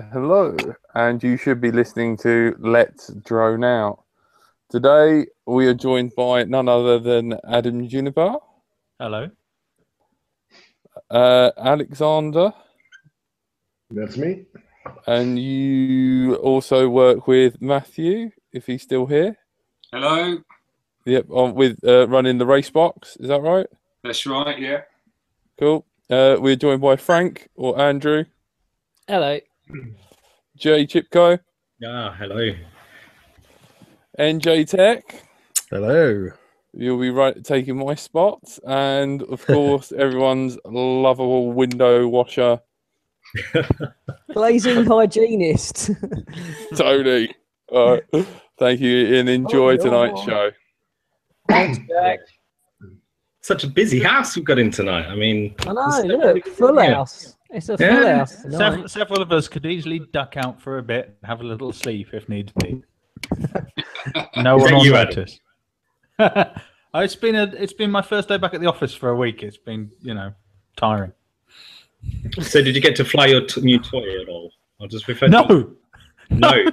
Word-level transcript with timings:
Hello, 0.00 0.56
and 0.94 1.22
you 1.22 1.36
should 1.36 1.60
be 1.60 1.70
listening 1.70 2.16
to 2.18 2.56
Let's 2.58 3.08
Drone 3.12 3.64
Out. 3.64 4.02
Today 4.70 5.26
we 5.46 5.66
are 5.66 5.74
joined 5.74 6.14
by 6.16 6.44
none 6.44 6.68
other 6.68 6.98
than 6.98 7.38
Adam 7.46 7.86
Juniper, 7.86 8.36
Hello. 8.98 9.28
uh, 11.10 11.50
Alexander, 11.58 12.52
That's 13.90 14.16
me. 14.16 14.46
and 15.06 15.38
you 15.38 16.36
also 16.36 16.88
work 16.88 17.26
with 17.26 17.60
Matthew, 17.60 18.30
if 18.52 18.66
he's 18.66 18.82
still 18.82 19.06
here. 19.06 19.36
Hello, 19.92 20.38
Yep, 21.04 21.26
on 21.30 21.54
with 21.54 21.78
uh, 21.86 22.06
running 22.08 22.38
the 22.38 22.46
race 22.46 22.70
box. 22.70 23.16
Is 23.20 23.28
that 23.28 23.42
right? 23.42 23.66
that's 24.02 24.24
right, 24.26 24.58
yeah. 24.58 24.82
Cool. 25.58 25.84
Uh, 26.08 26.36
we're 26.40 26.56
joined 26.56 26.80
by 26.80 26.96
Frank 26.96 27.48
or 27.54 27.78
Andrew, 27.78 28.24
Hello. 29.06 29.40
Jay 30.56 30.86
Chipko, 30.86 31.38
Ah, 31.86 32.14
hello. 32.18 32.52
NJ 34.18 34.68
Tech. 34.68 35.22
Hello. 35.70 36.28
You'll 36.72 37.00
be 37.00 37.10
right 37.10 37.42
taking 37.42 37.76
my 37.78 37.94
spot, 37.94 38.40
and 38.66 39.22
of 39.24 39.44
course, 39.46 39.90
everyone's 39.96 40.58
lovable 40.64 41.52
window 41.52 42.06
washer, 42.06 42.60
Glazing 44.32 44.84
hygienist. 44.86 45.90
Tony. 46.76 47.34
All 47.72 47.92
right. 48.12 48.26
Thank 48.58 48.80
you, 48.80 49.16
and 49.16 49.28
enjoy 49.28 49.74
Oh, 49.74 49.76
tonight's 49.76 50.22
show. 50.24 50.50
Thanks, 51.48 51.78
Jack. 51.88 52.18
Such 53.42 53.64
a 53.64 53.68
busy 53.68 54.00
house 54.00 54.36
we've 54.36 54.44
got 54.44 54.58
in 54.58 54.70
tonight. 54.70 55.06
I 55.06 55.14
mean, 55.16 55.54
I 55.60 55.72
know, 55.72 56.02
look, 56.04 56.46
full 56.46 56.74
yeah. 56.76 56.94
house. 56.94 57.36
It's 57.52 57.68
a 57.68 57.76
full 57.76 57.86
Yeah. 57.86 58.18
house 58.18 58.42
tonight. 58.42 58.58
Several, 58.58 58.88
several 58.88 59.22
of 59.22 59.32
us 59.32 59.48
could 59.48 59.66
easily 59.66 59.98
duck 60.12 60.36
out 60.36 60.60
for 60.60 60.78
a 60.78 60.82
bit 60.82 61.06
and 61.06 61.28
have 61.28 61.40
a 61.40 61.44
little 61.44 61.72
sleep 61.72 62.08
if 62.12 62.28
need 62.28 62.52
be. 62.62 62.82
no 64.36 64.56
one 64.56 64.70
that 64.70 64.74
will 64.74 64.84
you, 64.84 64.92
notice. 64.92 65.38
Oh, 66.92 66.98
it's 66.98 67.14
been 67.14 67.36
a 67.36 67.44
it's 67.56 67.72
been 67.72 67.88
my 67.90 68.02
first 68.02 68.26
day 68.28 68.36
back 68.36 68.52
at 68.52 68.60
the 68.60 68.66
office 68.66 68.92
for 68.92 69.10
a 69.10 69.16
week. 69.16 69.44
It's 69.44 69.56
been 69.56 69.92
you 70.00 70.12
know 70.12 70.32
tiring. 70.76 71.12
so 72.40 72.60
did 72.64 72.74
you 72.74 72.80
get 72.82 72.96
to 72.96 73.04
fly 73.04 73.26
your 73.26 73.46
t- 73.46 73.60
new 73.60 73.78
toy 73.78 74.20
at 74.20 74.28
all? 74.28 74.50
I'll 74.80 74.88
just 74.88 75.06
refer 75.06 75.26
to 75.26 75.30
No, 75.30 75.76
No. 76.30 76.50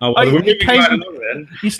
Oh, 0.00 0.12
well, 0.12 0.14
I- 0.18 0.24
we're 0.24 0.40
it 0.40 0.46
moving 0.46 0.58
came- 0.58 0.80
right 0.80 0.92
along 0.92 1.20
then. 1.32 1.48
you, 1.62 1.70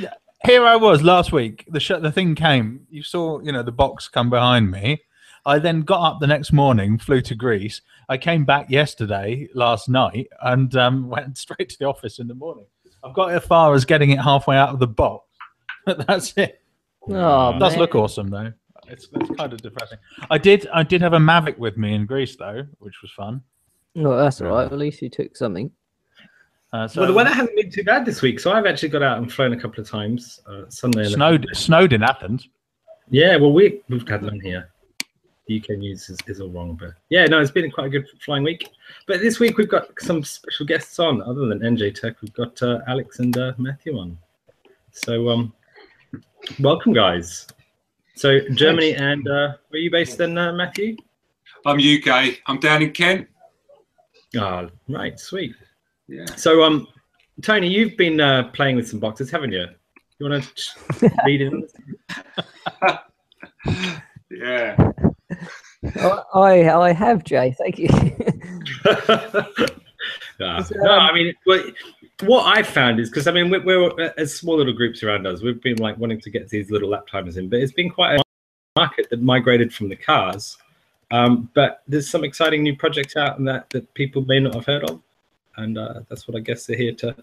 you 0.00 0.08
here 0.46 0.64
I 0.64 0.76
was 0.76 1.02
last 1.02 1.30
week. 1.30 1.66
The 1.68 1.78
sh- 1.78 2.00
the 2.00 2.10
thing 2.10 2.34
came. 2.34 2.86
You 2.90 3.02
saw 3.02 3.38
you 3.40 3.52
know 3.52 3.62
the 3.62 3.70
box 3.70 4.08
come 4.08 4.30
behind 4.30 4.70
me. 4.70 5.02
I 5.46 5.58
then 5.58 5.82
got 5.82 6.00
up 6.02 6.20
the 6.20 6.26
next 6.26 6.52
morning, 6.52 6.98
flew 6.98 7.20
to 7.22 7.34
Greece. 7.34 7.82
I 8.08 8.16
came 8.16 8.44
back 8.44 8.70
yesterday, 8.70 9.48
last 9.54 9.88
night, 9.88 10.28
and 10.42 10.74
um, 10.76 11.08
went 11.10 11.36
straight 11.38 11.68
to 11.70 11.78
the 11.78 11.86
office 11.86 12.18
in 12.18 12.28
the 12.28 12.34
morning. 12.34 12.66
I've 13.02 13.14
got 13.14 13.32
as 13.32 13.44
far 13.44 13.74
as 13.74 13.84
getting 13.84 14.10
it 14.10 14.20
halfway 14.20 14.56
out 14.56 14.70
of 14.70 14.78
the 14.78 14.86
box, 14.86 15.28
that's 15.86 16.32
it. 16.38 16.62
Oh, 17.08 17.50
It 17.50 17.58
does 17.58 17.72
man. 17.72 17.78
look 17.80 17.94
awesome 17.94 18.28
though. 18.30 18.52
It's, 18.88 19.08
it's 19.12 19.30
kind 19.36 19.52
of 19.52 19.60
depressing. 19.60 19.98
I 20.30 20.38
did 20.38 20.66
I 20.72 20.82
did 20.82 21.00
have 21.02 21.12
a 21.12 21.18
Mavic 21.18 21.58
with 21.58 21.76
me 21.76 21.94
in 21.94 22.06
Greece 22.06 22.36
though, 22.36 22.66
which 22.78 23.00
was 23.02 23.10
fun. 23.12 23.42
Oh, 23.96 24.16
that's 24.16 24.40
all 24.40 24.48
right. 24.48 24.64
At 24.70 24.78
least 24.78 25.02
you 25.02 25.08
took 25.10 25.36
something. 25.36 25.70
Uh, 26.72 26.88
so 26.88 27.00
Well, 27.02 27.08
the 27.08 27.14
weather 27.14 27.30
hasn't 27.30 27.54
been 27.56 27.70
too 27.70 27.84
bad 27.84 28.04
this 28.04 28.20
week, 28.22 28.40
so 28.40 28.52
I've 28.52 28.66
actually 28.66 28.88
got 28.88 29.02
out 29.02 29.18
and 29.18 29.30
flown 29.32 29.52
a 29.52 29.60
couple 29.60 29.80
of 29.82 29.88
times. 29.88 30.40
Uh, 30.46 30.68
Sunday. 30.68 31.04
snowed 31.04 31.46
snowed 31.52 31.92
in 31.92 32.02
Athens. 32.02 32.48
Yeah, 33.10 33.36
well, 33.36 33.52
we, 33.52 33.82
we've 33.88 34.06
had 34.08 34.22
none 34.22 34.40
here. 34.40 34.70
The 35.46 35.60
UK 35.60 35.78
news 35.78 36.08
is, 36.08 36.18
is 36.26 36.40
all 36.40 36.48
wrong, 36.48 36.74
but 36.74 36.92
yeah, 37.10 37.26
no, 37.26 37.38
it's 37.38 37.50
been 37.50 37.70
quite 37.70 37.86
a 37.86 37.90
good 37.90 38.06
flying 38.24 38.44
week. 38.44 38.70
But 39.06 39.20
this 39.20 39.38
week 39.38 39.58
we've 39.58 39.68
got 39.68 39.88
some 40.00 40.24
special 40.24 40.64
guests 40.64 40.98
on, 40.98 41.20
other 41.20 41.46
than 41.46 41.58
NJ 41.58 41.94
Tech. 42.00 42.20
We've 42.22 42.32
got 42.32 42.62
uh, 42.62 42.78
Alex 42.88 43.18
and 43.18 43.36
uh, 43.36 43.52
Matthew 43.58 43.98
on. 43.98 44.16
So, 44.92 45.28
um, 45.28 45.52
welcome, 46.60 46.94
guys. 46.94 47.46
So, 48.14 48.40
Germany 48.52 48.94
and 48.94 49.28
uh, 49.28 49.52
where 49.68 49.74
are 49.74 49.76
you 49.76 49.90
based 49.90 50.16
then, 50.16 50.38
uh, 50.38 50.52
Matthew? 50.52 50.96
I'm 51.66 51.76
UK. 51.78 52.38
I'm 52.46 52.58
down 52.58 52.80
in 52.80 52.92
Kent. 52.92 53.28
Ah, 54.38 54.68
right, 54.88 55.20
sweet. 55.20 55.54
Yeah. 56.08 56.24
So, 56.36 56.62
um, 56.62 56.86
Tony, 57.42 57.68
you've 57.68 57.98
been 57.98 58.18
uh, 58.18 58.50
playing 58.54 58.76
with 58.76 58.88
some 58.88 58.98
boxes, 58.98 59.30
haven't 59.30 59.52
you? 59.52 59.66
You 60.18 60.30
want 60.30 60.42
to 60.42 61.12
lead 61.26 61.42
in? 61.42 61.68
Yeah. 64.30 64.90
I, 65.96 66.22
I, 66.34 66.80
I 66.88 66.92
have, 66.92 67.24
Jay. 67.24 67.54
Thank 67.58 67.78
you. 67.78 67.88
no, 70.38 70.64
no, 70.70 70.90
um, 70.90 71.00
I 71.00 71.12
mean, 71.12 71.34
what, 71.44 71.64
what 72.22 72.44
I've 72.44 72.66
found 72.66 73.00
is 73.00 73.10
because 73.10 73.26
I 73.26 73.32
mean, 73.32 73.50
we're, 73.50 73.64
we're 73.64 74.14
as 74.16 74.34
small 74.34 74.56
little 74.56 74.72
groups 74.72 75.02
around 75.02 75.26
us, 75.26 75.42
we've 75.42 75.62
been 75.62 75.78
like 75.78 75.98
wanting 75.98 76.20
to 76.20 76.30
get 76.30 76.48
these 76.48 76.70
little 76.70 76.88
lap 76.88 77.06
timers 77.06 77.36
in, 77.36 77.48
but 77.48 77.60
it's 77.60 77.72
been 77.72 77.90
quite 77.90 78.18
a 78.18 78.22
market 78.76 79.08
that 79.10 79.22
migrated 79.22 79.72
from 79.72 79.88
the 79.88 79.96
cars. 79.96 80.58
Um, 81.10 81.50
but 81.54 81.82
there's 81.86 82.08
some 82.08 82.24
exciting 82.24 82.62
new 82.62 82.76
projects 82.76 83.16
out 83.16 83.38
and 83.38 83.46
that 83.46 83.70
that 83.70 83.92
people 83.94 84.24
may 84.24 84.40
not 84.40 84.54
have 84.54 84.66
heard 84.66 84.84
of, 84.84 85.00
and 85.56 85.78
uh, 85.78 86.00
that's 86.08 86.26
what 86.26 86.36
I 86.36 86.40
guess 86.40 86.66
they're 86.66 86.76
here 86.76 86.94
to 86.94 87.14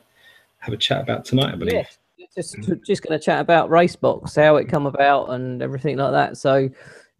have 0.59 0.73
a 0.73 0.77
chat 0.77 1.01
about 1.01 1.25
tonight. 1.25 1.53
I 1.53 1.55
believe. 1.55 1.73
yes. 1.73 1.97
Just, 2.33 2.57
just 2.85 3.03
going 3.03 3.19
to 3.19 3.23
chat 3.23 3.41
about 3.41 3.69
Racebox, 3.69 4.41
how 4.41 4.55
it 4.55 4.69
come 4.69 4.85
about, 4.85 5.31
and 5.31 5.61
everything 5.61 5.97
like 5.97 6.11
that. 6.11 6.37
So, 6.37 6.69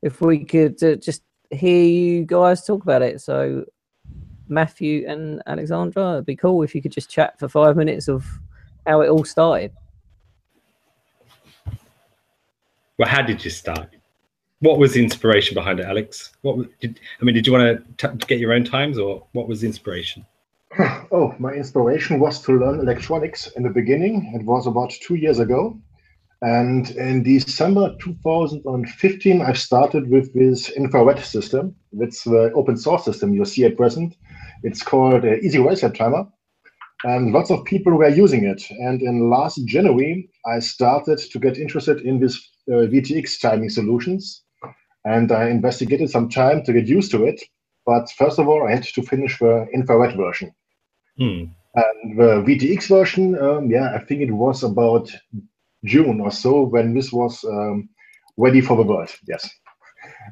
if 0.02 0.22
we 0.22 0.46
could 0.46 0.82
uh, 0.82 0.96
just 0.96 1.24
hear 1.52 1.84
you 1.84 2.26
guys 2.26 2.66
talk 2.66 2.84
about 2.84 3.02
it. 3.02 3.22
So, 3.22 3.66
Matthew 4.48 5.06
and 5.08 5.42
Alexandra, 5.48 6.14
it'd 6.14 6.26
be 6.26 6.36
cool 6.36 6.64
if 6.64 6.76
you 6.76 6.82
could 6.82 6.92
just 6.92 7.10
chat 7.10 7.40
for 7.40 7.48
five 7.48 7.78
minutes 7.78 8.08
of 8.08 8.26
how 8.86 9.02
it 9.02 9.10
all 9.10 9.24
started. 9.24 9.72
Well, 12.98 13.10
how 13.10 13.22
did 13.22 13.44
you 13.44 13.52
start? 13.52 13.90
What 14.60 14.78
was 14.78 14.94
the 14.94 15.04
inspiration 15.04 15.56
behind 15.56 15.80
it, 15.80 15.86
Alex? 15.86 16.34
What 16.42 16.68
did 16.80 17.00
I 17.20 17.26
mean? 17.26 17.34
Did 17.34 17.48
you 17.48 17.54
want 17.54 17.98
to 17.98 18.16
get 18.28 18.40
your 18.40 18.54
own 18.54 18.64
times, 18.64 19.00
or 19.00 19.26
what 19.32 19.48
was 19.48 19.62
the 19.62 19.68
inspiration? 19.68 20.26
Oh, 21.14 21.36
my 21.40 21.52
inspiration 21.52 22.22
was 22.22 22.42
to 22.44 22.58
learn 22.58 22.80
electronics 22.80 23.48
in 23.58 23.64
the 23.64 23.70
beginning. 23.70 24.32
It 24.34 24.46
was 24.46 24.66
about 24.66 24.92
two 24.92 25.16
years 25.16 25.40
ago. 25.40 25.78
And 26.42 26.90
in 26.92 27.22
December 27.22 27.96
2015, 28.02 29.42
I 29.42 29.54
started 29.54 30.10
with 30.10 30.34
this 30.34 30.70
infrared 30.70 31.20
system. 31.20 31.76
It's 31.94 32.24
the 32.24 32.52
open 32.54 32.78
source 32.78 33.06
system 33.06 33.34
you 33.34 33.46
see 33.46 33.64
at 33.66 33.78
present. 33.78 34.16
It's 34.64 34.82
called 34.82 35.24
uh, 35.24 35.36
Easy 35.36 35.60
Racer 35.60 35.90
Timer. 35.90 36.26
And 37.04 37.32
lots 37.32 37.52
of 37.52 37.64
people 37.66 37.94
were 37.94 38.10
using 38.10 38.44
it. 38.44 38.64
And 38.70 39.02
in 39.02 39.30
last 39.30 39.66
January, 39.66 40.30
I 40.48 40.60
started 40.60 41.20
to 41.20 41.40
get 41.40 41.58
interested 41.58 42.02
in 42.02 42.20
this 42.20 42.38
uh, 42.68 42.90
VTX 42.90 43.40
timing 43.40 43.70
solutions. 43.70 44.44
And 45.06 45.32
I 45.32 45.50
investigated 45.50 46.10
some 46.10 46.30
time 46.30 46.64
to 46.64 46.74
get 46.74 46.88
used 46.88 47.12
to 47.12 47.26
it. 47.26 47.42
But 47.86 48.10
first 48.12 48.40
of 48.40 48.48
all, 48.48 48.68
I 48.68 48.72
had 48.72 48.84
to 48.84 49.02
finish 49.04 49.38
the 49.38 49.68
infrared 49.74 50.16
version. 50.16 50.54
Hmm. 51.18 51.46
And 51.74 52.20
the 52.20 52.44
VTX 52.46 52.88
version, 52.88 53.38
um, 53.42 53.70
yeah, 53.70 53.94
I 53.96 54.00
think 54.00 54.22
it 54.22 54.32
was 54.32 54.64
about 54.64 55.12
June 55.86 56.22
or 56.22 56.32
so 56.32 56.64
when 56.64 56.94
this 56.94 57.12
was 57.12 57.44
um, 57.46 57.90
ready 58.38 58.62
for 58.62 58.78
the 58.78 58.84
world. 58.84 59.10
Yes. 59.28 59.50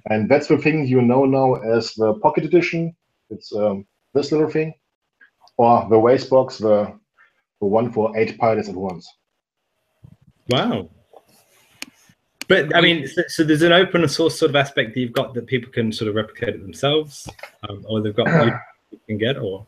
And 0.10 0.30
that's 0.30 0.48
the 0.48 0.58
thing 0.58 0.88
you 0.88 1.02
know 1.02 1.26
now 1.26 1.56
as 1.56 1.94
the 1.94 2.14
Pocket 2.16 2.46
Edition. 2.46 2.96
It's 3.30 3.54
um, 3.54 3.86
this 4.14 4.32
little 4.32 4.50
thing, 4.50 4.74
or 5.58 5.88
the 5.90 5.96
Racebox, 5.96 6.58
the, 6.60 6.92
the 7.60 7.68
one 7.68 7.92
for 7.92 8.18
eight 8.18 8.38
pilots 8.40 8.70
at 8.70 8.76
once. 8.76 9.08
Wow. 10.50 10.90
But 12.48 12.76
I 12.76 12.82
mean, 12.82 13.08
so, 13.08 13.22
so 13.28 13.44
there's 13.44 13.62
an 13.62 13.72
open 13.72 14.08
source 14.08 14.40
sort 14.40 14.50
of 14.50 14.56
aspect 14.56 14.96
that 14.96 15.00
you've 15.00 15.14
got 15.14 15.36
that 15.36 15.46
people 15.46 15.72
can 15.72 15.92
sort 15.92 16.10
of 16.10 16.16
replicate 16.16 16.56
it 16.56 16.62
themselves, 16.64 17.30
um, 17.68 17.86
or 17.88 18.02
they've 18.02 18.16
got 18.16 18.28
you 18.92 19.00
can 19.08 19.20
get, 19.20 19.38
or 19.38 19.68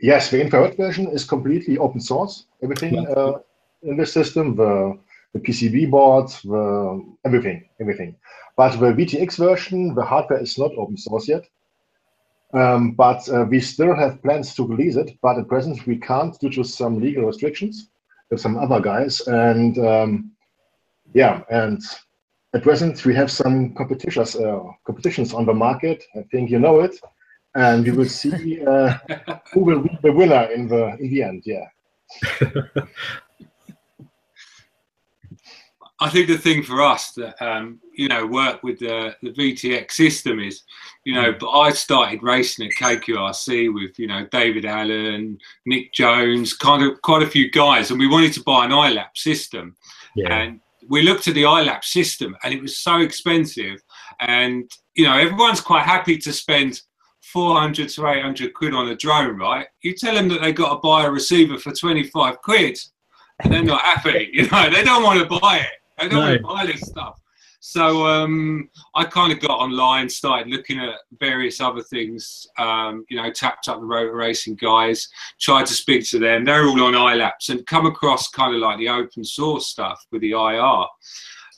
Yes, 0.00 0.30
the 0.30 0.40
infrared 0.40 0.76
version 0.76 1.08
is 1.08 1.24
completely 1.24 1.78
open 1.78 2.00
source. 2.00 2.46
Everything 2.62 3.06
uh, 3.06 3.38
in 3.82 3.96
the 3.96 4.06
system, 4.06 4.56
the, 4.56 4.98
the 5.32 5.40
PCB 5.40 5.90
boards, 5.90 6.42
the 6.42 7.04
everything, 7.24 7.68
everything. 7.80 8.16
But 8.56 8.72
the 8.78 8.92
VTX 8.92 9.36
version, 9.36 9.94
the 9.94 10.04
hardware 10.04 10.40
is 10.40 10.58
not 10.58 10.72
open 10.76 10.96
source 10.96 11.28
yet. 11.28 11.46
Um, 12.54 12.92
but 12.92 13.28
uh, 13.28 13.44
we 13.44 13.60
still 13.60 13.94
have 13.94 14.22
plans 14.22 14.54
to 14.54 14.66
release 14.66 14.96
it. 14.96 15.18
But 15.22 15.38
at 15.38 15.48
present, 15.48 15.86
we 15.86 15.96
can't 15.96 16.38
due 16.40 16.50
to 16.50 16.64
some 16.64 17.00
legal 17.00 17.24
restrictions 17.24 17.90
with 18.30 18.40
some 18.40 18.56
other 18.56 18.80
guys. 18.80 19.20
And 19.26 19.78
um, 19.78 20.32
yeah, 21.14 21.42
and 21.50 21.80
at 22.54 22.62
present, 22.62 23.04
we 23.04 23.14
have 23.14 23.30
some 23.30 23.74
competitions, 23.74 24.34
uh, 24.34 24.60
competitions 24.86 25.34
on 25.34 25.44
the 25.44 25.54
market. 25.54 26.02
I 26.16 26.22
think 26.30 26.50
you 26.50 26.58
know 26.58 26.80
it 26.80 26.98
and 27.54 27.84
we 27.84 27.90
will 27.90 28.08
see 28.08 28.64
uh, 28.64 28.94
who 29.52 29.60
will 29.60 29.80
be 29.80 29.98
the 30.02 30.12
winner 30.12 30.44
in 30.44 30.68
the 30.68 30.96
in 31.00 31.10
the 31.10 31.22
end. 31.22 31.42
Yeah. 31.44 31.66
I 36.00 36.08
think 36.10 36.28
the 36.28 36.38
thing 36.38 36.62
for 36.62 36.80
us 36.80 37.10
that 37.12 37.40
um, 37.44 37.80
you 37.92 38.08
know 38.08 38.24
work 38.26 38.62
with 38.62 38.78
the, 38.78 39.16
the 39.22 39.30
VTX 39.32 39.92
system 39.92 40.38
is, 40.38 40.62
you 41.04 41.14
know, 41.14 41.32
but 41.38 41.50
I 41.50 41.70
started 41.70 42.22
racing 42.22 42.66
at 42.68 42.74
KQRC 42.74 43.74
with 43.74 43.98
you 43.98 44.06
know 44.06 44.26
David 44.30 44.64
Allen, 44.64 45.38
Nick 45.66 45.92
Jones, 45.92 46.54
kind 46.54 46.82
of 46.84 47.00
quite 47.02 47.22
a 47.22 47.26
few 47.30 47.50
guys, 47.50 47.90
and 47.90 47.98
we 47.98 48.06
wanted 48.06 48.32
to 48.34 48.42
buy 48.44 48.64
an 48.64 48.70
iLap 48.70 49.16
system, 49.16 49.74
Yeah. 50.14 50.32
and 50.38 50.60
we 50.88 51.02
looked 51.02 51.26
at 51.26 51.34
the 51.34 51.42
iLap 51.42 51.82
system, 51.84 52.36
and 52.44 52.54
it 52.54 52.62
was 52.62 52.78
so 52.78 53.00
expensive, 53.00 53.82
and 54.20 54.70
you 54.94 55.04
know 55.04 55.18
everyone's 55.18 55.60
quite 55.60 55.84
happy 55.84 56.16
to 56.18 56.32
spend. 56.32 56.80
400 57.32 57.90
to 57.90 58.06
800 58.06 58.54
quid 58.54 58.72
on 58.72 58.88
a 58.88 58.96
drone, 58.96 59.36
right? 59.36 59.66
You 59.82 59.92
tell 59.94 60.14
them 60.14 60.28
that 60.28 60.40
they 60.40 60.50
got 60.50 60.70
to 60.70 60.76
buy 60.76 61.04
a 61.04 61.10
receiver 61.10 61.58
for 61.58 61.72
25 61.72 62.38
quid, 62.40 62.78
and 63.40 63.52
they're 63.52 63.62
not 63.62 63.82
happy. 63.82 64.30
You 64.32 64.48
know, 64.48 64.70
they 64.70 64.82
don't 64.82 65.02
want 65.02 65.20
to 65.20 65.26
buy 65.40 65.58
it. 65.58 65.77
They 65.98 66.08
don't 66.08 66.18
want 66.18 66.36
to 66.36 66.42
buy 66.42 66.66
this 66.66 66.80
stuff. 66.82 67.20
So 67.60 68.06
um, 68.06 68.70
I 68.94 69.04
kind 69.04 69.32
of 69.32 69.40
got 69.40 69.58
online, 69.58 70.08
started 70.08 70.48
looking 70.48 70.78
at 70.78 70.94
various 71.18 71.60
other 71.60 71.82
things. 71.82 72.46
Um, 72.56 73.04
you 73.08 73.16
know, 73.16 73.30
tapped 73.30 73.68
up 73.68 73.80
the 73.80 73.86
rotor 73.86 74.14
racing 74.14 74.54
guys, 74.56 75.08
tried 75.40 75.66
to 75.66 75.74
speak 75.74 76.08
to 76.10 76.18
them. 76.18 76.44
They're 76.44 76.66
all 76.66 76.82
on 76.82 76.94
iLaps 76.94 77.48
and 77.48 77.66
come 77.66 77.86
across 77.86 78.28
kind 78.28 78.54
of 78.54 78.60
like 78.60 78.78
the 78.78 78.88
open 78.88 79.24
source 79.24 79.66
stuff 79.66 80.06
with 80.12 80.22
the 80.22 80.32
IR. 80.32 80.84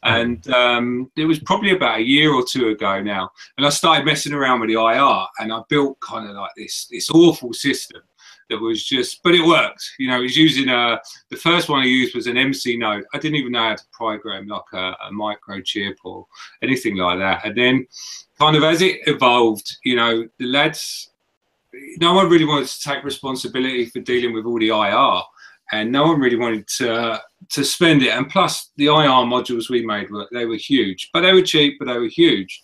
And 0.02 0.48
um, 0.48 1.12
it 1.16 1.26
was 1.26 1.38
probably 1.40 1.72
about 1.72 1.98
a 1.98 2.02
year 2.02 2.32
or 2.32 2.42
two 2.42 2.68
ago 2.68 3.02
now, 3.02 3.28
and 3.58 3.66
I 3.66 3.68
started 3.68 4.06
messing 4.06 4.32
around 4.32 4.60
with 4.60 4.70
the 4.70 4.80
IR, 4.80 5.26
and 5.38 5.52
I 5.52 5.60
built 5.68 6.00
kind 6.00 6.26
of 6.26 6.36
like 6.36 6.52
this 6.56 6.86
this 6.90 7.10
awful 7.10 7.52
system 7.52 8.00
that 8.50 8.58
was 8.58 8.84
just, 8.84 9.22
but 9.22 9.34
it 9.34 9.44
worked. 9.44 9.82
You 9.98 10.08
know, 10.08 10.18
it 10.18 10.22
was 10.22 10.36
using 10.36 10.68
a 10.68 11.00
the 11.30 11.36
first 11.36 11.68
one 11.68 11.80
I 11.80 11.86
used 11.86 12.14
was 12.14 12.26
an 12.26 12.36
MC 12.36 12.76
node. 12.76 13.04
I 13.14 13.18
didn't 13.18 13.36
even 13.36 13.52
know 13.52 13.70
how 13.70 13.76
to 13.76 13.84
program 13.92 14.46
like 14.46 14.62
a, 14.74 14.96
a 15.08 15.10
microchip 15.12 15.94
or 16.04 16.26
anything 16.62 16.96
like 16.96 17.18
that. 17.18 17.46
And 17.46 17.56
then, 17.56 17.86
kind 18.38 18.56
of 18.56 18.64
as 18.64 18.82
it 18.82 19.00
evolved, 19.06 19.78
you 19.84 19.96
know, 19.96 20.28
the 20.38 20.46
lads, 20.46 21.10
no 21.98 22.14
one 22.14 22.28
really 22.28 22.44
wanted 22.44 22.68
to 22.68 22.80
take 22.80 23.04
responsibility 23.04 23.86
for 23.86 24.00
dealing 24.00 24.34
with 24.34 24.44
all 24.44 24.58
the 24.58 24.68
IR, 24.68 25.22
and 25.72 25.90
no 25.90 26.04
one 26.04 26.20
really 26.20 26.36
wanted 26.36 26.66
to 26.78 27.20
to 27.50 27.64
spend 27.64 28.02
it. 28.02 28.10
And 28.10 28.28
plus, 28.28 28.70
the 28.76 28.86
IR 28.86 29.24
modules 29.26 29.70
we 29.70 29.86
made 29.86 30.10
were 30.10 30.28
they 30.32 30.44
were 30.44 30.56
huge, 30.56 31.10
but 31.12 31.22
they 31.22 31.32
were 31.32 31.42
cheap, 31.42 31.78
but 31.78 31.86
they 31.86 31.98
were 31.98 32.06
huge. 32.06 32.62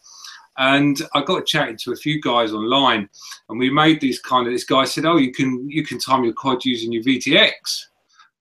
And 0.59 1.01
I 1.15 1.23
got 1.23 1.47
chatting 1.47 1.77
to 1.83 1.93
a 1.93 1.97
few 1.97 2.21
guys 2.21 2.53
online, 2.53 3.09
and 3.49 3.59
we 3.59 3.71
made 3.71 4.01
these 4.01 4.21
kind 4.21 4.47
of. 4.47 4.53
This 4.53 4.65
guy 4.65 4.85
said, 4.85 5.05
"Oh, 5.05 5.17
you 5.17 5.33
can 5.33 5.69
you 5.69 5.85
can 5.85 5.99
time 5.99 6.25
your 6.25 6.33
quad 6.33 6.65
using 6.65 6.93
your 6.93 7.03
VTX." 7.03 7.53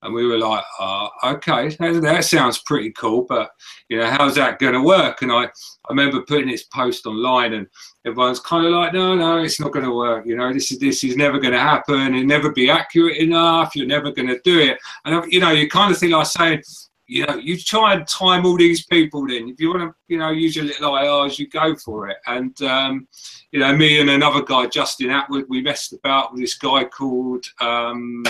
And 0.06 0.14
we 0.14 0.28
were 0.28 0.38
like, 0.38 0.64
uh, 0.80 1.08
okay, 1.24 1.70
that, 1.80 2.00
that 2.04 2.26
sounds 2.26 2.60
pretty 2.60 2.92
cool, 2.92 3.26
but 3.28 3.50
you 3.90 3.98
know, 3.98 4.06
how's 4.06 4.36
that 4.36 4.60
going 4.60 4.74
to 4.74 4.82
work? 4.82 5.24
And 5.24 5.32
I, 5.32 5.46
I 5.46 5.50
remember 5.90 6.22
putting 6.22 6.48
this 6.48 6.66
post 6.66 7.08
online, 7.08 7.54
and 7.54 7.66
everyone's 8.06 8.40
kind 8.40 8.68
of 8.68 8.72
like, 8.72 8.94
no, 8.94 9.16
no, 9.16 9.40
it's 9.40 9.60
not 9.60 9.72
going 9.72 9.86
to 9.86 9.96
work. 9.96 10.28
You 10.28 10.38
know, 10.38 10.54
this 10.54 10.72
is 10.72 10.78
this 10.78 11.04
is 11.04 11.18
never 11.18 11.40
going 11.40 11.54
to 11.54 11.60
happen. 11.60 12.14
It'll 12.14 12.28
never 12.28 12.52
be 12.52 12.70
accurate 12.70 13.18
enough. 13.18 13.76
You're 13.76 13.88
never 13.88 14.12
going 14.12 14.28
to 14.28 14.40
do 14.44 14.60
it. 14.60 14.78
And 15.06 15.32
you 15.32 15.40
know, 15.40 15.52
you 15.52 15.68
kind 15.68 15.92
of 15.92 15.98
think 15.98 16.12
like 16.12 16.28
saying, 16.28 16.62
you 17.08 17.26
know, 17.26 17.36
you 17.36 17.58
try 17.58 17.94
and 17.94 18.08
time 18.08 18.46
all 18.46 18.58
these 18.58 18.86
people. 18.86 19.28
Then, 19.28 19.50
if 19.50 19.60
you 19.60 19.70
want 19.70 19.82
to, 19.82 19.96
you 20.08 20.18
know, 20.18 20.32
use 20.32 20.56
your 20.56 20.66
little 20.66 20.92
IRs, 20.92 21.38
you 21.38 21.48
go 21.48 21.76
for 21.76 22.10
it. 22.10 22.18
And 22.26 22.60
um, 22.64 23.08
you 23.52 23.60
know, 23.60 23.76
me 23.76 24.00
and 24.00 24.10
another 24.10 24.42
guy, 24.42 24.68
Justin 24.68 25.12
Atwood, 25.12 25.46
we 25.48 25.62
messed 25.62 25.94
about 25.94 26.34
with 26.34 26.42
this 26.42 26.58
guy 26.58 26.86
called 26.86 27.46
um, 27.62 28.26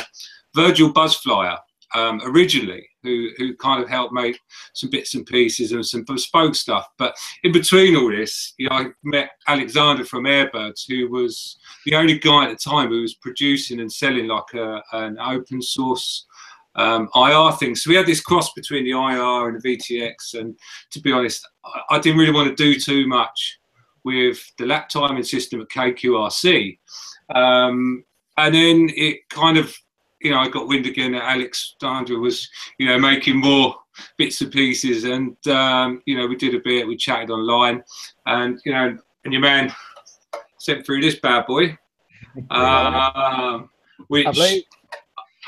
Virgil 0.54 0.92
Buzzflyer 0.92 1.58
um, 1.96 2.20
originally, 2.26 2.88
who 3.04 3.30
who 3.38 3.56
kind 3.56 3.82
of 3.82 3.90
helped 3.90 4.14
make 4.14 4.38
some 4.74 4.90
bits 4.90 5.16
and 5.16 5.26
pieces 5.26 5.72
and 5.72 5.86
some 5.86 6.04
bespoke 6.04 6.56
stuff. 6.56 6.88
But 6.98 7.16
in 7.44 7.54
between 7.54 7.96
all 7.96 8.12
this, 8.12 8.54
you 8.58 8.68
know, 8.70 8.76
I 8.76 8.86
met 9.04 9.32
Alexander 9.48 10.04
from 10.04 10.26
Airbirds, 10.26 10.84
who 10.88 11.10
was 11.10 11.58
the 11.86 11.96
only 11.96 12.20
guy 12.20 12.46
at 12.46 12.50
the 12.50 12.70
time 12.70 12.90
who 12.90 13.02
was 13.02 13.16
producing 13.16 13.80
and 13.80 13.92
selling 13.92 14.28
like 14.28 14.54
a, 14.54 14.82
an 14.92 15.18
open 15.20 15.62
source 15.62 16.26
um, 16.76 17.10
IR 17.16 17.52
thing. 17.54 17.76
So 17.76 17.90
we 17.90 17.96
had 17.96 18.06
this 18.06 18.22
cross 18.22 18.54
between 18.54 18.84
the 18.84 18.92
IR 18.92 19.50
and 19.50 19.62
the 19.62 19.78
VTX. 19.78 20.40
And 20.40 20.58
to 20.92 21.00
be 21.00 21.12
honest, 21.12 21.48
I, 21.64 21.96
I 21.96 22.00
didn't 22.00 22.20
really 22.20 22.34
want 22.34 22.50
to 22.50 22.56
do 22.56 22.80
too 22.80 23.08
much 23.08 23.60
with 24.04 24.40
the 24.58 24.66
lap 24.66 24.90
timing 24.90 25.24
system 25.24 25.62
at 25.62 25.70
KQRC. 25.70 26.78
Um, 27.34 28.04
and 28.38 28.54
then 28.54 28.90
it 28.96 29.28
kind 29.30 29.58
of, 29.58 29.76
you 30.22 30.32
know, 30.32 30.40
I 30.40 30.50
got 30.50 30.68
wind 30.68 30.86
again 30.86 31.14
that 31.14 31.24
Alex 31.24 31.76
Dandra 31.82 32.20
was, 32.20 32.48
you 32.78 32.88
know, 32.88 33.00
making 33.00 33.38
more 33.38 33.76
bits 34.18 34.42
and 34.42 34.52
pieces. 34.52 35.06
And, 35.06 35.36
um, 35.48 36.02
you 36.06 36.18
know, 36.18 36.28
we 36.28 36.36
did 36.36 36.56
a 36.56 36.60
bit, 36.64 36.88
we 36.88 36.98
chatted 36.98 37.32
online. 37.32 37.84
And, 38.26 38.60
you 38.66 38.74
know, 38.74 38.98
and 39.24 39.34
your 39.34 39.42
man 39.42 39.74
sent 40.60 40.86
through 40.86 41.02
this 41.02 41.20
bad 41.20 41.46
boy, 41.48 41.78
um, 42.52 43.70
which. 44.08 44.66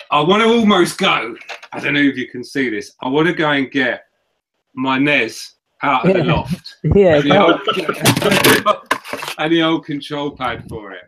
I 0.10 0.22
want 0.22 0.42
to 0.44 0.50
almost 0.50 0.98
go. 0.98 1.36
I 1.74 1.80
don't 1.80 1.94
know 1.94 2.00
if 2.00 2.18
you 2.18 2.28
can 2.30 2.44
see 2.44 2.70
this. 2.70 2.94
I 3.02 3.10
want 3.10 3.28
to 3.28 3.34
go 3.34 3.50
and 3.52 3.70
get 3.70 4.06
my 4.74 4.98
NES 4.98 5.56
out 5.84 6.08
of 6.08 6.16
the 6.16 6.24
loft 6.24 6.78
Yeah, 6.84 7.18
and 7.18 7.30
the, 7.30 7.38
old, 7.40 7.62
and 9.38 9.54
the 9.54 9.64
old 9.64 9.86
control 9.86 10.32
pad 10.32 10.66
for 10.70 10.94
it. 10.94 11.04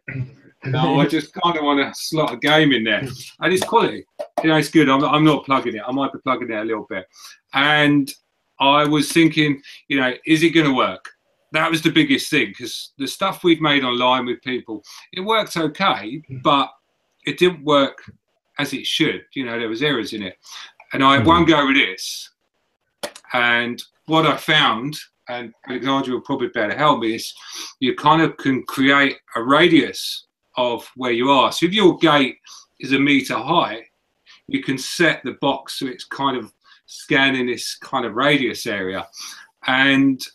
No, 0.65 0.99
I 0.99 1.07
just 1.07 1.33
kind 1.33 1.57
of 1.57 1.63
want 1.63 1.79
to 1.79 1.99
slot 1.99 2.33
a 2.33 2.37
game 2.37 2.73
in 2.73 2.83
there, 2.83 2.99
and 2.99 3.53
it's 3.53 3.63
quality. 3.63 4.05
You 4.43 4.49
know, 4.49 4.57
it's 4.57 4.69
good. 4.69 4.89
I'm, 4.89 5.03
I'm 5.03 5.23
not 5.23 5.45
plugging 5.45 5.75
it. 5.75 5.81
I 5.87 5.91
might 5.91 6.11
be 6.11 6.19
plugging 6.19 6.51
it 6.51 6.57
a 6.59 6.63
little 6.63 6.85
bit, 6.89 7.05
and 7.53 8.13
I 8.59 8.85
was 8.85 9.11
thinking, 9.11 9.61
you 9.87 9.99
know, 9.99 10.13
is 10.25 10.43
it 10.43 10.49
going 10.49 10.67
to 10.67 10.75
work? 10.75 11.09
That 11.53 11.71
was 11.71 11.81
the 11.81 11.91
biggest 11.91 12.29
thing 12.29 12.47
because 12.49 12.91
the 12.97 13.07
stuff 13.07 13.43
we've 13.43 13.61
made 13.61 13.83
online 13.83 14.25
with 14.25 14.41
people, 14.41 14.83
it 15.13 15.21
worked 15.21 15.55
okay, 15.55 16.21
but 16.43 16.69
it 17.25 17.39
didn't 17.39 17.63
work 17.63 18.03
as 18.59 18.73
it 18.73 18.85
should. 18.85 19.23
You 19.33 19.45
know, 19.45 19.57
there 19.57 19.69
was 19.69 19.81
errors 19.81 20.13
in 20.13 20.21
it, 20.21 20.37
and 20.93 21.03
I 21.03 21.17
had 21.17 21.25
one 21.25 21.45
go 21.45 21.65
with 21.65 21.77
this, 21.77 22.29
and 23.33 23.81
what 24.05 24.27
I 24.27 24.37
found, 24.37 24.97
and 25.27 25.53
Alexandra 25.67 26.13
will 26.13 26.21
probably 26.21 26.49
better 26.49 26.77
help 26.77 26.99
me, 26.99 27.15
is 27.15 27.33
you 27.79 27.95
kind 27.95 28.21
of 28.21 28.37
can 28.37 28.63
create 28.63 29.17
a 29.35 29.41
radius 29.41 30.25
of 30.57 30.87
where 30.95 31.11
you 31.11 31.31
are. 31.31 31.51
So 31.51 31.65
if 31.65 31.73
your 31.73 31.97
gate 31.97 32.37
is 32.79 32.91
a 32.91 32.99
meter 32.99 33.35
high, 33.35 33.85
you 34.47 34.61
can 34.63 34.77
set 34.77 35.21
the 35.23 35.37
box 35.41 35.79
so 35.79 35.87
it's 35.87 36.05
kind 36.05 36.35
of 36.35 36.51
scanning 36.87 37.45
this 37.45 37.75
kind 37.75 38.05
of 38.05 38.15
radius 38.15 38.65
area. 38.65 39.07
And 39.67 40.25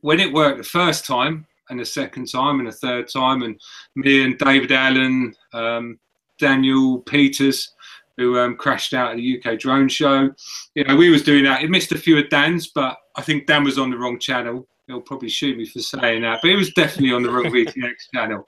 when 0.00 0.20
it 0.20 0.32
worked 0.32 0.58
the 0.58 0.64
first 0.64 1.06
time, 1.06 1.46
and 1.68 1.80
the 1.80 1.84
second 1.84 2.30
time, 2.30 2.60
and 2.60 2.68
the 2.68 2.72
third 2.72 3.08
time, 3.08 3.42
and 3.42 3.60
me 3.96 4.24
and 4.24 4.38
David 4.38 4.70
Allen, 4.70 5.34
um, 5.52 5.98
Daniel 6.38 7.00
Peters, 7.00 7.74
who 8.16 8.38
um, 8.38 8.56
crashed 8.56 8.94
out 8.94 9.12
at 9.12 9.16
the 9.16 9.38
UK 9.38 9.58
drone 9.58 9.88
show, 9.88 10.30
you 10.74 10.84
know, 10.84 10.96
we 10.96 11.10
was 11.10 11.22
doing 11.22 11.44
that. 11.44 11.62
It 11.62 11.70
missed 11.70 11.92
a 11.92 11.98
few 11.98 12.18
of 12.18 12.28
Dan's, 12.30 12.68
but 12.68 12.96
I 13.14 13.22
think 13.22 13.46
Dan 13.46 13.64
was 13.64 13.78
on 13.78 13.90
the 13.90 13.98
wrong 13.98 14.18
channel. 14.18 14.66
He'll 14.86 15.00
probably 15.00 15.28
shoot 15.28 15.56
me 15.58 15.66
for 15.66 15.80
saying 15.80 16.22
that, 16.22 16.38
but 16.42 16.50
it 16.50 16.56
was 16.56 16.72
definitely 16.72 17.12
on 17.12 17.22
the 17.22 17.30
wrong 17.30 17.44
VTX 17.46 17.94
channel, 18.14 18.46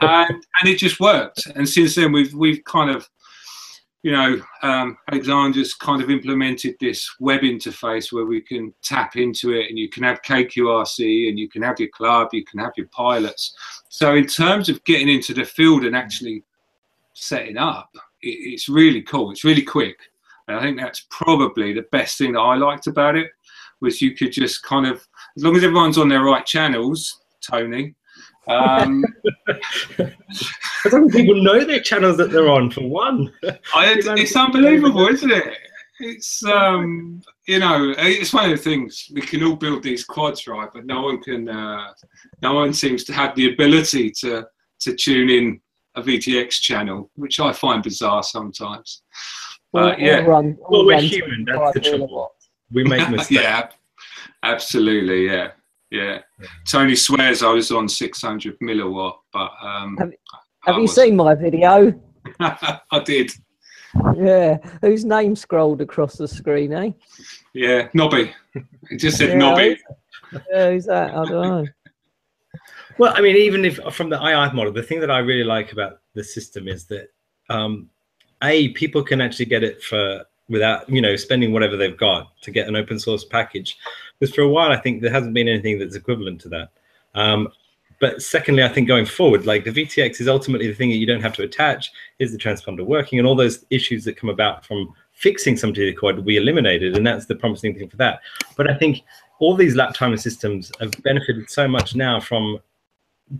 and 0.00 0.30
and 0.60 0.68
it 0.68 0.78
just 0.78 1.00
worked. 1.00 1.44
And 1.56 1.68
since 1.68 1.96
then, 1.96 2.12
we've 2.12 2.32
we've 2.34 2.62
kind 2.64 2.88
of, 2.88 3.08
you 4.04 4.12
know, 4.12 4.40
um, 4.62 4.96
Alexander's 5.10 5.74
kind 5.74 6.00
of 6.00 6.08
implemented 6.08 6.76
this 6.78 7.12
web 7.18 7.40
interface 7.40 8.12
where 8.12 8.26
we 8.26 8.40
can 8.40 8.72
tap 8.84 9.16
into 9.16 9.50
it, 9.50 9.68
and 9.70 9.78
you 9.78 9.88
can 9.88 10.04
have 10.04 10.22
KQRC, 10.22 11.28
and 11.28 11.36
you 11.36 11.48
can 11.48 11.62
have 11.62 11.80
your 11.80 11.88
club, 11.88 12.28
you 12.32 12.44
can 12.44 12.60
have 12.60 12.72
your 12.76 12.86
pilots. 12.88 13.56
So 13.88 14.14
in 14.14 14.28
terms 14.28 14.68
of 14.68 14.84
getting 14.84 15.08
into 15.08 15.34
the 15.34 15.44
field 15.44 15.84
and 15.84 15.96
actually 15.96 16.44
setting 17.22 17.56
up, 17.56 17.90
it, 18.20 18.28
it's 18.28 18.68
really 18.68 19.02
cool. 19.02 19.30
It's 19.30 19.44
really 19.44 19.62
quick. 19.62 19.98
And 20.48 20.56
I 20.56 20.62
think 20.62 20.78
that's 20.78 21.06
probably 21.10 21.72
the 21.72 21.86
best 21.92 22.18
thing 22.18 22.32
that 22.32 22.40
I 22.40 22.56
liked 22.56 22.86
about 22.86 23.16
it 23.16 23.30
was 23.80 24.02
you 24.02 24.14
could 24.14 24.32
just 24.32 24.62
kind 24.62 24.86
of, 24.86 25.06
as 25.36 25.44
long 25.44 25.56
as 25.56 25.64
everyone's 25.64 25.98
on 25.98 26.08
their 26.08 26.22
right 26.22 26.44
channels, 26.44 27.20
Tony. 27.48 27.94
Um, 28.48 29.04
I 29.98 30.88
don't 30.88 31.10
think 31.10 31.12
people 31.12 31.42
know 31.42 31.64
their 31.64 31.80
channels 31.80 32.16
that 32.16 32.30
they're 32.30 32.50
on, 32.50 32.70
for 32.70 32.82
one. 32.88 33.32
I, 33.74 33.96
it's 33.98 34.36
unbelievable, 34.36 35.06
isn't 35.08 35.30
it? 35.30 35.54
It's 36.00 36.44
um, 36.44 37.22
you 37.46 37.60
know, 37.60 37.94
it's 37.96 38.32
one 38.32 38.50
of 38.50 38.56
the 38.56 38.62
things 38.62 39.08
we 39.12 39.20
can 39.20 39.44
all 39.44 39.54
build 39.54 39.84
these 39.84 40.04
quads, 40.04 40.48
right? 40.48 40.68
But 40.72 40.86
no 40.86 41.02
one 41.02 41.22
can, 41.22 41.48
uh, 41.48 41.92
no 42.40 42.54
one 42.54 42.72
seems 42.72 43.04
to 43.04 43.12
have 43.12 43.36
the 43.36 43.52
ability 43.52 44.10
to 44.22 44.44
to 44.80 44.96
tune 44.96 45.30
in 45.30 45.60
a 45.94 46.02
VTX 46.02 46.60
channel, 46.60 47.10
which 47.14 47.40
I 47.40 47.52
find 47.52 47.82
bizarre 47.82 48.22
sometimes. 48.22 49.02
Or, 49.72 49.82
Uh, 49.92 49.96
yeah. 49.98 50.18
or 50.24 50.30
run, 50.30 50.56
or 50.60 50.70
Well, 50.70 50.86
we're 50.86 51.00
human, 51.00 51.44
that's 51.44 51.74
the 51.74 51.80
trouble. 51.80 52.30
We 52.72 52.84
make 52.84 53.08
mistakes. 53.10 53.30
yeah, 53.42 53.68
absolutely. 54.42 55.26
Yeah, 55.26 55.52
yeah. 55.90 56.20
Tony 56.70 56.94
swears 56.94 57.42
I 57.42 57.52
was 57.52 57.70
on 57.70 57.88
600 57.88 58.58
milliwatt, 58.60 59.14
but 59.32 59.50
um, 59.62 59.96
Have 59.98 60.12
Have 60.64 60.76
you 60.76 60.82
was- 60.82 60.94
seen 60.94 61.16
my 61.16 61.34
video? 61.34 61.92
I 62.40 62.78
did. 63.04 63.32
Yeah, 64.16 64.56
whose 64.80 65.04
name 65.04 65.36
scrolled 65.36 65.82
across 65.82 66.16
the 66.16 66.26
screen, 66.26 66.72
eh? 66.72 66.90
Yeah, 67.52 67.88
Nobby. 67.92 68.32
It 68.90 68.96
just 68.98 69.18
said 69.18 69.30
Yeah, 69.30 69.34
Nobby. 69.36 69.78
Yeah, 70.50 70.70
who's 70.70 70.86
that? 70.86 71.10
I 71.10 71.24
don't 71.26 71.30
know. 71.30 71.66
Well, 72.98 73.12
I 73.16 73.20
mean, 73.20 73.36
even 73.36 73.64
if 73.64 73.76
from 73.92 74.10
the 74.10 74.16
II 74.16 74.54
model, 74.54 74.72
the 74.72 74.82
thing 74.82 75.00
that 75.00 75.10
I 75.10 75.18
really 75.18 75.44
like 75.44 75.72
about 75.72 76.00
the 76.14 76.24
system 76.24 76.68
is 76.68 76.84
that 76.86 77.08
um, 77.48 77.88
a 78.42 78.68
people 78.70 79.02
can 79.02 79.20
actually 79.20 79.46
get 79.46 79.62
it 79.62 79.82
for 79.82 80.24
without 80.48 80.88
you 80.88 81.00
know 81.00 81.16
spending 81.16 81.52
whatever 81.52 81.76
they've 81.76 81.96
got 81.96 82.32
to 82.42 82.50
get 82.50 82.68
an 82.68 82.76
open 82.76 82.98
source 82.98 83.24
package. 83.24 83.76
Because 84.18 84.34
for 84.34 84.42
a 84.42 84.48
while, 84.48 84.70
I 84.70 84.76
think 84.76 85.02
there 85.02 85.10
hasn't 85.10 85.34
been 85.34 85.48
anything 85.48 85.78
that's 85.78 85.96
equivalent 85.96 86.40
to 86.42 86.48
that. 86.50 86.68
Um, 87.14 87.48
but 88.00 88.20
secondly, 88.20 88.64
I 88.64 88.68
think 88.68 88.88
going 88.88 89.06
forward, 89.06 89.46
like 89.46 89.64
the 89.64 89.70
VTX 89.70 90.20
is 90.20 90.28
ultimately 90.28 90.66
the 90.66 90.74
thing 90.74 90.90
that 90.90 90.96
you 90.96 91.06
don't 91.06 91.22
have 91.22 91.34
to 91.34 91.42
attach. 91.42 91.90
Is 92.18 92.32
the 92.32 92.38
transponder 92.38 92.84
working, 92.84 93.18
and 93.18 93.26
all 93.28 93.36
those 93.36 93.64
issues 93.70 94.04
that 94.04 94.16
come 94.16 94.30
about 94.30 94.66
from 94.66 94.92
fixing 95.12 95.56
some 95.56 95.70
of 95.70 95.76
the 95.76 95.96
will 96.02 96.20
be 96.22 96.36
eliminated, 96.36 96.96
and 96.96 97.06
that's 97.06 97.26
the 97.26 97.36
promising 97.36 97.74
thing 97.74 97.88
for 97.88 97.96
that. 97.96 98.20
But 98.56 98.68
I 98.68 98.74
think 98.74 99.02
all 99.38 99.54
these 99.54 99.76
lap 99.76 99.94
timer 99.94 100.16
systems 100.16 100.72
have 100.80 100.92
benefited 101.02 101.48
so 101.48 101.68
much 101.68 101.94
now 101.94 102.18
from 102.20 102.58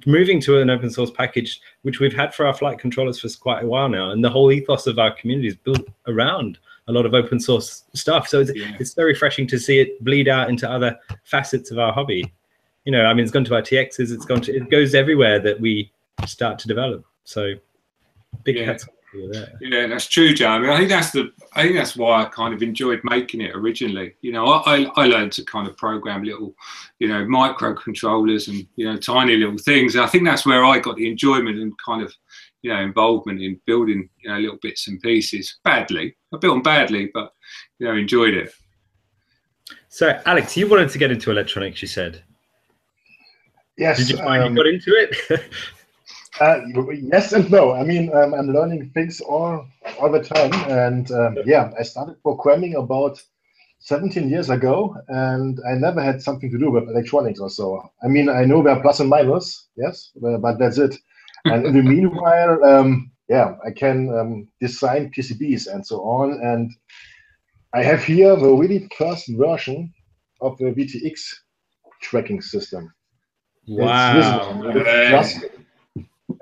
moving 0.06 0.40
to 0.42 0.58
an 0.60 0.70
open 0.70 0.90
source 0.90 1.10
package, 1.10 1.60
which 1.82 2.00
we've 2.00 2.14
had 2.14 2.34
for 2.34 2.46
our 2.46 2.54
flight 2.54 2.78
controllers 2.78 3.20
for 3.20 3.28
quite 3.40 3.64
a 3.64 3.66
while 3.66 3.88
now, 3.88 4.10
and 4.10 4.24
the 4.24 4.30
whole 4.30 4.50
ethos 4.52 4.86
of 4.86 4.98
our 4.98 5.10
community 5.12 5.48
is 5.48 5.56
built 5.56 5.86
around 6.06 6.58
a 6.88 6.92
lot 6.92 7.06
of 7.06 7.14
open 7.14 7.38
source 7.38 7.84
stuff. 7.94 8.26
So 8.28 8.40
it's, 8.40 8.52
Yeah. 8.54 8.76
it's 8.80 8.92
so 8.92 9.02
refreshing 9.04 9.46
to 9.48 9.58
see 9.58 9.78
it 9.80 10.02
bleed 10.04 10.28
out 10.28 10.48
into 10.50 10.68
other 10.68 10.98
facets 11.24 11.70
of 11.70 11.78
our 11.78 11.92
hobby. 11.92 12.32
You 12.84 12.92
know, 12.92 13.04
I 13.04 13.14
mean, 13.14 13.22
it's 13.22 13.30
gone 13.32 13.44
to 13.44 13.54
our 13.54 13.62
TXs, 13.62 14.10
it's 14.12 14.24
gone 14.24 14.40
to, 14.42 14.56
it 14.56 14.68
goes 14.70 14.94
everywhere 14.94 15.38
that 15.40 15.60
we 15.60 15.92
start 16.26 16.58
to 16.60 16.68
develop. 16.68 17.04
So 17.24 17.54
big 18.44 18.56
Yeah. 18.56 18.64
hats 18.64 18.88
off 19.12 19.18
to 19.18 19.18
you 19.18 19.32
there. 19.32 19.58
Yeah, 19.60 19.86
that's 19.86 20.06
true, 20.06 20.34
Jeremy. 20.34 20.70
I 20.70 20.76
think 20.76 20.88
that's 20.88 21.10
the. 21.10 21.32
I 21.54 21.62
think 21.62 21.76
that's 21.76 21.96
why 21.96 22.22
I 22.22 22.24
kind 22.26 22.54
of 22.54 22.62
enjoyed 22.62 23.00
making 23.04 23.40
it 23.40 23.54
originally. 23.54 24.14
You 24.20 24.32
know, 24.32 24.46
I, 24.46 24.82
I, 24.82 24.92
I 24.96 25.06
learned 25.06 25.32
to 25.32 25.44
kind 25.44 25.68
of 25.68 25.76
program 25.76 26.22
little, 26.22 26.54
you 26.98 27.08
know, 27.08 27.24
microcontrollers 27.24 28.48
and 28.48 28.66
you 28.76 28.86
know 28.86 28.96
tiny 28.96 29.36
little 29.36 29.58
things. 29.58 29.94
And 29.94 30.04
I 30.04 30.08
think 30.08 30.24
that's 30.24 30.46
where 30.46 30.64
I 30.64 30.78
got 30.78 30.96
the 30.96 31.08
enjoyment 31.08 31.58
and 31.58 31.72
kind 31.84 32.02
of, 32.02 32.12
you 32.62 32.72
know, 32.72 32.80
involvement 32.80 33.40
in 33.40 33.60
building 33.66 34.08
you 34.20 34.30
know 34.30 34.38
little 34.38 34.58
bits 34.62 34.88
and 34.88 35.00
pieces. 35.00 35.58
Badly, 35.64 36.16
I 36.32 36.38
built 36.38 36.54
them 36.54 36.62
badly, 36.62 37.10
but 37.12 37.32
you 37.78 37.86
know, 37.86 37.94
enjoyed 37.94 38.34
it. 38.34 38.52
So, 39.88 40.20
Alex, 40.26 40.56
you 40.56 40.66
wanted 40.66 40.90
to 40.90 40.98
get 40.98 41.10
into 41.10 41.30
electronics, 41.30 41.82
you 41.82 41.88
said. 41.88 42.22
Yes. 43.76 43.98
Did 43.98 44.10
you 44.10 44.16
find 44.18 44.42
um, 44.42 44.56
you 44.56 44.62
got 44.62 44.66
into 44.66 44.90
it? 44.94 45.42
Uh, 46.40 46.60
yes 46.90 47.32
and 47.32 47.50
no. 47.50 47.72
I 47.72 47.82
mean, 47.82 48.14
um, 48.14 48.34
I'm 48.34 48.52
learning 48.52 48.90
things 48.94 49.20
all 49.20 49.66
all 50.00 50.10
the 50.10 50.22
time, 50.22 50.52
and 50.70 51.10
um, 51.12 51.36
yeah, 51.44 51.70
I 51.78 51.82
started 51.82 52.22
programming 52.22 52.74
about 52.76 53.20
17 53.80 54.28
years 54.28 54.48
ago, 54.48 54.96
and 55.08 55.58
I 55.68 55.74
never 55.74 56.00
had 56.02 56.22
something 56.22 56.50
to 56.50 56.58
do 56.58 56.70
with 56.70 56.88
electronics 56.88 57.40
or 57.40 57.50
so. 57.50 57.82
I 58.02 58.08
mean, 58.08 58.28
I 58.28 58.44
know 58.44 58.62
there 58.62 58.76
are 58.76 58.80
plus 58.80 59.00
and 59.00 59.10
minus, 59.10 59.68
yes, 59.76 60.12
but 60.14 60.58
that's 60.58 60.78
it. 60.78 60.96
And 61.44 61.66
in 61.66 61.74
the 61.74 61.82
meanwhile, 61.94 62.64
um, 62.64 63.10
yeah, 63.28 63.56
I 63.66 63.70
can 63.72 64.16
um, 64.16 64.48
design 64.60 65.10
PCBs 65.10 65.66
and 65.66 65.84
so 65.84 66.00
on. 66.02 66.40
And 66.42 66.70
I 67.74 67.82
have 67.82 68.04
here 68.04 68.36
the 68.36 68.52
really 68.54 68.88
first 68.96 69.26
version 69.30 69.92
of 70.40 70.56
the 70.58 70.66
VTX 70.66 71.20
tracking 72.02 72.40
system. 72.40 72.92
Wow. 73.66 74.62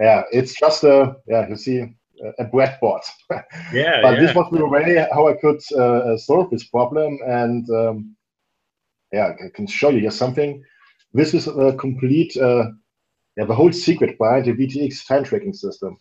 Visible. 0.01 0.25
It's 0.33 0.33
just, 0.33 0.33
yeah, 0.33 0.39
it's 0.41 0.55
just 0.61 0.85
a 0.85 1.17
yeah. 1.27 1.49
You 1.49 1.57
see 1.57 1.95
a- 2.39 2.45
breadboard. 2.45 3.03
Yeah. 3.73 4.03
but 4.03 4.15
yeah. 4.15 4.21
this 4.21 4.35
was 4.35 4.51
the 4.51 4.67
way 4.67 5.07
how 5.13 5.29
I 5.29 5.35
could 5.35 5.61
uh, 5.77 6.13
uh, 6.13 6.17
solve 6.19 6.51
this 6.51 6.65
problem, 6.65 7.19
and 7.27 7.69
um, 7.71 8.17
yeah, 9.13 9.33
I 9.45 9.49
can 9.55 9.67
show 9.67 9.91
you 9.91 10.01
here 10.01 10.11
something. 10.11 10.63
This 11.13 11.35
is 11.35 11.49
a 11.49 11.75
complete, 11.77 12.37
uh, 12.37 12.71
yeah, 13.37 13.45
the 13.45 13.55
whole 13.55 13.73
secret 13.73 14.19
behind 14.19 14.45
the 14.45 14.53
VTX 14.53 15.07
time 15.07 15.25
tracking 15.25 15.53
system. 15.53 15.97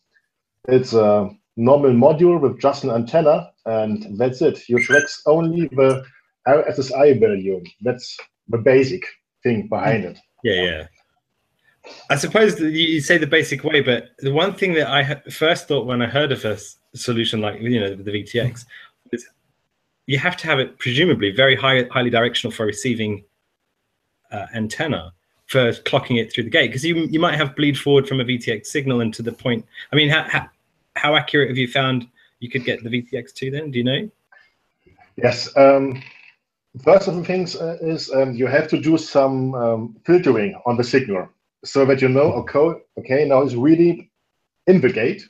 It's 0.67 0.93
a 0.93 1.29
normal 1.57 1.91
module 1.91 2.39
with 2.39 2.59
just 2.59 2.83
an 2.83 2.91
antenna, 2.91 3.51
and 3.65 4.17
that's 4.17 4.41
it. 4.41 4.67
You 4.69 4.79
track 4.79 5.03
only 5.25 5.67
the 5.69 6.03
RSSI 6.47 7.19
value. 7.19 7.63
That's 7.81 8.17
the 8.47 8.57
basic 8.57 9.03
thing 9.43 9.67
behind 9.67 10.05
it. 10.05 10.19
Yeah, 10.43 10.61
yeah. 10.61 10.87
I 12.10 12.15
suppose 12.15 12.60
you 12.60 13.01
say 13.01 13.17
the 13.17 13.27
basic 13.27 13.63
way, 13.63 13.81
but 13.81 14.10
the 14.19 14.31
one 14.31 14.53
thing 14.53 14.74
that 14.74 14.89
I 14.89 15.22
first 15.29 15.67
thought 15.67 15.86
when 15.86 16.01
I 16.01 16.08
heard 16.08 16.31
of 16.31 16.43
a 16.46 16.58
solution 16.96 17.39
like 17.39 17.62
you 17.62 17.79
know 17.79 17.96
the 17.96 18.12
VTX 18.12 18.65
is 19.12 19.27
you 20.08 20.17
have 20.17 20.36
to 20.38 20.48
have 20.48 20.60
it 20.60 20.79
presumably 20.79 21.31
very 21.31 21.55
high, 21.55 21.84
highly 21.91 22.10
directional 22.10 22.51
for 22.51 22.65
receiving 22.65 23.24
uh, 24.31 24.48
antenna 24.55 25.13
for 25.46 25.72
clocking 25.72 26.22
it 26.22 26.31
through 26.31 26.43
the 26.43 26.50
gate 26.50 26.67
because 26.67 26.84
you 26.84 26.96
you 26.96 27.19
might 27.19 27.36
have 27.36 27.55
bleed 27.55 27.77
forward 27.77 28.08
from 28.08 28.19
a 28.19 28.25
VTX 28.25 28.65
signal 28.65 29.01
into 29.01 29.22
the 29.22 29.31
point. 29.31 29.65
I 29.91 29.96
mean, 29.96 30.10
how, 30.10 30.24
how, 30.27 30.50
how 30.96 31.15
accurate 31.15 31.50
have 31.50 31.58
you 31.58 31.67
found 31.67 32.08
you 32.39 32.50
could 32.50 32.65
get 32.65 32.84
the 32.84 32.89
VTX 32.89 33.34
to 33.34 33.51
then? 33.51 33.72
Do 33.72 33.77
you 33.77 33.84
know? 33.84 34.10
Yes. 35.15 35.55
Um, 35.58 36.01
first 36.84 37.08
of 37.08 37.15
the 37.15 37.24
things 37.24 37.55
uh, 37.55 37.77
is 37.81 38.12
um, 38.12 38.34
you 38.34 38.48
have 38.48 38.67
to 38.69 38.79
do 38.79 38.98
some 38.98 39.53
um, 39.55 39.96
filtering 40.05 40.60
on 40.65 40.77
the 40.77 40.84
signal 40.84 41.27
so 41.63 41.85
that 41.85 42.01
you 42.01 42.09
know, 42.09 42.31
okay, 42.33 42.79
okay, 42.99 43.25
now 43.25 43.41
it's 43.41 43.55
really 43.55 44.11
in 44.67 44.81
the 44.81 44.91
gate. 44.91 45.27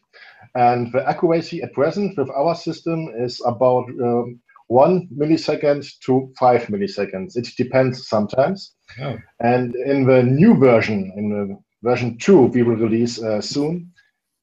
And 0.56 0.92
the 0.92 1.08
accuracy 1.08 1.62
at 1.62 1.74
present 1.74 2.18
with 2.18 2.30
our 2.32 2.56
system 2.56 3.10
is 3.18 3.42
about 3.46 3.86
um, 4.02 4.40
one 4.68 5.08
millisecond 5.16 5.88
to 6.06 6.32
five 6.40 6.64
milliseconds. 6.68 7.38
It 7.38 7.48
depends 7.58 8.08
sometimes. 8.08 8.74
Oh. 9.02 9.18
And 9.40 9.76
in 9.76 10.06
the 10.06 10.24
new 10.24 10.56
version, 10.56 11.12
in 11.16 11.30
the 11.30 11.60
version 11.88 12.18
two, 12.18 12.44
we 12.44 12.64
will 12.64 12.76
release 12.76 13.22
uh, 13.22 13.42
soon, 13.42 13.92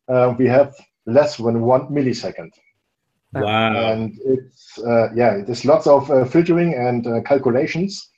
uh, 0.09 0.35
we 0.39 0.47
have 0.47 0.75
less 1.07 1.37
than 1.37 1.61
one 1.63 1.89
millisecond 1.89 2.51
Wow. 3.43 3.93
and 3.93 4.19
it's 4.25 4.79
uh, 4.79 5.09
yeah, 5.15 5.43
there's 5.45 5.65
lots 5.65 5.87
of 5.87 6.11
uh, 6.11 6.25
filtering 6.25 6.75
and 6.75 7.07
uh, 7.07 7.21
calculations. 7.23 8.09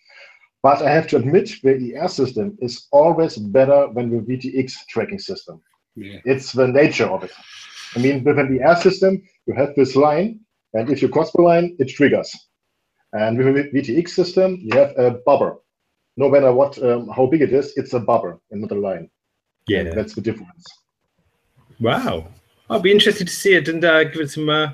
But 0.62 0.82
I 0.82 0.90
have 0.90 1.06
to 1.08 1.16
admit, 1.16 1.50
the 1.62 1.96
ER 1.96 2.08
system 2.08 2.58
is 2.60 2.88
always 2.90 3.36
better 3.36 3.88
than 3.94 4.10
the 4.10 4.22
VTX 4.22 4.72
tracking 4.88 5.18
system. 5.18 5.60
Yeah. 5.94 6.18
It's 6.24 6.52
the 6.52 6.66
nature 6.66 7.06
of 7.06 7.22
it. 7.24 7.32
I 7.94 8.00
mean, 8.00 8.24
with 8.24 8.38
an 8.38 8.60
ER 8.60 8.76
system, 8.76 9.22
you 9.46 9.54
have 9.54 9.74
this 9.76 9.94
line, 9.94 10.40
and 10.74 10.90
if 10.90 11.00
you 11.00 11.08
cross 11.08 11.32
the 11.32 11.42
line, 11.42 11.76
it 11.78 11.88
triggers. 11.88 12.34
And 13.12 13.38
with 13.38 13.46
a 13.48 13.70
VTX 13.70 14.10
system, 14.10 14.58
you 14.60 14.76
have 14.76 14.92
a 14.98 15.12
bubble. 15.24 15.62
No 16.16 16.28
matter 16.28 16.52
what, 16.52 16.82
um, 16.82 17.08
how 17.08 17.26
big 17.26 17.42
it 17.42 17.52
is, 17.52 17.72
it's 17.76 17.94
a 17.94 18.00
bubble 18.00 18.42
and 18.50 18.60
not 18.60 18.72
a 18.72 18.74
line. 18.74 19.08
yeah. 19.68 19.80
And 19.80 19.92
that's 19.92 20.14
the 20.14 20.20
difference. 20.20 20.64
Wow. 21.80 22.26
I'll 22.68 22.80
be 22.80 22.90
interested 22.90 23.28
to 23.28 23.32
see 23.32 23.54
it 23.54 23.68
and 23.68 23.82
uh, 23.84 24.04
give 24.04 24.20
it 24.20 24.30
some, 24.30 24.48
uh, 24.48 24.72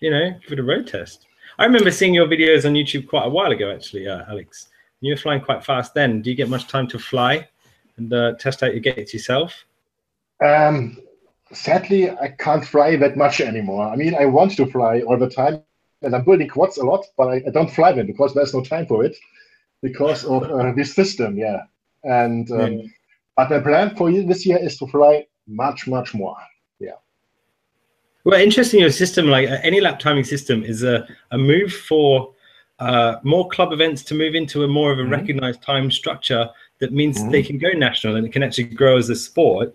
you 0.00 0.10
know, 0.10 0.30
give 0.42 0.52
it 0.52 0.58
a 0.60 0.62
road 0.62 0.86
test. 0.86 1.26
I 1.58 1.64
remember 1.64 1.90
seeing 1.90 2.14
your 2.14 2.26
videos 2.26 2.64
on 2.64 2.74
YouTube 2.74 3.08
quite 3.08 3.26
a 3.26 3.30
while 3.30 3.50
ago, 3.50 3.72
actually, 3.72 4.06
uh, 4.06 4.24
Alex. 4.28 4.68
You 5.02 5.12
were 5.12 5.18
flying 5.18 5.40
quite 5.40 5.64
fast 5.64 5.94
then. 5.94 6.22
Do 6.22 6.30
you 6.30 6.36
get 6.36 6.48
much 6.48 6.68
time 6.68 6.86
to 6.88 6.98
fly 6.98 7.48
and 7.96 8.12
uh, 8.12 8.32
test 8.38 8.62
out 8.62 8.72
your 8.72 8.80
gates 8.80 9.12
yourself? 9.12 9.52
Um, 10.42 10.96
sadly, 11.52 12.10
I 12.10 12.28
can't 12.38 12.64
fly 12.64 12.96
that 12.96 13.16
much 13.16 13.40
anymore. 13.40 13.88
I 13.88 13.96
mean, 13.96 14.14
I 14.14 14.26
want 14.26 14.56
to 14.56 14.66
fly 14.66 15.00
all 15.00 15.18
the 15.18 15.28
time, 15.28 15.62
and 16.02 16.14
I'm 16.14 16.24
building 16.24 16.48
quads 16.48 16.78
a 16.78 16.84
lot, 16.84 17.04
but 17.18 17.28
I, 17.28 17.42
I 17.46 17.50
don't 17.50 17.70
fly 17.70 17.92
them 17.92 18.06
because 18.06 18.32
there's 18.32 18.54
no 18.54 18.62
time 18.62 18.86
for 18.86 19.04
it 19.04 19.16
because 19.82 20.24
of 20.24 20.44
uh, 20.44 20.72
this 20.72 20.94
system. 20.94 21.36
Yeah, 21.36 21.62
and 22.04 22.48
um, 22.52 22.72
Yeah. 22.72 22.86
but 23.36 23.50
my 23.50 23.58
plan 23.58 23.96
for 23.96 24.08
you 24.08 24.24
this 24.24 24.46
year 24.46 24.58
is 24.58 24.78
to 24.78 24.86
fly 24.86 25.26
much, 25.48 25.88
much 25.88 26.14
more. 26.14 26.36
Yeah 26.78 26.98
well, 28.24 28.40
interesting. 28.40 28.80
Your 28.80 28.90
system, 28.90 29.26
like 29.26 29.48
any 29.62 29.80
lap 29.80 29.98
timing 29.98 30.24
system, 30.24 30.62
is 30.62 30.82
a, 30.82 31.08
a 31.32 31.38
move 31.38 31.72
for 31.72 32.32
uh, 32.86 33.12
more 33.22 33.46
club 33.54 33.70
events 33.72 34.00
to 34.08 34.14
move 34.22 34.34
into 34.34 34.64
a 34.64 34.68
more 34.78 34.90
of 34.94 34.98
a 34.98 35.02
Mhm. 35.02 35.10
recognized 35.18 35.60
time 35.62 35.88
structure 35.90 36.44
that 36.80 36.90
means 37.00 37.14
Mhm. 37.18 37.30
they 37.34 37.42
can 37.48 37.58
go 37.66 37.70
national 37.88 38.16
and 38.16 38.26
it 38.26 38.32
can 38.32 38.42
actually 38.42 38.64
grow 38.82 38.94
as 39.02 39.08
a 39.08 39.14
sport. 39.28 39.68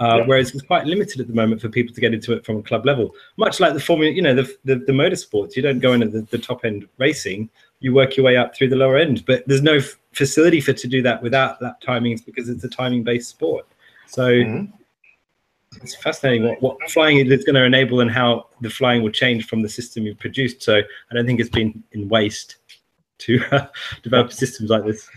Uh, 0.00 0.18
Yeah. 0.18 0.26
Whereas 0.28 0.46
it's 0.54 0.62
quite 0.72 0.84
limited 0.94 1.20
at 1.22 1.26
the 1.26 1.34
moment 1.42 1.60
for 1.60 1.68
people 1.68 1.92
to 1.94 2.00
get 2.00 2.12
into 2.14 2.32
it 2.36 2.44
from 2.46 2.56
a 2.58 2.62
club 2.62 2.82
level. 2.90 3.06
Much 3.36 3.58
like 3.62 3.72
the 3.74 3.80
formula, 3.90 4.12
you 4.18 4.22
know, 4.26 4.34
the 4.40 4.46
the, 4.68 4.76
the 4.88 4.92
motorsports, 5.02 5.56
you 5.56 5.62
don't 5.68 5.80
go 5.86 5.92
in 5.94 6.00
at 6.06 6.12
the, 6.12 6.22
the 6.34 6.38
top 6.38 6.64
end 6.64 6.80
racing, 6.98 7.40
you 7.80 7.92
work 8.00 8.10
your 8.16 8.24
way 8.28 8.36
up 8.42 8.48
through 8.54 8.68
the 8.74 8.76
lower 8.84 8.96
end. 8.96 9.16
But 9.30 9.38
there's 9.48 9.62
no 9.72 9.76
f- 9.88 9.96
facility 10.12 10.60
for 10.66 10.72
to 10.82 10.86
do 10.96 11.00
that 11.02 11.18
without 11.26 11.60
lap 11.62 11.76
timings 11.88 12.20
because 12.28 12.48
it's 12.52 12.64
a 12.70 12.72
timing 12.80 13.02
based 13.10 13.28
sport. 13.36 13.66
So 14.06 14.24
Mhm. 14.30 14.72
It's 15.76 15.94
fascinating 15.94 16.44
what, 16.44 16.62
what 16.62 16.90
flying 16.90 17.18
is 17.18 17.44
going 17.44 17.54
to 17.54 17.64
enable 17.64 18.00
and 18.00 18.10
how 18.10 18.46
the 18.60 18.70
flying 18.70 19.02
will 19.02 19.10
change 19.10 19.46
from 19.46 19.62
the 19.62 19.68
system 19.68 20.04
you've 20.04 20.18
produced. 20.18 20.62
So 20.62 20.78
I 20.78 21.14
don't 21.14 21.26
think 21.26 21.40
it's 21.40 21.50
been 21.50 21.82
in 21.92 22.08
waste 22.08 22.56
to 23.18 23.40
uh, 23.52 23.66
develop 24.02 24.32
systems 24.32 24.70
like 24.70 24.84
this. 24.84 25.08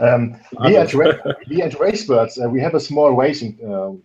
Um, 0.00 0.40
we, 0.60 0.76
at, 0.76 0.94
we 0.94 1.62
at 1.62 1.72
Racebirds, 1.72 2.44
uh, 2.44 2.48
we 2.48 2.60
have 2.60 2.74
a 2.74 2.80
small 2.80 3.14
racing 3.14 3.58
um, 3.66 4.02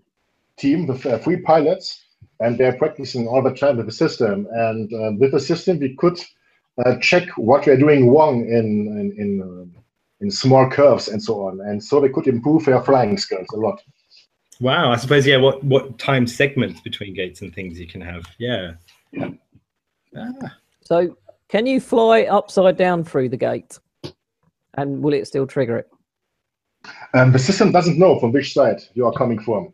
team 0.58 0.88
with 0.88 1.06
uh, 1.06 1.18
three 1.20 1.38
pilots, 1.38 2.04
and 2.40 2.58
they're 2.58 2.78
practicing 2.78 3.28
all 3.28 3.42
the 3.42 3.54
time 3.54 3.78
with 3.78 3.86
the 3.86 3.92
system. 3.92 4.48
And 4.52 4.94
uh, 4.94 5.12
with 5.18 5.32
the 5.32 5.40
system, 5.40 5.80
we 5.80 5.96
could 5.96 6.20
uh, 6.86 6.98
check 7.02 7.28
what 7.38 7.66
we're 7.66 7.78
doing 7.78 8.10
wrong 8.10 8.42
in 8.42 8.88
in 9.00 9.16
in, 9.18 9.42
uh, 9.42 9.80
in 10.22 10.32
small 10.32 10.70
curves 10.70 11.08
and 11.08 11.22
so 11.22 11.46
on. 11.48 11.60
And 11.62 11.84
so 11.84 12.00
they 12.00 12.10
could 12.10 12.28
improve 12.28 12.66
their 12.66 12.82
flying 12.82 13.18
skills 13.18 13.48
a 13.54 13.58
lot. 13.58 13.82
Wow, 14.62 14.92
I 14.92 14.98
suppose 14.98 15.26
yeah. 15.26 15.38
What 15.38 15.64
what 15.64 15.98
time 16.00 16.28
segments 16.28 16.82
between 16.82 17.14
gates 17.14 17.42
and 17.42 17.54
things 17.54 17.80
you 17.80 17.88
can 17.88 18.02
have? 18.02 18.26
Yeah. 18.38 18.74
Yeah. 19.12 19.30
Ah, 20.16 20.58
So, 20.82 21.16
can 21.48 21.66
you 21.66 21.80
fly 21.80 22.24
upside 22.24 22.78
down 22.78 23.04
through 23.04 23.30
the 23.30 23.38
gate? 23.38 23.80
And 24.76 25.02
will 25.02 25.14
it 25.14 25.28
still 25.28 25.48
trigger 25.48 25.78
it? 25.78 25.90
Um, 27.14 27.32
the 27.32 27.40
system 27.40 27.72
doesn't 27.72 27.98
know 27.98 28.20
from 28.20 28.32
which 28.32 28.54
side 28.54 28.82
you 28.94 29.06
are 29.06 29.14
coming 29.14 29.40
from. 29.40 29.74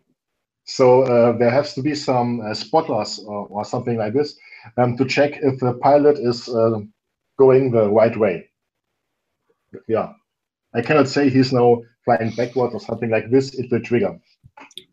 So 0.66 1.04
uh, 1.04 1.38
there 1.38 1.52
has 1.52 1.74
to 1.76 1.82
be 1.82 1.94
some 1.94 2.42
uh, 2.42 2.54
spotters 2.54 3.20
or, 3.20 3.48
or 3.48 3.66
something 3.66 3.98
like 3.98 4.14
this 4.14 4.36
um, 4.78 4.98
to 4.98 5.06
check 5.06 5.38
if 5.42 5.60
the 5.60 5.74
pilot 5.76 6.18
is 6.18 6.50
uh, 6.50 6.80
going 7.38 7.72
the 7.72 7.90
right 7.90 8.18
way. 8.18 8.50
Yeah, 9.88 10.14
I 10.74 10.82
cannot 10.82 11.08
say 11.08 11.30
he's 11.30 11.54
now 11.54 11.82
flying 12.04 12.32
backwards 12.36 12.74
or 12.74 12.80
something 12.80 13.12
like 13.12 13.30
this. 13.30 13.54
It 13.54 13.72
will 13.72 13.82
trigger. 13.82 14.18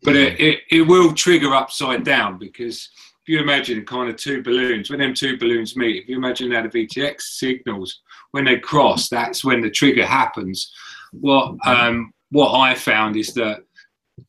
But 0.03 0.17
it, 0.17 0.41
it, 0.41 0.61
it 0.71 0.83
will 0.83 1.13
trigger 1.13 1.55
upside 1.55 2.05
down 2.05 2.39
because 2.39 2.89
if 3.23 3.29
you 3.29 3.41
imagine 3.41 3.85
kind 3.87 4.11
of 4.11 4.17
two 4.17 4.43
balloons, 4.43 4.91
when 4.91 4.99
them 4.99 5.15
two 5.15 5.39
balloons 5.39 5.77
meet, 5.77 6.03
if 6.03 6.09
you 6.09 6.17
imagine 6.17 6.51
that 6.51 6.71
the 6.71 6.87
VTX 6.87 7.21
signals, 7.21 8.01
when 8.33 8.45
they 8.45 8.59
cross, 8.59 9.09
that's 9.09 9.45
when 9.45 9.61
the 9.61 9.71
trigger 9.71 10.05
happens. 10.05 10.73
What 11.13 11.55
um, 11.65 12.13
what 12.31 12.59
I 12.59 12.75
found 12.75 13.17
is 13.17 13.33
that 13.35 13.61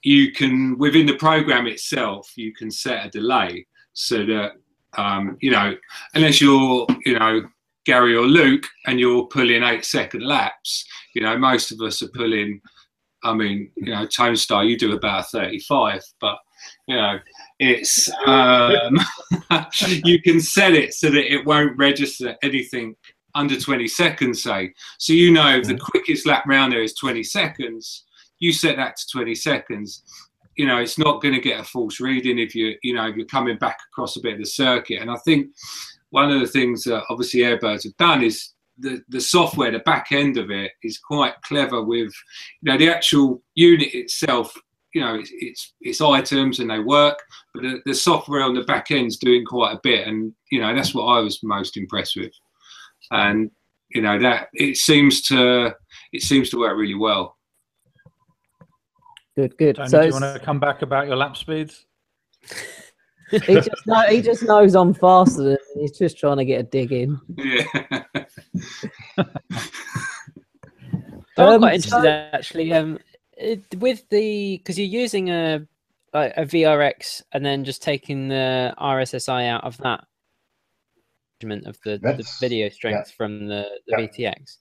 you 0.03 0.31
can 0.31 0.77
within 0.77 1.07
the 1.07 1.15
program 1.15 1.65
itself, 1.65 2.31
you 2.35 2.53
can 2.53 2.69
set 2.69 3.05
a 3.05 3.09
delay 3.09 3.65
so 3.93 4.25
that 4.25 4.51
um, 4.97 5.37
you 5.41 5.49
know, 5.49 5.75
unless 6.13 6.39
you're 6.39 6.85
you 7.05 7.17
know 7.17 7.41
Gary 7.85 8.15
or 8.15 8.27
Luke 8.27 8.65
and 8.85 8.99
you're 8.99 9.25
pulling 9.25 9.63
eight 9.63 9.85
second 9.85 10.21
laps, 10.21 10.85
you 11.15 11.21
know, 11.21 11.37
most 11.37 11.71
of 11.71 11.81
us 11.81 12.03
are 12.03 12.09
pulling. 12.09 12.61
I 13.23 13.33
mean, 13.33 13.71
you 13.75 13.93
know, 13.93 14.05
Tone 14.05 14.35
Star, 14.35 14.63
you 14.63 14.77
do 14.77 14.95
about 14.95 15.29
35, 15.29 16.01
but 16.19 16.37
you 16.87 16.95
know, 16.95 17.19
it's 17.59 18.09
um, 18.25 18.99
you 20.03 20.21
can 20.21 20.39
set 20.39 20.73
it 20.73 20.93
so 20.93 21.09
that 21.09 21.33
it 21.33 21.45
won't 21.45 21.77
register 21.77 22.35
anything 22.41 22.95
under 23.35 23.59
20 23.59 23.87
seconds, 23.87 24.43
say. 24.43 24.73
So 24.99 25.13
you 25.13 25.31
know 25.31 25.61
the 25.61 25.77
quickest 25.77 26.25
lap 26.25 26.43
round 26.47 26.73
there 26.73 26.83
is 26.83 26.93
20 26.93 27.23
seconds, 27.23 28.05
you 28.39 28.51
set 28.51 28.75
that 28.77 28.97
to 28.97 29.07
20 29.11 29.35
seconds. 29.35 30.03
You 30.55 30.67
know, 30.67 30.77
it's 30.77 30.99
not 30.99 31.21
going 31.21 31.33
to 31.33 31.41
get 31.41 31.59
a 31.59 31.63
false 31.63 31.99
reading 31.99 32.37
if 32.37 32.53
you, 32.53 32.75
you 32.83 32.93
know, 32.93 33.07
if 33.07 33.15
you're 33.15 33.25
coming 33.25 33.57
back 33.57 33.79
across 33.91 34.17
a 34.17 34.21
bit 34.21 34.33
of 34.33 34.39
the 34.39 34.45
circuit. 34.45 35.01
And 35.01 35.09
I 35.09 35.15
think 35.25 35.47
one 36.11 36.31
of 36.31 36.39
the 36.39 36.47
things 36.47 36.83
that 36.83 37.03
obviously 37.09 37.39
Airbirds 37.39 37.83
have 37.83 37.97
done 37.97 38.23
is 38.23 38.52
the, 38.77 39.01
the 39.09 39.21
software, 39.21 39.71
the 39.71 39.79
back 39.79 40.11
end 40.11 40.37
of 40.37 40.49
it 40.51 40.71
is 40.83 40.97
quite 40.97 41.33
clever 41.43 41.83
with, 41.83 42.11
you 42.61 42.71
know, 42.71 42.77
the 42.77 42.89
actual 42.89 43.41
unit 43.55 43.93
itself, 43.93 44.53
you 44.93 45.01
know, 45.01 45.15
it's, 45.15 45.31
it's, 45.33 45.73
it's 45.81 46.01
items 46.01 46.59
and 46.59 46.69
they 46.69 46.79
work, 46.79 47.19
but 47.53 47.63
the, 47.63 47.81
the 47.85 47.93
software 47.93 48.41
on 48.41 48.53
the 48.53 48.63
back 48.63 48.91
end's 48.91 49.17
doing 49.17 49.45
quite 49.45 49.73
a 49.73 49.79
bit. 49.83 50.07
And, 50.07 50.33
you 50.51 50.59
know, 50.59 50.75
that's 50.75 50.93
what 50.93 51.05
I 51.05 51.19
was 51.19 51.41
most 51.43 51.77
impressed 51.77 52.15
with. 52.15 52.31
And, 53.11 53.51
you 53.89 54.01
know, 54.01 54.19
that 54.19 54.47
it 54.53 54.77
seems 54.77 55.21
to, 55.23 55.75
it 56.11 56.21
seems 56.21 56.49
to 56.49 56.59
work 56.59 56.77
really 56.77 56.95
well. 56.95 57.37
Good, 59.35 59.57
good. 59.57 59.75
Tony, 59.77 59.89
so 59.89 60.01
do 60.01 60.07
you 60.07 60.13
want 60.13 60.39
to 60.39 60.39
come 60.43 60.59
back 60.59 60.83
about 60.83 61.07
your 61.07 61.15
lap 61.15 61.37
speeds? 61.37 61.85
he 63.41 63.55
just 63.55 63.87
know, 63.87 64.01
he 64.07 64.21
just 64.21 64.43
knows 64.43 64.75
I'm 64.75 64.93
faster 64.93 65.43
than 65.43 65.51
him. 65.53 65.81
He's 65.81 65.97
just 65.97 66.17
trying 66.17 66.37
to 66.37 66.45
get 66.45 66.59
a 66.59 66.63
dig 66.63 66.91
in. 66.91 67.19
Yeah. 67.37 68.22
I'm 69.17 69.25
Um, 71.37 71.59
quite 71.61 71.75
interested 71.75 72.01
so- 72.01 72.29
actually. 72.33 72.73
Um, 72.73 72.99
it, 73.35 73.63
with 73.79 74.07
the 74.09 74.57
because 74.57 74.77
you're 74.77 74.87
using 75.01 75.29
a 75.29 75.65
like 76.13 76.33
a 76.37 76.45
VRX 76.45 77.23
and 77.31 77.43
then 77.43 77.63
just 77.63 77.81
taking 77.81 78.27
the 78.27 78.73
RSSI 78.77 79.47
out 79.47 79.63
of 79.63 79.75
that 79.79 80.05
measurement 81.41 81.65
of 81.65 81.77
the, 81.83 81.97
the 81.97 82.23
video 82.39 82.69
strength 82.69 83.11
from 83.11 83.47
the, 83.47 83.67
the 83.87 84.07
Yeah. 84.17 84.31
VTX. 84.35 84.57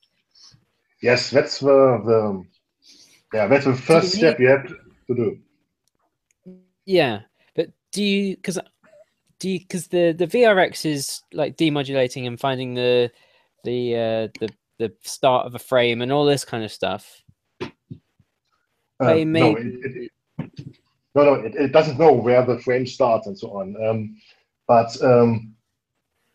Yes, 1.02 1.30
that's 1.30 1.58
the, 1.60 2.00
the 2.06 2.42
yeah, 3.34 3.46
that's 3.48 3.66
the 3.66 3.74
first 3.74 4.14
you 4.14 4.18
step 4.18 4.40
you 4.40 4.48
have 4.48 4.66
to 4.66 5.14
do. 5.14 5.38
Yeah, 6.86 7.20
but 7.54 7.68
do 7.92 8.02
you 8.02 8.36
because 8.36 8.58
do 9.38 9.50
you 9.50 9.58
because 9.60 9.88
the 9.88 10.12
the 10.12 10.26
VRX 10.26 10.86
is 10.86 11.22
like 11.34 11.56
demodulating 11.58 12.26
and 12.26 12.40
finding 12.40 12.72
the 12.74 13.10
the 13.64 13.94
uh, 13.94 14.28
the 14.40 14.48
the 14.78 14.92
start 15.02 15.46
of 15.46 15.54
a 15.54 15.58
frame 15.58 16.02
and 16.02 16.12
all 16.12 16.24
this 16.24 16.44
kind 16.44 16.64
of 16.64 16.72
stuff. 16.72 17.22
Uh, 17.60 17.68
They 19.00 19.24
no, 19.24 19.56
it, 19.56 19.66
it, 19.66 20.10
no, 21.14 21.24
no, 21.24 21.34
it, 21.34 21.54
it 21.54 21.72
doesn't 21.72 21.98
know 21.98 22.12
where 22.12 22.44
the 22.44 22.58
frame 22.60 22.86
starts 22.86 23.26
and 23.26 23.38
so 23.38 23.58
on. 23.58 23.76
Um, 23.84 24.16
but 24.66 25.02
um, 25.02 25.54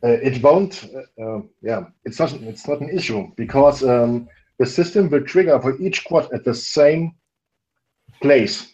uh, 0.04 0.10
it 0.10 0.42
won't. 0.44 0.90
Uh, 0.94 1.24
uh, 1.24 1.42
yeah, 1.62 1.86
it's 2.06 2.20
not. 2.20 2.34
It's 2.34 2.68
not 2.68 2.82
an 2.82 2.90
issue 2.90 3.32
because 3.36 3.84
um, 3.84 4.28
the 4.60 4.66
system 4.66 5.10
will 5.10 5.24
trigger 5.24 5.60
for 5.60 5.80
each 5.82 6.06
quad 6.06 6.32
at 6.34 6.44
the 6.44 6.54
same 6.54 7.16
place. 8.22 8.74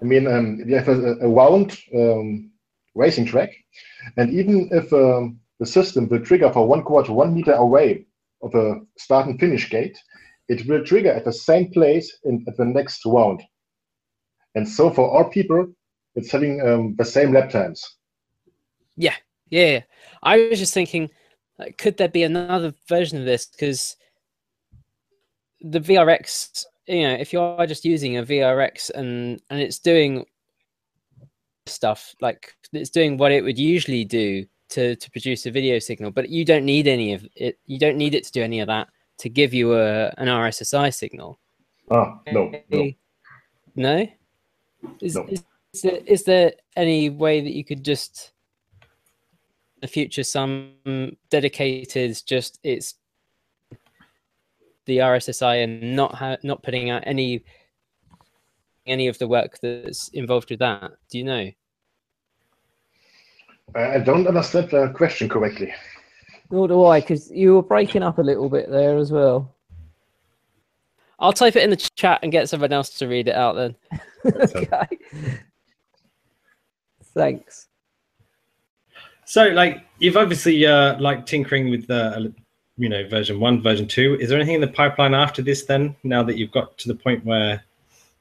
I 0.00 0.04
mean, 0.04 0.26
um, 0.26 0.62
you 0.66 0.76
have 0.76 0.88
a, 0.88 1.16
a 1.20 1.28
round 1.28 1.78
um, 1.94 2.50
racing 2.94 3.26
track, 3.26 3.50
and 4.16 4.32
even 4.32 4.68
if 4.72 4.92
um, 4.92 5.40
the 5.58 5.66
system 5.66 6.08
will 6.08 6.20
trigger 6.20 6.52
for 6.52 6.66
one 6.66 6.82
quarter 6.82 7.12
one 7.12 7.34
meter 7.34 7.52
away 7.52 8.06
of 8.42 8.54
a 8.54 8.80
start 8.98 9.26
and 9.26 9.40
finish 9.40 9.70
gate, 9.70 9.98
it 10.48 10.66
will 10.66 10.84
trigger 10.84 11.12
at 11.12 11.24
the 11.24 11.32
same 11.32 11.70
place 11.70 12.18
in 12.24 12.44
at 12.46 12.56
the 12.56 12.64
next 12.64 13.02
round. 13.06 13.42
And 14.54 14.68
so 14.68 14.90
for 14.90 15.10
all 15.10 15.28
people, 15.28 15.72
it's 16.14 16.30
having 16.30 16.60
um, 16.66 16.94
the 16.96 17.04
same 17.04 17.32
lap 17.32 17.50
times. 17.50 17.84
Yeah, 18.96 19.16
yeah, 19.50 19.80
I 20.22 20.48
was 20.48 20.58
just 20.58 20.74
thinking, 20.74 21.10
could 21.78 21.96
there 21.96 22.08
be 22.08 22.22
another 22.22 22.72
version 22.88 23.18
of 23.18 23.26
this? 23.26 23.46
Because 23.46 23.96
the 25.60 25.80
VRX, 25.80 26.64
you 26.86 27.02
know, 27.02 27.14
if 27.14 27.32
you 27.32 27.40
are 27.40 27.66
just 27.66 27.84
using 27.84 28.16
a 28.16 28.22
VRX 28.22 28.90
and 28.90 29.40
and 29.50 29.60
it's 29.60 29.78
doing 29.78 30.24
stuff 31.66 32.14
like 32.20 32.54
it's 32.72 32.90
doing 32.90 33.16
what 33.16 33.32
it 33.32 33.42
would 33.42 33.58
usually 33.58 34.04
do 34.04 34.46
to 34.76 34.94
to 34.94 35.10
produce 35.10 35.46
a 35.46 35.50
video 35.50 35.78
signal, 35.78 36.10
but 36.10 36.28
you 36.28 36.44
don't 36.44 36.64
need 36.64 36.86
any 36.86 37.14
of 37.14 37.26
it. 37.34 37.58
You 37.66 37.78
don't 37.78 37.96
need 37.96 38.14
it 38.14 38.24
to 38.24 38.32
do 38.32 38.42
any 38.42 38.60
of 38.60 38.68
that 38.68 38.88
to 39.18 39.28
give 39.28 39.54
you 39.54 39.74
a 39.74 40.12
an 40.18 40.28
RSSI 40.28 40.92
signal. 40.94 41.38
Ah, 41.90 42.20
no, 42.32 42.52
no. 42.70 42.92
No? 43.74 44.06
Is, 45.00 45.14
No. 45.14 45.26
is, 45.28 45.44
is, 45.72 45.82
there, 45.82 46.00
is 46.06 46.22
there 46.24 46.52
any 46.76 47.10
way 47.10 47.40
that 47.40 47.54
you 47.54 47.64
could 47.64 47.84
just 47.84 48.32
in 48.82 49.80
the 49.82 49.88
future 49.88 50.24
some 50.24 50.72
dedicated 51.30 52.20
just 52.26 52.58
it's 52.62 52.94
the 54.86 54.98
RSSI 54.98 55.64
and 55.64 55.96
not 55.96 56.44
not 56.44 56.62
putting 56.62 56.90
out 56.90 57.02
any 57.06 57.44
any 58.86 59.08
of 59.08 59.18
the 59.18 59.28
work 59.28 59.58
that's 59.62 60.08
involved 60.08 60.50
with 60.50 60.60
that? 60.60 60.92
Do 61.10 61.18
you 61.18 61.24
know? 61.24 61.50
I 63.74 63.94
I 63.94 63.98
don't 63.98 64.26
understand 64.26 64.70
the 64.70 64.88
question 64.94 65.28
correctly. 65.28 65.72
Nor 66.50 66.68
do 66.68 66.84
I, 66.84 67.00
because 67.00 67.30
you 67.30 67.54
were 67.54 67.62
breaking 67.62 68.02
up 68.02 68.18
a 68.18 68.22
little 68.22 68.48
bit 68.48 68.70
there 68.70 68.96
as 68.96 69.10
well. 69.10 69.52
I'll 71.18 71.32
type 71.32 71.56
it 71.56 71.62
in 71.62 71.70
the 71.70 71.76
chat 71.76 72.20
and 72.22 72.30
get 72.30 72.48
someone 72.48 72.72
else 72.72 72.90
to 72.98 73.08
read 73.08 73.28
it 73.28 73.34
out 73.34 73.56
then. 73.56 73.74
okay. 74.26 74.86
Thanks. 77.14 77.68
So, 79.24 79.48
like, 79.48 79.84
you've 79.98 80.16
obviously 80.16 80.66
uh, 80.66 81.00
like 81.00 81.26
tinkering 81.26 81.70
with 81.70 81.86
the, 81.86 82.32
you 82.76 82.88
know, 82.88 83.08
version 83.08 83.40
one, 83.40 83.62
version 83.62 83.88
two. 83.88 84.16
Is 84.20 84.28
there 84.28 84.38
anything 84.38 84.56
in 84.56 84.60
the 84.60 84.68
pipeline 84.68 85.14
after 85.14 85.42
this? 85.42 85.64
Then, 85.64 85.96
now 86.04 86.22
that 86.22 86.36
you've 86.36 86.52
got 86.52 86.76
to 86.78 86.88
the 86.88 86.94
point 86.94 87.24
where 87.24 87.64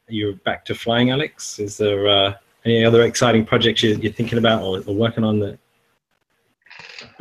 you're 0.08 0.34
back 0.34 0.66
to 0.66 0.76
flying, 0.76 1.12
Alex, 1.12 1.60
is 1.60 1.78
there 1.78 2.08
uh, 2.08 2.34
any 2.66 2.84
other 2.84 3.04
exciting 3.04 3.46
projects 3.46 3.84
you, 3.84 3.96
you're 3.98 4.12
thinking 4.12 4.40
about 4.40 4.64
or, 4.64 4.82
or 4.88 4.96
working 4.96 5.24
on 5.24 5.40
that? 5.40 5.60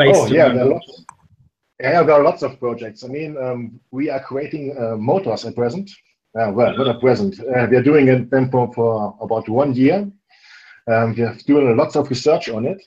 Oh 0.01 0.27
yeah, 0.27 0.49
there 0.49 0.65
are 0.65 0.71
lots. 0.71 1.05
Yeah, 1.81 2.03
there 2.03 2.15
are 2.15 2.23
lots 2.23 2.43
of 2.43 2.59
projects. 2.59 3.05
I 3.05 3.09
mean, 3.09 3.37
um, 3.37 3.81
we 3.91 4.09
are 4.09 4.21
creating 4.21 4.77
uh, 4.79 4.97
motors 4.97 5.45
at 5.45 5.55
present. 5.55 5.91
Uh, 6.39 6.51
well, 6.53 6.77
not 6.77 6.89
at 6.89 7.01
present. 7.01 7.39
Uh, 7.41 7.67
we 7.71 7.77
are 7.77 7.83
doing 7.83 8.09
it 8.09 8.31
then 8.31 8.51
for, 8.51 8.73
for 8.73 9.17
about 9.21 9.49
one 9.49 9.75
year. 9.75 10.11
Um, 10.91 11.15
we 11.15 11.23
are 11.23 11.37
doing 11.47 11.77
lots 11.77 11.97
of 11.97 12.09
research 12.11 12.49
on 12.49 12.65
it. 12.65 12.83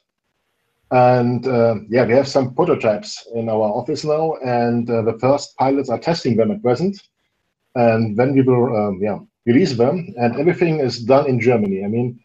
And 0.92 1.46
uh, 1.48 1.76
yeah, 1.90 2.06
we 2.06 2.14
have 2.14 2.28
some 2.28 2.56
prototypes 2.56 3.28
in 3.36 3.50
our 3.50 3.62
office 3.62 4.04
now, 4.04 4.36
and 4.44 4.90
uh, 4.90 5.02
the 5.02 5.18
first 5.20 5.56
pilots 5.58 5.90
are 5.90 6.00
testing 6.00 6.38
them 6.38 6.52
at 6.52 6.62
present. 6.62 6.98
And 7.76 8.18
then 8.18 8.34
we 8.34 8.42
will 8.42 8.76
um, 8.76 9.00
yeah 9.02 9.20
release 9.46 9.74
them, 9.74 10.14
and 10.18 10.38
everything 10.38 10.80
is 10.80 11.04
done 11.04 11.28
in 11.28 11.40
Germany. 11.40 11.84
I 11.84 11.88
mean, 11.88 12.20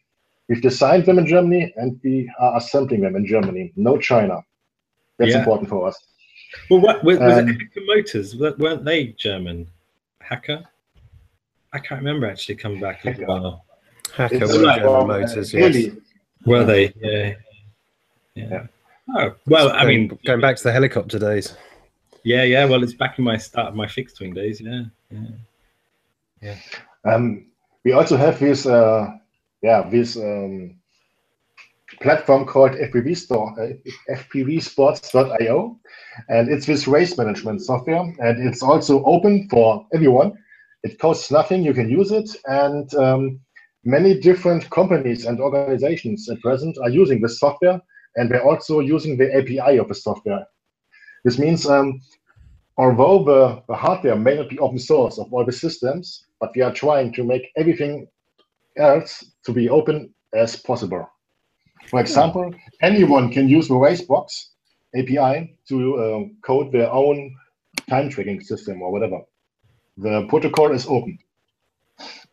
We've 0.53 0.61
designed 0.61 1.07
them 1.07 1.19
in 1.19 1.27
Germany 1.27 1.73
and 1.77 1.99
we 2.05 2.31
are 2.39 2.59
assembling 2.59 3.01
them 3.01 3.17
in 3.17 3.25
Germany. 3.25 3.73
No 3.75 3.97
China. 3.97 4.43
That's 5.17 5.31
Yeah. 5.33 5.39
important 5.39 5.71
for 5.71 5.89
us. 5.89 5.99
Well, 6.69 6.81
what 6.81 7.03
was, 7.03 7.19
was 7.19 7.39
Um, 7.39 7.49
it 7.49 7.53
Hacker 7.59 7.81
Motors? 7.87 8.37
Weren't 8.37 8.85
they 8.85 9.07
German? 9.19 9.67
Hacker? 10.21 10.63
I 11.73 11.79
can't 11.79 12.01
remember 12.03 12.27
actually 12.27 12.57
coming 12.57 12.81
back 12.83 12.97
as 13.07 13.17
Hacker. 13.17 13.27
well. 13.27 13.65
Hacker 14.15 14.35
It's 14.45 14.53
were 14.53 14.59
like, 14.63 14.77
General 14.77 14.97
um, 14.97 15.11
uh, 15.11 15.19
Motors, 15.21 15.55
yes. 15.55 15.75
really, 15.75 15.97
Were 16.45 16.65
they? 16.65 16.93
Yeah. 17.01 17.35
Yeah. 18.35 18.45
Yeah. 18.51 18.67
Oh 19.17 19.35
well, 19.47 19.71
I 19.71 19.85
Going- 19.85 20.09
mean, 20.09 20.19
going 20.27 20.41
back 20.43 20.57
to 20.57 20.63
the 20.65 20.73
helicopter 20.73 21.19
days. 21.19 21.57
yeah, 22.25 22.43
yeah. 22.43 22.67
Well, 22.67 22.83
it's 22.83 22.93
back 22.93 23.19
in 23.19 23.25
my 23.25 23.39
start 23.39 23.69
of 23.69 23.75
my 23.75 23.87
fixed 23.89 24.21
wing 24.21 24.35
days. 24.35 24.61
Yeah, 24.61 24.83
yeah. 26.43 26.57
Um, 27.07 27.47
we 27.85 27.93
also 27.93 28.17
have 28.19 28.39
this, 28.39 28.67
uh, 28.67 29.17
yeah, 29.63 29.89
this 29.89 30.17
um, 30.17 30.77
platform 32.01 32.45
called 32.45 32.73
FPV 32.73 33.17
Store, 33.17 33.55
uh, 33.61 34.15
FPVSports.io, 34.15 35.79
and 36.29 36.49
it's 36.51 36.67
this 36.67 36.89
race 36.89 37.17
management 37.17 37.63
software, 37.63 38.03
and 38.19 38.49
it's 38.49 38.63
also 38.63 39.05
open 39.05 39.49
for 39.49 39.87
everyone. 39.95 40.33
It 40.83 40.99
costs 40.99 41.31
nothing; 41.31 41.63
you 41.63 41.75
can 41.75 41.89
use 41.89 42.11
it, 42.11 42.29
and 42.47 42.93
um, 42.95 43.41
many 43.85 44.19
different 44.19 44.69
companies 44.71 45.27
and 45.27 45.41
organizations 45.41 46.29
at 46.29 46.41
present 46.41 46.77
are 46.83 46.91
using 46.91 47.21
this 47.21 47.39
software, 47.39 47.81
and 48.17 48.31
they're 48.31 48.45
also 48.45 48.81
using 48.81 49.17
the 49.17 49.35
API 49.35 49.79
of 49.79 49.89
the 49.89 49.95
software. 49.95 50.45
This 51.25 51.39
means 51.39 51.67
um, 51.67 52.01
although 52.79 53.23
the, 53.23 53.63
the 53.69 53.77
hardware 53.77 54.17
may 54.17 54.37
not 54.37 54.49
be 54.49 54.59
open 54.59 54.79
source 54.79 55.19
of 55.19 55.33
all 55.33 55.45
the 55.45 55.53
systems, 55.53 56.27
but 56.41 56.51
we 56.57 56.63
are 56.63 56.73
trying 56.73 57.13
to 57.13 57.23
make 57.23 57.53
everything 57.57 58.09
else 58.77 59.25
to 59.45 59.53
be 59.53 59.69
open 59.69 60.13
as 60.35 60.57
possible. 60.57 61.09
For 61.89 62.01
example, 62.01 62.55
anyone 62.81 63.31
can 63.31 63.49
use 63.49 63.69
the 63.69 63.75
Racebox 63.75 64.47
API 64.97 65.57
to 65.69 65.97
uh, 65.97 66.21
code 66.47 66.73
their 66.73 66.91
own 66.91 67.35
time 67.89 68.09
tracking 68.09 68.41
system 68.41 68.83
or 68.83 68.93
whatever. 68.93 69.21
The 69.99 70.27
protocol 70.29 70.73
is 70.73 70.87
open. 70.87 71.19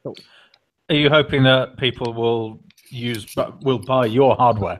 Are 0.05 0.95
you 0.95 1.09
hoping 1.09 1.43
that 1.43 1.77
people 1.77 2.13
will 2.13 2.59
use 2.89 3.35
will 3.61 3.79
buy 3.79 4.05
your 4.05 4.35
hardware? 4.35 4.79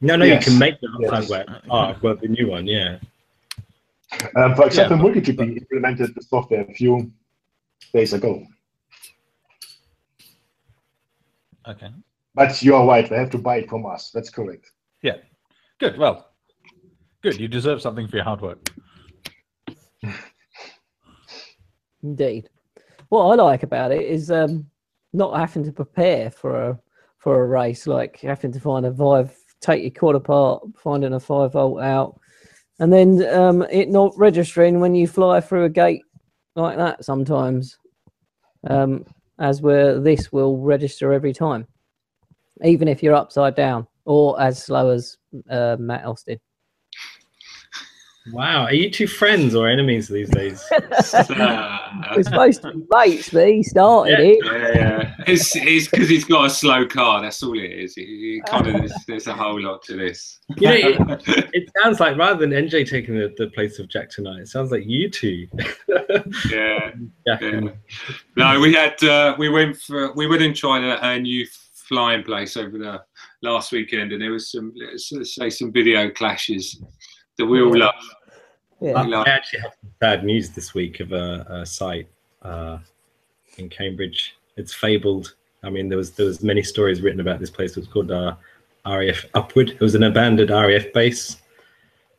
No, 0.00 0.16
no, 0.16 0.24
Yes. 0.24 0.44
you 0.46 0.50
can 0.52 0.58
make 0.58 0.80
the 0.80 0.88
Yes. 1.00 1.10
hardware. 1.10 1.46
Oh, 1.70 1.96
well, 2.02 2.16
the 2.16 2.28
new 2.28 2.48
one, 2.48 2.66
yeah. 2.66 2.98
Um, 4.36 4.54
for 4.56 4.66
example, 4.66 4.98
but- 4.98 5.06
MultiGP 5.14 5.56
implemented 5.58 6.14
the 6.14 6.22
software 6.22 6.62
a 6.68 6.74
few 6.74 7.10
days 7.94 8.12
ago. 8.12 8.44
Okay. 11.68 11.90
But 12.34 12.62
you 12.62 12.74
are 12.74 12.86
right, 12.86 13.08
they 13.08 13.16
have 13.16 13.30
to 13.30 13.38
buy 13.38 13.56
it 13.56 13.68
from 13.68 13.86
us. 13.86 14.10
That's 14.10 14.30
correct. 14.30 14.70
Yeah. 15.02 15.16
Good. 15.78 15.98
Well, 15.98 16.30
good. 17.22 17.38
You 17.38 17.48
deserve 17.48 17.82
something 17.82 18.08
for 18.08 18.16
your 18.16 18.24
hard 18.24 18.40
work. 18.40 18.70
Indeed. 22.02 22.48
What 23.08 23.26
I 23.26 23.34
like 23.34 23.62
about 23.62 23.92
it 23.92 24.02
is 24.02 24.30
um, 24.30 24.66
not 25.12 25.38
having 25.38 25.64
to 25.64 25.72
prepare 25.72 26.30
for 26.30 26.70
a 26.70 26.78
for 27.18 27.42
a 27.42 27.46
race, 27.46 27.86
like 27.86 28.20
having 28.20 28.50
to 28.50 28.58
find 28.58 28.84
a 28.84 28.92
five, 28.92 29.36
take 29.60 29.82
your 29.82 29.92
quad 29.92 30.16
apart, 30.16 30.64
finding 30.76 31.12
a 31.12 31.20
five 31.20 31.52
volt 31.52 31.80
out, 31.80 32.18
and 32.80 32.92
then 32.92 33.24
um, 33.32 33.62
it 33.70 33.88
not 33.88 34.12
registering 34.16 34.80
when 34.80 34.94
you 34.94 35.06
fly 35.06 35.40
through 35.40 35.64
a 35.64 35.68
gate 35.68 36.02
like 36.56 36.76
that 36.78 37.04
sometimes. 37.04 37.78
Um, 38.68 39.04
as 39.42 39.60
where 39.60 40.00
this 40.00 40.32
will 40.32 40.56
register 40.56 41.12
every 41.12 41.32
time, 41.32 41.66
even 42.62 42.86
if 42.86 43.02
you're 43.02 43.14
upside 43.14 43.56
down 43.56 43.86
or 44.04 44.40
as 44.40 44.62
slow 44.62 44.90
as 44.90 45.18
uh, 45.50 45.76
Matt 45.78 46.06
Austin. 46.06 46.38
Wow, 48.30 48.64
are 48.66 48.72
you 48.74 48.88
two 48.88 49.08
friends 49.08 49.54
or 49.54 49.68
enemies 49.68 50.06
these 50.08 50.30
days? 50.30 50.62
Uh, 51.14 51.78
We're 52.16 52.22
supposed 52.22 52.62
to 52.62 52.72
be 52.72 52.82
mates, 52.90 53.30
but 53.30 53.48
he 53.48 53.62
started 53.62 54.18
Yeah. 54.18 54.24
it. 54.24 54.38
yeah, 54.44 54.72
yeah. 54.74 55.14
It's 55.26 55.54
it's 55.56 55.88
because 55.88 56.08
he's 56.08 56.24
got 56.24 56.46
a 56.46 56.50
slow 56.50 56.86
car. 56.86 57.20
That's 57.22 57.42
all 57.42 57.58
it 57.58 57.70
is. 57.70 57.94
It, 57.96 58.02
it 58.02 58.44
kind 58.46 58.66
of 58.66 58.74
there's, 58.74 58.92
there's 59.06 59.26
a 59.26 59.34
whole 59.34 59.60
lot 59.60 59.82
to 59.84 59.96
this. 59.96 60.38
You 60.56 60.68
know, 60.68 60.74
it, 60.74 61.22
it 61.54 61.70
sounds 61.82 62.00
like 62.00 62.16
rather 62.16 62.38
than 62.38 62.50
NJ 62.50 62.88
taking 62.88 63.14
the, 63.16 63.32
the 63.36 63.48
place 63.48 63.78
of 63.78 63.88
Jack 63.88 64.10
tonight, 64.10 64.40
it 64.40 64.48
sounds 64.48 64.70
like 64.70 64.84
you 64.86 65.10
two. 65.10 65.46
yeah. 66.50 66.90
Jack 67.26 67.40
Yeah. 67.42 67.60
No, 68.36 68.60
we 68.60 68.72
had 68.72 69.02
uh, 69.02 69.34
we 69.38 69.48
went 69.48 69.76
for 69.76 70.12
we 70.12 70.26
went 70.26 70.42
and 70.42 70.54
tried 70.54 70.84
a, 70.84 71.04
a 71.06 71.18
new 71.18 71.46
flying 71.74 72.22
place 72.22 72.56
over 72.56 72.78
the 72.78 73.02
last 73.42 73.72
weekend, 73.72 74.12
and 74.12 74.22
there 74.22 74.32
was 74.32 74.50
some 74.52 74.72
let's 74.76 75.34
say 75.34 75.50
some 75.50 75.72
video 75.72 76.10
clashes 76.10 76.80
that 77.38 77.46
we 77.46 77.60
all 77.62 77.76
love. 77.76 77.94
Yeah. 78.80 79.04
We 79.06 79.14
I 79.14 79.22
actually 79.24 79.60
have 79.60 79.74
bad 80.00 80.24
news 80.24 80.50
this 80.50 80.74
week 80.74 81.00
of 81.00 81.12
a, 81.12 81.46
a 81.48 81.66
site 81.66 82.08
uh, 82.42 82.78
in 83.58 83.68
Cambridge. 83.68 84.36
It's 84.56 84.74
fabled. 84.74 85.34
I 85.62 85.70
mean, 85.70 85.88
there 85.88 85.98
was 85.98 86.10
there 86.12 86.26
was 86.26 86.42
many 86.42 86.62
stories 86.62 87.00
written 87.00 87.20
about 87.20 87.38
this 87.38 87.50
place. 87.50 87.72
It 87.72 87.78
was 87.78 87.88
called 87.88 88.10
uh, 88.10 88.34
RAF 88.84 89.24
Upwood. 89.34 89.70
It 89.70 89.80
was 89.80 89.94
an 89.94 90.02
abandoned 90.02 90.50
RAF 90.50 90.92
base, 90.92 91.36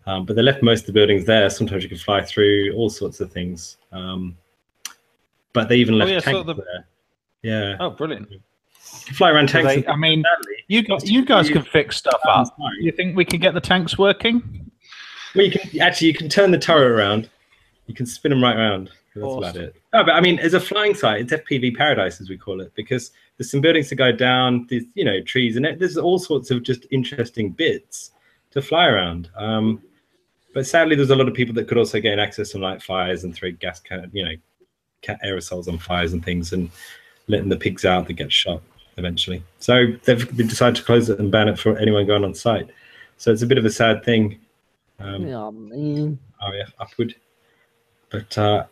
um, 0.06 0.26
but 0.26 0.36
they 0.38 0.41
left 0.41 0.63
most 0.63 0.82
of 0.82 0.86
the 0.88 0.93
buildings 0.93 1.26
there. 1.26 1.49
Sometimes 1.49 1.84
you 1.84 1.89
can 1.89 1.97
fly 1.97 2.21
through 2.21 2.71
all 2.76 2.89
sorts 2.89 3.19
of 3.19 3.32
things. 3.32 3.78
Um, 3.91 4.38
but 5.52 5.67
they 5.69 5.76
even 5.76 5.95
Oh, 5.95 5.97
left 5.97 6.12
yeah, 6.12 6.19
tanks 6.21 6.45
the- 6.47 6.54
there. 6.56 6.86
Yeah, 7.43 7.76
Oh, 7.82 7.89
brilliant. 7.89 8.32
you 8.32 8.39
can 9.06 9.15
fly 9.15 9.32
around 9.32 9.49
tanks. 9.49 9.67
They- 9.76 9.86
I 9.88 9.97
mean, 9.97 10.23
sadly, 10.23 10.56
you 10.69 10.82
guys, 10.82 11.12
you 11.12 11.26
guys 11.26 11.49
can 11.49 11.62
fix 11.62 11.97
stuff 11.97 12.21
up. 12.26 12.47
Sorry. 12.47 12.78
You 12.80 12.93
think 12.93 13.17
we 13.17 13.26
can 13.26 13.41
get 13.41 13.54
the 13.54 13.60
tanks 13.62 13.97
working? 13.97 14.62
Well, 15.36 15.46
you 15.46 15.52
can 15.52 15.82
actually 15.82 16.08
you 16.08 16.13
can 16.13 16.30
turn 16.30 16.52
the 16.52 16.58
turret 16.58 16.91
around. 16.91 17.30
You 17.88 17.93
can 17.93 18.06
spin 18.06 18.30
them 18.30 18.43
right 18.43 18.56
around. 18.56 18.89
That's 19.15 19.36
about 19.36 19.56
it. 19.56 19.76
No, 19.93 20.04
but 20.04 20.13
I 20.13 20.22
mean, 20.22 20.39
as 20.39 20.54
a 20.54 20.60
flying 20.60 20.96
site, 20.96 21.22
it's 21.22 21.34
FPV 21.34 21.76
paradise 21.76 22.19
as 22.19 22.30
we 22.30 22.38
call 22.38 22.62
it 22.62 22.74
because 22.76 23.12
there's 23.38 23.52
some 23.52 23.62
buildings 23.62 23.89
to 23.89 23.96
go 23.96 24.12
down. 24.12 24.67
There's 24.69 24.86
you 24.96 25.06
know 25.06 25.22
trees 25.22 25.56
and 25.56 25.65
there's 25.65 25.98
all 25.98 26.19
sorts 26.19 26.52
of 26.52 26.63
just 26.63 26.86
interesting 26.91 27.52
bits 27.52 28.12
to 28.52 28.62
fly 28.62 28.88
around. 28.88 29.30
Um, 29.36 29.82
but 30.54 30.67
sadly, 30.67 30.96
there's 30.96 31.10
a 31.10 31.15
lot 31.15 31.28
of 31.28 31.34
people 31.34 31.54
that 31.56 31.67
could 31.67 31.78
also 31.78 32.00
gain 32.00 32.19
access 32.19 32.52
to 32.52 32.60
light 32.60 32.82
fires 32.82 33.24
and 33.24 33.34
throw 33.34 33.52
gas 33.52 33.80
can 33.80 34.10
you 34.13 34.24
know 34.24 34.36
cat 35.02 35.19
aerosols 35.24 35.67
on 35.67 35.78
fires 35.78 36.13
and 36.13 36.24
things 36.24 36.54
and 36.54 36.69
letting 37.28 37.50
the 37.50 37.58
pigs 37.58 37.86
out 37.86 38.08
that 38.08 38.13
get 38.13 38.32
shot 38.32 38.62
eventually. 38.98 39.43
So 39.60 39.88
they've 40.06 40.36
decided 40.36 40.76
to 40.78 40.84
close 40.84 41.10
it 41.10 41.19
and 41.19 41.32
ban 41.32 41.50
it 41.50 41.60
for 41.60 41.78
anyone 41.78 42.06
going 42.06 42.24
on 42.24 42.34
site. 42.34 42.69
So 43.17 43.32
it's 43.32 43.41
a 43.41 43.48
bit 43.48 43.58
of 43.58 43.65
a 43.65 43.69
sad 43.69 44.04
thing. 44.04 44.39
Um, 45.04 45.28
Oh, 45.28 45.52
man. 45.52 46.20
RAF 46.42 46.74
Upwood. 46.80 47.16
But 48.10 48.38
uh, 48.38 48.66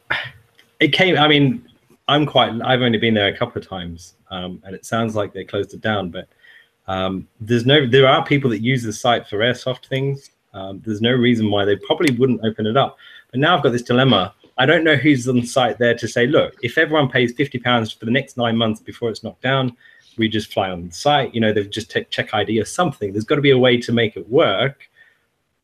it 0.80 0.90
came. 0.90 1.18
I 1.18 1.28
mean, 1.28 1.68
I'm 2.08 2.26
quite. 2.26 2.54
I've 2.64 2.82
only 2.82 2.98
been 2.98 3.14
there 3.14 3.28
a 3.28 3.38
couple 3.38 3.62
of 3.62 3.68
times, 3.68 4.16
um, 4.30 4.62
and 4.66 4.76
it 4.76 4.86
sounds 4.86 5.16
like 5.16 5.34
they 5.34 5.44
closed 5.44 5.74
it 5.74 5.82
down. 5.82 6.10
But 6.10 6.28
um, 6.88 7.28
there's 7.40 7.66
no. 7.66 7.88
There 7.88 8.08
are 8.08 8.24
people 8.26 8.50
that 8.52 8.62
use 8.62 8.84
the 8.84 8.94
site 8.94 9.28
for 9.28 9.38
airsoft 9.40 9.88
things. 9.88 10.32
Um, 10.54 10.82
there's 10.86 11.02
no 11.02 11.12
reason 11.14 11.50
why 11.50 11.66
they 11.66 11.76
probably 11.76 12.16
wouldn't 12.16 12.42
open 12.44 12.68
it 12.68 12.78
up. 12.78 12.98
But 13.32 13.40
now 13.40 13.56
I've 13.56 13.64
got 13.64 13.72
this 13.72 13.82
dilemma. 13.82 14.36
I 14.58 14.66
don't 14.66 14.84
know 14.84 14.96
who's 14.96 15.28
on 15.28 15.44
site 15.44 15.80
there 15.80 15.96
to 15.96 16.08
say, 16.08 16.28
look, 16.28 16.56
if 16.62 16.78
everyone 16.78 17.10
pays 17.10 17.34
fifty 17.34 17.58
pounds 17.58 17.92
for 17.92 18.06
the 18.06 18.12
next 18.12 18.38
nine 18.38 18.58
months 18.58 18.80
before 18.82 19.10
it's 19.10 19.24
knocked 19.24 19.42
down, 19.42 19.76
we 20.18 20.28
just 20.28 20.54
fly 20.54 20.70
on 20.70 20.88
the 20.88 20.94
site. 20.94 21.34
You 21.34 21.42
know, 21.42 21.52
they've 21.54 21.70
just 21.70 21.90
take 21.90 22.10
check 22.10 22.34
ID 22.34 22.60
or 22.60 22.66
something. 22.66 23.12
There's 23.12 23.24
got 23.24 23.36
to 23.36 23.42
be 23.42 23.52
a 23.52 23.58
way 23.58 23.78
to 23.78 23.92
make 23.92 24.18
it 24.18 24.30
work 24.30 24.88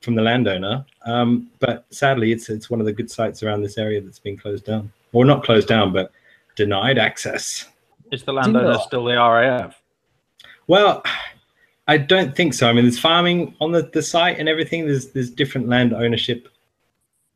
from 0.01 0.15
the 0.15 0.21
landowner. 0.21 0.85
Um, 1.05 1.49
but 1.59 1.85
sadly, 1.89 2.31
it's 2.31 2.49
it's 2.49 2.69
one 2.69 2.79
of 2.79 2.85
the 2.85 2.93
good 2.93 3.09
sites 3.09 3.43
around 3.43 3.61
this 3.61 3.77
area 3.77 4.01
that's 4.01 4.19
been 4.19 4.37
closed 4.37 4.65
down, 4.65 4.91
or 5.13 5.25
not 5.25 5.43
closed 5.43 5.67
down, 5.67 5.91
but 5.91 6.11
denied 6.55 6.97
access. 6.97 7.65
Is 8.11 8.23
the 8.23 8.33
landowner 8.33 8.77
still 8.79 9.05
the 9.05 9.15
RAF? 9.15 9.81
Well, 10.67 11.03
I 11.87 11.97
don't 11.97 12.35
think 12.35 12.53
so. 12.53 12.69
I 12.69 12.73
mean, 12.73 12.83
there's 12.83 12.99
farming 12.99 13.55
on 13.61 13.71
the, 13.71 13.83
the 13.93 14.01
site 14.01 14.39
and 14.39 14.49
everything. 14.49 14.85
There's 14.85 15.07
there's 15.11 15.29
different 15.29 15.67
land 15.67 15.93
ownership 15.93 16.49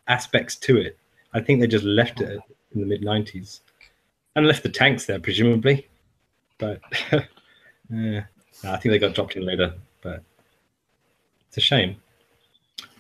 aspects 0.08 0.56
to 0.58 0.78
it. 0.78 0.98
I 1.34 1.40
think 1.40 1.62
they 1.62 1.68
just 1.68 1.86
left 1.86 2.20
it 2.22 2.40
in 2.74 2.82
the 2.82 2.88
mid 2.88 3.02
'90s 3.02 3.62
and 4.36 4.48
left 4.48 4.64
the 4.64 4.70
tanks 4.70 5.06
there, 5.06 5.20
presumably. 5.20 5.88
But 6.58 6.82
yeah, 7.12 8.24
no, 8.64 8.72
I 8.72 8.78
think 8.78 8.92
they 8.92 9.00
got 9.00 9.16
dropped 9.16 9.36
in 9.36 9.46
later. 9.46 9.74
But 10.02 10.24
it's 11.48 11.58
a 11.58 11.62
shame. 11.62 11.96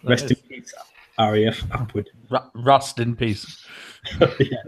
That 0.03 0.09
Rest 0.09 0.31
in 0.31 0.37
peace, 0.49 0.73
RAF 1.19 1.59
Upwood. 1.69 2.07
Ru- 2.29 2.63
rust 2.63 2.99
in 2.99 3.15
peace. 3.15 3.65
yeah. 4.19 4.63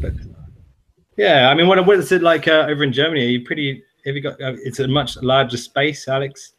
But, 0.00 0.12
yeah, 1.16 1.48
I 1.48 1.54
mean, 1.54 1.66
what 1.66 1.84
what 1.86 1.98
is 1.98 2.12
it 2.12 2.22
like 2.22 2.46
uh, 2.46 2.66
over 2.68 2.84
in 2.84 2.92
Germany? 2.92 3.26
Are 3.26 3.30
you 3.30 3.44
pretty? 3.44 3.82
Have 4.06 4.14
you 4.14 4.22
got? 4.22 4.40
Uh, 4.40 4.54
it's 4.62 4.78
a 4.80 4.88
much 4.88 5.16
larger 5.18 5.56
space, 5.56 6.08
Alex. 6.08 6.52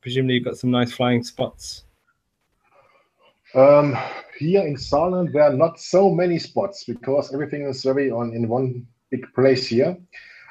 Presumably, 0.00 0.34
you've 0.34 0.44
got 0.44 0.56
some 0.56 0.70
nice 0.70 0.92
flying 0.92 1.22
spots. 1.22 1.84
Um, 3.54 3.96
here 4.38 4.66
in 4.66 4.76
Saarland, 4.76 5.32
there 5.32 5.44
are 5.44 5.52
not 5.52 5.80
so 5.80 6.10
many 6.10 6.38
spots 6.38 6.84
because 6.84 7.32
everything 7.32 7.62
is 7.62 7.82
very 7.82 8.10
on 8.10 8.34
in 8.34 8.48
one 8.48 8.86
big 9.10 9.32
place 9.34 9.66
here. 9.66 9.96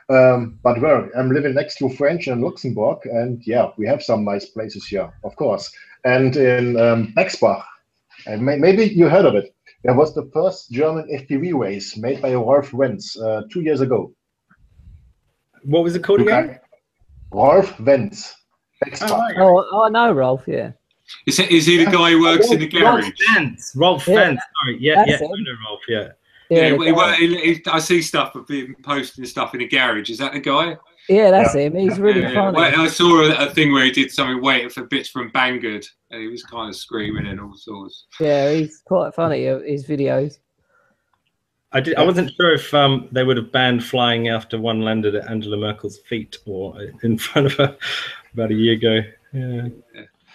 Um, 0.10 0.60
but 0.62 0.80
well, 0.82 1.10
I'm 1.18 1.32
living 1.32 1.56
next 1.56 1.78
to 1.78 1.90
French 1.90 2.28
and 2.28 2.42
Luxembourg, 2.42 3.00
and 3.06 3.42
yeah, 3.46 3.72
we 3.78 3.88
have 3.88 4.04
some 4.04 4.24
nice 4.24 4.46
places 4.46 4.86
here, 4.86 5.12
of 5.24 5.36
course. 5.36 5.72
And 6.04 6.36
in 6.36 6.80
um, 6.80 7.14
Bexbach, 7.18 7.64
and 8.28 8.46
may, 8.46 8.58
maybe 8.58 8.86
you 8.86 9.10
heard 9.10 9.26
of 9.26 9.36
it. 9.36 9.56
There 9.84 9.96
was 9.96 10.14
the 10.14 10.30
first 10.34 10.72
German 10.72 11.08
FPV 11.12 11.58
race 11.58 11.98
made 11.98 12.22
by 12.22 12.34
Rolf 12.34 12.72
Wenz 12.72 13.20
uh, 13.22 13.44
two 13.52 13.62
years 13.62 13.82
ago. 13.82 14.12
What 15.64 15.84
was 15.84 15.96
it 15.96 16.04
called 16.04 16.22
again? 16.22 16.60
Rolf 17.32 17.76
Wenz. 17.78 18.34
Bexbach. 18.84 19.10
Oh, 19.10 19.18
right. 19.18 19.66
Oh, 19.72 19.84
I 19.84 19.90
know 19.90 20.12
Rolf. 20.12 20.44
Yeah. 20.48 20.72
Is, 21.26 21.40
it, 21.40 21.52
is 21.52 21.66
he 21.66 21.84
the 21.84 21.92
guy 21.92 22.12
who 22.12 22.22
works 22.22 22.52
in 22.52 22.60
the 22.60 22.68
gallery? 22.68 23.04
Rolf 23.04 23.04
garage? 23.04 23.36
Fence. 23.36 23.72
Rolf 23.76 24.08
Yeah. 24.08 24.16
Fence. 24.16 24.42
Sorry. 24.64 24.78
Yeah, 24.80 24.96
That's 24.96 25.10
yeah. 25.10 25.18
him. 25.18 25.32
I 25.32 25.42
know 25.42 25.56
Rolf. 25.70 25.82
Yeah. 25.88 26.12
Yeah, 26.50 26.70
the 26.72 27.16
he, 27.18 27.28
he, 27.28 27.54
he, 27.56 27.62
I 27.68 27.80
see 27.80 28.02
stuff 28.02 28.36
of 28.36 28.48
him 28.48 28.76
posting 28.84 29.26
stuff 29.26 29.56
in 29.56 29.62
a 29.62 29.68
garage. 29.68 30.10
Is 30.10 30.20
that 30.20 30.34
the 30.34 30.40
guy? 30.40 30.78
yeah, 31.10 31.32
that's 31.32 31.54
him. 31.54 31.76
He's 31.76 32.00
really 32.00 32.22
Yeah, 32.22 32.34
funny. 32.34 32.56
Well, 32.58 32.82
I 32.82 32.88
saw 32.88 33.22
a, 33.22 33.48
a 33.48 33.50
thing 33.54 33.72
where 33.72 33.86
he 33.86 33.92
did 33.92 34.12
something 34.12 34.42
waiting 34.42 34.70
for 34.70 34.84
bits 34.86 35.10
from 35.10 35.32
Banggood, 35.32 35.86
and 36.12 36.22
he 36.22 36.28
was 36.28 36.44
kind 36.44 36.70
of 36.70 36.76
screaming 36.76 37.28
and 37.28 37.40
all 37.40 37.56
sorts. 37.56 38.06
Yeah, 38.20 38.52
he's 38.52 38.82
quite 38.86 39.14
funny. 39.16 39.48
uh, 39.48 39.60
His 39.60 39.86
videos. 39.88 40.40
I 41.72 41.82
did. 41.82 41.96
I 41.98 42.04
wasn't 42.04 42.32
sure 42.40 42.54
if 42.54 42.74
um, 42.74 43.10
they 43.12 43.24
would 43.24 43.38
have 43.38 43.52
banned 43.52 43.84
flying 43.84 44.30
after 44.30 44.60
one 44.60 44.82
landed 44.82 45.14
at 45.16 45.30
Angela 45.30 45.58
Merkel's 45.58 45.98
feet 46.08 46.38
or 46.46 46.76
in 47.04 47.18
front 47.28 47.48
of 47.48 47.54
her 47.56 47.78
about 48.34 48.52
a 48.52 48.56
year 48.56 48.74
ago. 48.74 49.02
Yeah. 49.34 49.68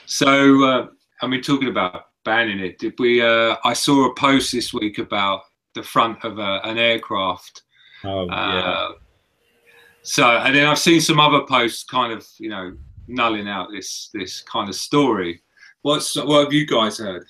So, 0.07 0.65
uh, 0.65 0.87
I 1.23 1.27
mean, 1.27 1.41
talking 1.41 1.69
about 1.69 2.07
banning 2.25 2.59
it, 2.61 2.79
did 2.79 2.95
we? 2.99 3.23
Uh, 3.23 3.57
I 3.65 3.73
saw 3.73 4.07
a 4.11 4.15
post 4.15 4.53
this 4.53 4.75
week 4.75 4.99
about 4.99 5.43
the 5.81 5.87
front 5.87 6.25
of 6.25 6.39
a, 6.39 6.61
an 6.65 6.79
aircraft. 6.79 7.63
Oh 8.05 8.27
yeah. 8.27 8.35
Uh, 8.35 8.93
so, 10.03 10.25
and 10.25 10.55
then 10.55 10.67
I've 10.67 10.79
seen 10.79 11.01
some 11.01 11.21
other 11.21 11.43
posts, 11.47 11.85
kind 11.85 12.13
of, 12.13 12.27
you 12.39 12.49
know, 12.49 12.77
nulling 13.09 13.49
out 13.49 13.69
this 13.71 14.11
this 14.15 14.41
kind 14.41 14.69
of 14.69 14.75
story. 14.75 15.43
What's 15.83 16.17
what 16.17 16.45
have 16.45 16.53
you 16.53 16.67
guys 16.67 16.99
heard? 16.99 17.27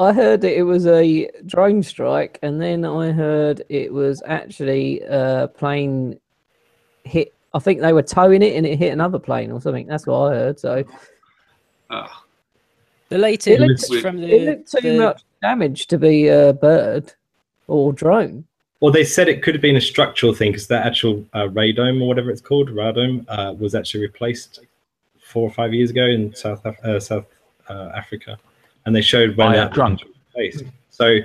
I 0.00 0.12
heard 0.12 0.40
that 0.42 0.56
it 0.56 0.62
was 0.62 0.86
a 0.86 1.28
drone 1.46 1.82
strike, 1.82 2.38
and 2.42 2.60
then 2.60 2.84
I 2.84 3.10
heard 3.10 3.64
it 3.68 3.92
was 3.92 4.22
actually 4.26 5.00
a 5.02 5.48
plane 5.48 6.20
hit. 7.04 7.34
I 7.52 7.58
think 7.58 7.80
they 7.80 7.92
were 7.92 8.02
towing 8.02 8.42
it, 8.42 8.56
and 8.56 8.64
it 8.66 8.78
hit 8.78 8.92
another 8.92 9.18
plane 9.18 9.50
or 9.50 9.60
something. 9.60 9.86
That's 9.86 10.06
what 10.06 10.32
I 10.32 10.34
heard. 10.34 10.60
So 10.60 10.84
Uh, 11.90 12.06
The 13.08 13.16
it 13.16 13.20
latest 13.20 13.90
looked, 13.90 14.02
from 14.02 14.20
the, 14.20 14.30
it 14.30 14.42
looked 14.42 14.72
too 14.72 14.80
the- 14.80 14.98
much 14.98 15.22
damage 15.40 15.86
to 15.86 15.98
be 15.98 16.28
a 16.28 16.52
bird 16.52 17.12
or 17.66 17.92
drone. 17.92 18.44
Well, 18.80 18.92
they 18.92 19.04
said 19.04 19.28
it 19.28 19.42
could 19.42 19.54
have 19.54 19.62
been 19.62 19.76
a 19.76 19.80
structural 19.80 20.32
thing 20.32 20.52
because 20.52 20.68
that 20.68 20.86
actual 20.86 21.24
uh, 21.32 21.48
radome 21.48 22.00
or 22.00 22.06
whatever 22.06 22.30
it's 22.30 22.40
called, 22.40 22.70
radome, 22.70 23.24
uh, 23.28 23.52
was 23.58 23.74
actually 23.74 24.02
replaced 24.02 24.60
four 25.18 25.42
or 25.42 25.50
five 25.50 25.74
years 25.74 25.90
ago 25.90 26.04
in 26.04 26.32
South 26.34 26.64
Af- 26.64 26.84
uh, 26.84 27.00
South 27.00 27.26
uh, 27.68 27.90
Africa, 27.94 28.38
and 28.86 28.94
they 28.94 29.02
showed 29.02 29.36
when 29.36 29.52
that 29.52 29.72
drunk. 29.72 30.00
was 30.04 30.12
replaced. 30.28 30.64
So 30.90 31.18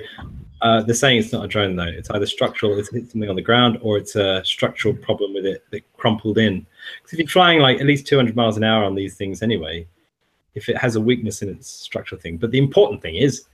uh, 0.62 0.82
they're 0.82 0.94
saying 0.96 1.18
it's 1.18 1.32
not 1.32 1.44
a 1.44 1.48
drone 1.48 1.76
though; 1.76 1.84
it's 1.84 2.10
either 2.10 2.26
structural, 2.26 2.76
it's 2.78 2.90
hit 2.90 3.10
something 3.10 3.30
on 3.30 3.36
the 3.36 3.42
ground, 3.42 3.78
or 3.82 3.98
it's 3.98 4.16
a 4.16 4.44
structural 4.44 4.94
problem 4.94 5.32
with 5.32 5.46
it 5.46 5.64
that 5.70 5.82
crumpled 5.96 6.38
in. 6.38 6.66
Because 6.98 7.12
if 7.12 7.18
you're 7.20 7.28
flying 7.28 7.60
like 7.60 7.80
at 7.80 7.86
least 7.86 8.06
200 8.06 8.34
miles 8.34 8.56
an 8.56 8.64
hour 8.64 8.84
on 8.84 8.94
these 8.96 9.16
things 9.16 9.42
anyway, 9.42 9.86
if 10.54 10.68
it 10.68 10.76
has 10.76 10.96
a 10.96 11.00
weakness 11.00 11.42
in 11.42 11.48
its 11.48 11.68
structural 11.68 12.20
thing, 12.20 12.36
but 12.36 12.50
the 12.50 12.58
important 12.58 13.02
thing 13.02 13.16
is 13.16 13.46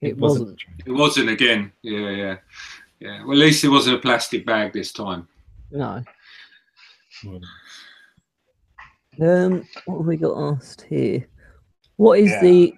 It 0.00 0.12
a 0.12 0.16
wasn't. 0.16 0.58
drone. 0.58 0.76
it 0.86 0.92
wasn't 0.92 1.28
again. 1.30 1.72
Yeah, 1.82 2.10
yeah, 2.10 2.36
yeah. 3.00 3.22
Well, 3.24 3.32
at 3.32 3.38
least 3.38 3.64
it 3.64 3.68
wasn't 3.68 3.96
a 3.96 4.00
plastic 4.00 4.44
bag 4.44 4.72
this 4.72 4.92
time. 4.92 5.28
No. 5.70 6.02
Um, 9.20 9.64
what 9.86 9.98
have 9.98 10.06
we 10.06 10.16
got 10.16 10.52
asked 10.54 10.82
here? 10.82 11.26
What 11.96 12.18
is 12.20 12.30
Yeah. 12.30 12.40
the 12.42 12.74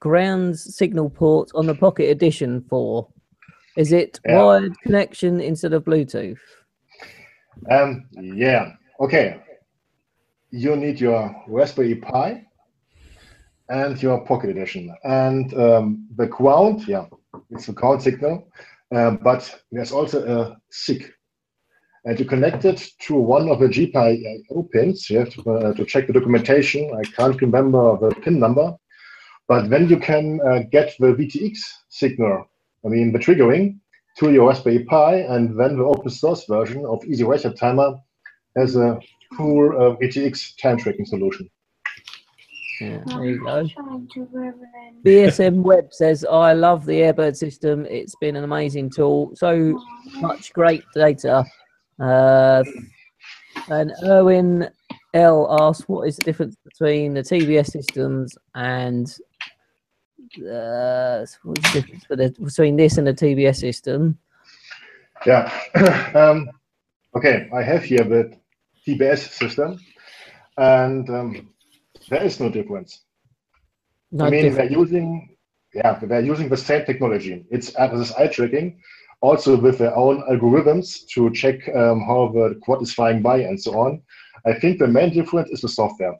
ground 0.00 0.58
signal 0.58 1.08
port 1.10 1.50
on 1.54 1.66
the 1.66 1.74
Pocket 1.74 2.10
Edition 2.10 2.62
for? 2.68 3.08
Is 3.76 3.92
it 3.92 4.20
Yeah. 4.26 4.42
wired 4.42 4.78
connection 4.80 5.40
instead 5.40 5.72
of 5.72 5.84
Bluetooth? 5.84 6.38
Um, 7.70 8.06
yeah. 8.20 8.74
Okay. 9.00 9.40
You 10.50 10.76
need 10.76 11.00
your 11.00 11.34
Raspberry 11.46 11.94
Pi 11.94 12.44
and 13.70 14.02
your 14.02 14.24
Pocket 14.26 14.50
Edition. 14.50 14.94
And 15.04 15.54
um, 15.54 16.06
the 16.16 16.26
ground, 16.26 16.86
yeah, 16.86 17.06
it's 17.50 17.68
a 17.68 17.72
ground 17.72 18.02
signal, 18.02 18.48
um, 18.94 19.18
but 19.22 19.62
there's 19.70 19.92
also 19.92 20.26
a 20.26 20.60
SIG. 20.70 21.10
And 22.04 22.18
you 22.18 22.24
connect 22.24 22.64
it 22.64 22.88
to 23.02 23.14
one 23.14 23.48
of 23.48 23.60
the 23.60 23.66
GPIO 23.66 24.70
pins. 24.70 25.08
You 25.08 25.18
have 25.18 25.30
to, 25.34 25.50
uh, 25.50 25.74
to 25.74 25.84
check 25.84 26.06
the 26.06 26.12
documentation. 26.12 26.90
I 26.94 27.02
can't 27.02 27.40
remember 27.40 27.96
the 27.98 28.14
pin 28.16 28.40
number. 28.40 28.74
But 29.48 29.68
then 29.68 29.88
you 29.88 29.98
can 29.98 30.40
uh, 30.40 30.60
get 30.70 30.94
the 30.98 31.08
VTX 31.08 31.58
signal, 31.88 32.46
I 32.84 32.88
mean, 32.88 33.12
the 33.12 33.18
triggering, 33.18 33.78
to 34.18 34.32
your 34.32 34.48
Raspberry 34.48 34.84
Pi, 34.84 35.16
and 35.16 35.58
then 35.58 35.76
the 35.76 35.84
open 35.84 36.10
source 36.10 36.44
version 36.46 36.84
of 36.86 37.04
Easy 37.04 37.24
Timer 37.56 37.96
has 38.56 38.76
a 38.76 38.98
full 39.36 39.70
uh, 39.72 39.96
VTX 39.96 40.56
time 40.60 40.78
tracking 40.78 41.06
solution. 41.06 41.48
Yeah, 42.80 43.02
there 43.06 43.24
you 43.24 43.44
go. 43.44 43.66
Trying 43.66 44.08
to 44.14 44.24
ruin. 44.32 44.54
BSM 45.04 45.62
Web 45.62 45.92
says, 45.92 46.24
I 46.24 46.54
love 46.54 46.86
the 46.86 47.00
Airbird 47.00 47.36
system. 47.36 47.86
It's 47.86 48.14
been 48.20 48.36
an 48.36 48.44
amazing 48.44 48.90
tool. 48.90 49.32
So 49.34 49.78
much 50.16 50.52
great 50.52 50.82
data. 50.94 51.44
Uh, 51.98 52.64
and 53.68 53.92
Erwin 54.04 54.70
L 55.14 55.46
asks, 55.60 55.88
what 55.88 56.08
is 56.08 56.16
the 56.16 56.24
difference 56.24 56.56
between 56.64 57.14
the 57.14 57.22
TBS 57.22 57.70
systems 57.70 58.36
and 58.54 59.14
uh, 60.38 61.26
what's 61.42 61.72
the 61.72 61.80
difference 61.80 62.04
for 62.04 62.16
the- 62.16 62.34
between 62.42 62.76
this 62.76 62.98
and 62.98 63.06
the 63.06 63.12
TBS 63.14 63.56
system? 63.56 64.18
Yeah. 65.26 65.52
um, 66.14 66.48
okay, 67.14 67.48
I 67.52 67.62
have 67.62 67.82
here 67.82 68.04
the 68.04 68.38
TBS 68.86 69.28
system, 69.32 69.78
and 70.56 71.10
um, 71.10 71.50
there 72.10 72.22
is 72.22 72.40
no 72.40 72.50
difference. 72.50 73.04
No 74.12 74.26
I 74.26 74.30
mean, 74.30 74.44
difference. 74.44 74.70
they're 74.70 74.78
using, 74.78 75.36
yeah, 75.72 75.98
they're 76.02 76.20
using 76.20 76.48
the 76.48 76.56
same 76.56 76.84
technology. 76.84 77.46
It's 77.50 77.70
RSSI 77.70 78.32
tracking, 78.32 78.80
also 79.20 79.56
with 79.56 79.78
their 79.78 79.96
own 79.96 80.22
algorithms 80.30 81.06
to 81.14 81.30
check 81.30 81.68
um, 81.74 82.00
how 82.00 82.32
the 82.34 82.58
quad 82.62 82.82
is 82.82 82.92
flying 82.92 83.22
by 83.22 83.38
and 83.38 83.60
so 83.60 83.78
on. 83.78 84.02
I 84.44 84.54
think 84.54 84.78
the 84.78 84.88
main 84.88 85.12
difference 85.12 85.50
is 85.50 85.60
the 85.60 85.68
software. 85.68 86.16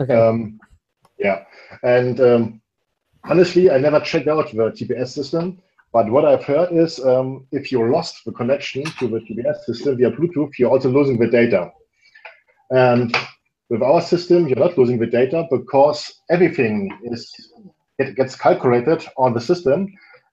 Okay. 0.00 0.14
Um, 0.14 0.60
yeah, 1.18 1.44
and 1.82 2.20
um, 2.20 2.60
honestly, 3.24 3.70
I 3.70 3.78
never 3.78 4.00
checked 4.00 4.28
out 4.28 4.50
the 4.50 4.70
TBS 4.70 5.08
system, 5.08 5.62
but 5.92 6.10
what 6.10 6.24
I've 6.24 6.44
heard 6.44 6.72
is 6.72 6.98
um, 7.00 7.46
if 7.52 7.70
you 7.70 7.90
lost 7.90 8.24
the 8.24 8.32
connection 8.32 8.84
to 8.98 9.08
the 9.08 9.20
TBS 9.20 9.64
system 9.64 9.96
via 9.96 10.10
Bluetooth, 10.10 10.58
you're 10.58 10.70
also 10.70 10.90
losing 10.90 11.18
the 11.18 11.28
data. 11.28 11.70
And 12.70 13.14
with 13.72 13.82
our 13.82 14.02
system, 14.02 14.46
you're 14.46 14.58
not 14.66 14.76
losing 14.76 14.98
the 14.98 15.06
data 15.06 15.46
because 15.50 16.20
everything 16.28 16.74
is 17.04 17.22
it 17.98 18.14
gets 18.16 18.36
calculated 18.36 19.00
on 19.16 19.32
the 19.32 19.40
system, 19.40 19.86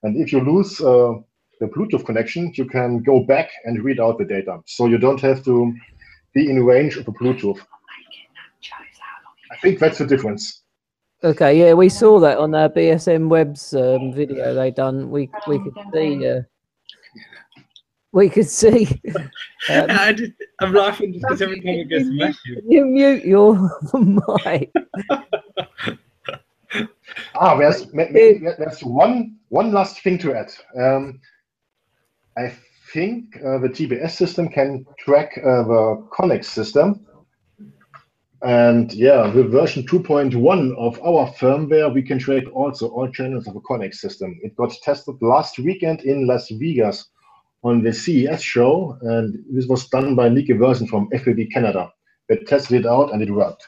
and 0.04 0.22
if 0.22 0.34
you 0.34 0.42
lose 0.42 0.82
uh, 0.82 1.14
the 1.62 1.68
Bluetooth 1.68 2.06
connection, 2.06 2.52
you 2.56 2.66
can 2.66 3.02
go 3.02 3.22
back 3.22 3.50
and 3.64 3.82
read 3.82 4.00
out 4.02 4.18
the 4.18 4.26
data. 4.26 4.60
So 4.66 4.88
you 4.88 4.98
don't 4.98 5.22
have 5.22 5.44
to 5.46 5.74
be 6.34 6.50
in 6.50 6.66
range 6.66 6.98
of 6.98 7.08
a 7.08 7.14
Bluetooth. 7.14 7.60
I 9.54 9.56
think 9.62 9.80
that's 9.80 10.00
the 10.00 10.06
difference. 10.06 10.64
Okay, 11.24 11.60
yeah, 11.62 11.74
we 11.74 11.88
saw 11.88 12.20
that 12.20 12.38
on 12.40 12.54
uh, 12.54 12.68
BSM 12.68 13.30
Web's 13.30 13.74
um, 13.74 14.12
video 14.12 14.54
they 14.54 14.72
done. 14.72 15.10
We 15.10 15.30
we 15.48 15.60
could 15.64 15.78
see. 15.94 16.28
Uh, 16.28 16.42
we 18.12 18.30
could 18.30 18.48
see. 18.48 18.88
um, 19.70 19.86
I 19.90 20.14
just, 20.14 20.32
I'm 20.62 20.74
laughing 20.74 21.14
just 21.14 21.24
because 21.24 21.42
every 21.42 21.62
time 21.62 21.76
it 21.76 21.90
goes 21.90 22.08
to 22.08 22.14
Matthew. 22.14 22.62
you 22.68 22.86
mute 22.86 23.26
your 23.26 23.70
mic. 24.46 24.72
Ah, 27.34 27.58
there's 27.58 27.92
ma- 27.94 28.04
ma- 28.12 28.52
there's 28.60 28.84
one 28.84 29.38
one 29.50 29.72
last 29.72 30.04
thing 30.04 30.20
to 30.20 30.36
add. 30.36 30.52
Um, 30.80 31.20
I 32.38 32.54
think 32.94 33.36
uh, 33.38 33.58
the 33.58 33.70
TBS 33.70 34.12
system 34.12 34.50
can 34.50 34.86
track 35.00 35.32
uh, 35.38 35.64
the 35.64 36.08
Connex 36.14 36.46
system, 36.46 37.08
and 38.44 38.94
yeah, 38.94 39.34
with 39.34 39.52
version 39.52 39.84
2.1 39.88 40.76
of 40.78 41.02
our 41.02 41.32
firmware, 41.34 41.92
we 41.92 42.04
can 42.04 42.20
track 42.20 42.44
also 42.54 42.90
all 42.90 43.10
channels 43.12 43.48
of 43.48 43.56
a 43.56 43.62
Connex 43.62 43.96
system. 43.96 44.40
It 44.44 44.56
got 44.56 44.72
tested 44.84 45.16
last 45.22 45.58
weekend 45.58 46.02
in 46.02 46.28
Las 46.28 46.50
Vegas 46.52 47.10
on 47.64 47.84
the 47.84 47.92
CES 47.94 48.42
show, 48.42 48.98
and 49.02 49.44
this 49.52 49.66
was 49.68 49.88
done 49.90 50.16
by 50.16 50.30
Nicky 50.30 50.54
Version 50.54 50.88
from 50.88 51.10
FAB 51.10 51.40
Canada. 51.54 51.92
They 52.28 52.38
tested 52.38 52.82
it 52.82 52.86
out 52.86 53.12
and 53.14 53.22
it 53.22 53.30
worked. 53.32 53.68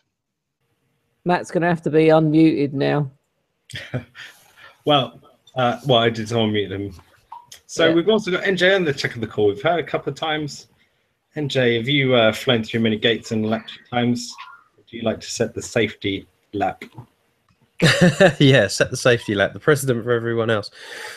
Matt's 1.26 1.52
gonna 1.52 1.68
have 1.68 1.82
to 1.84 1.90
be 1.90 2.06
unmuted 2.06 2.74
now. 2.74 3.12
Well, 4.86 5.22
uh, 5.56 5.80
well, 5.86 6.00
I 6.00 6.10
did 6.10 6.28
someone 6.28 6.54
mute 6.54 6.72
him. 6.72 6.92
So 7.68 7.88
Yeah. 7.90 7.94
we've 7.94 8.10
also 8.10 8.32
got 8.32 8.44
NJ 8.44 8.76
on 8.76 8.84
the 8.84 8.92
check 8.94 9.14
of 9.14 9.22
the 9.22 9.28
call. 9.28 9.48
We've 9.48 9.62
heard 9.62 9.80
a 9.80 9.84
couple 9.84 10.12
of 10.12 10.18
times. 10.18 10.68
NJ, 11.36 11.78
have 11.78 11.88
you 11.88 12.16
uh, 12.16 12.32
flown 12.32 12.64
through 12.64 12.80
many 12.80 12.98
gates 12.98 13.32
and 13.32 13.48
lap 13.48 13.68
times? 13.92 14.34
Do 14.90 14.98
you 14.98 15.04
like 15.04 15.20
to 15.22 15.30
set 15.30 15.54
the 15.54 15.62
safety 15.62 16.28
lap? 16.54 16.84
yeah, 18.40 18.68
set 18.68 18.92
the 18.92 18.98
safety 18.98 19.36
lap, 19.36 19.54
the 19.54 19.60
precedent 19.60 20.04
for 20.04 20.12
everyone 20.12 20.50
else. 20.50 20.70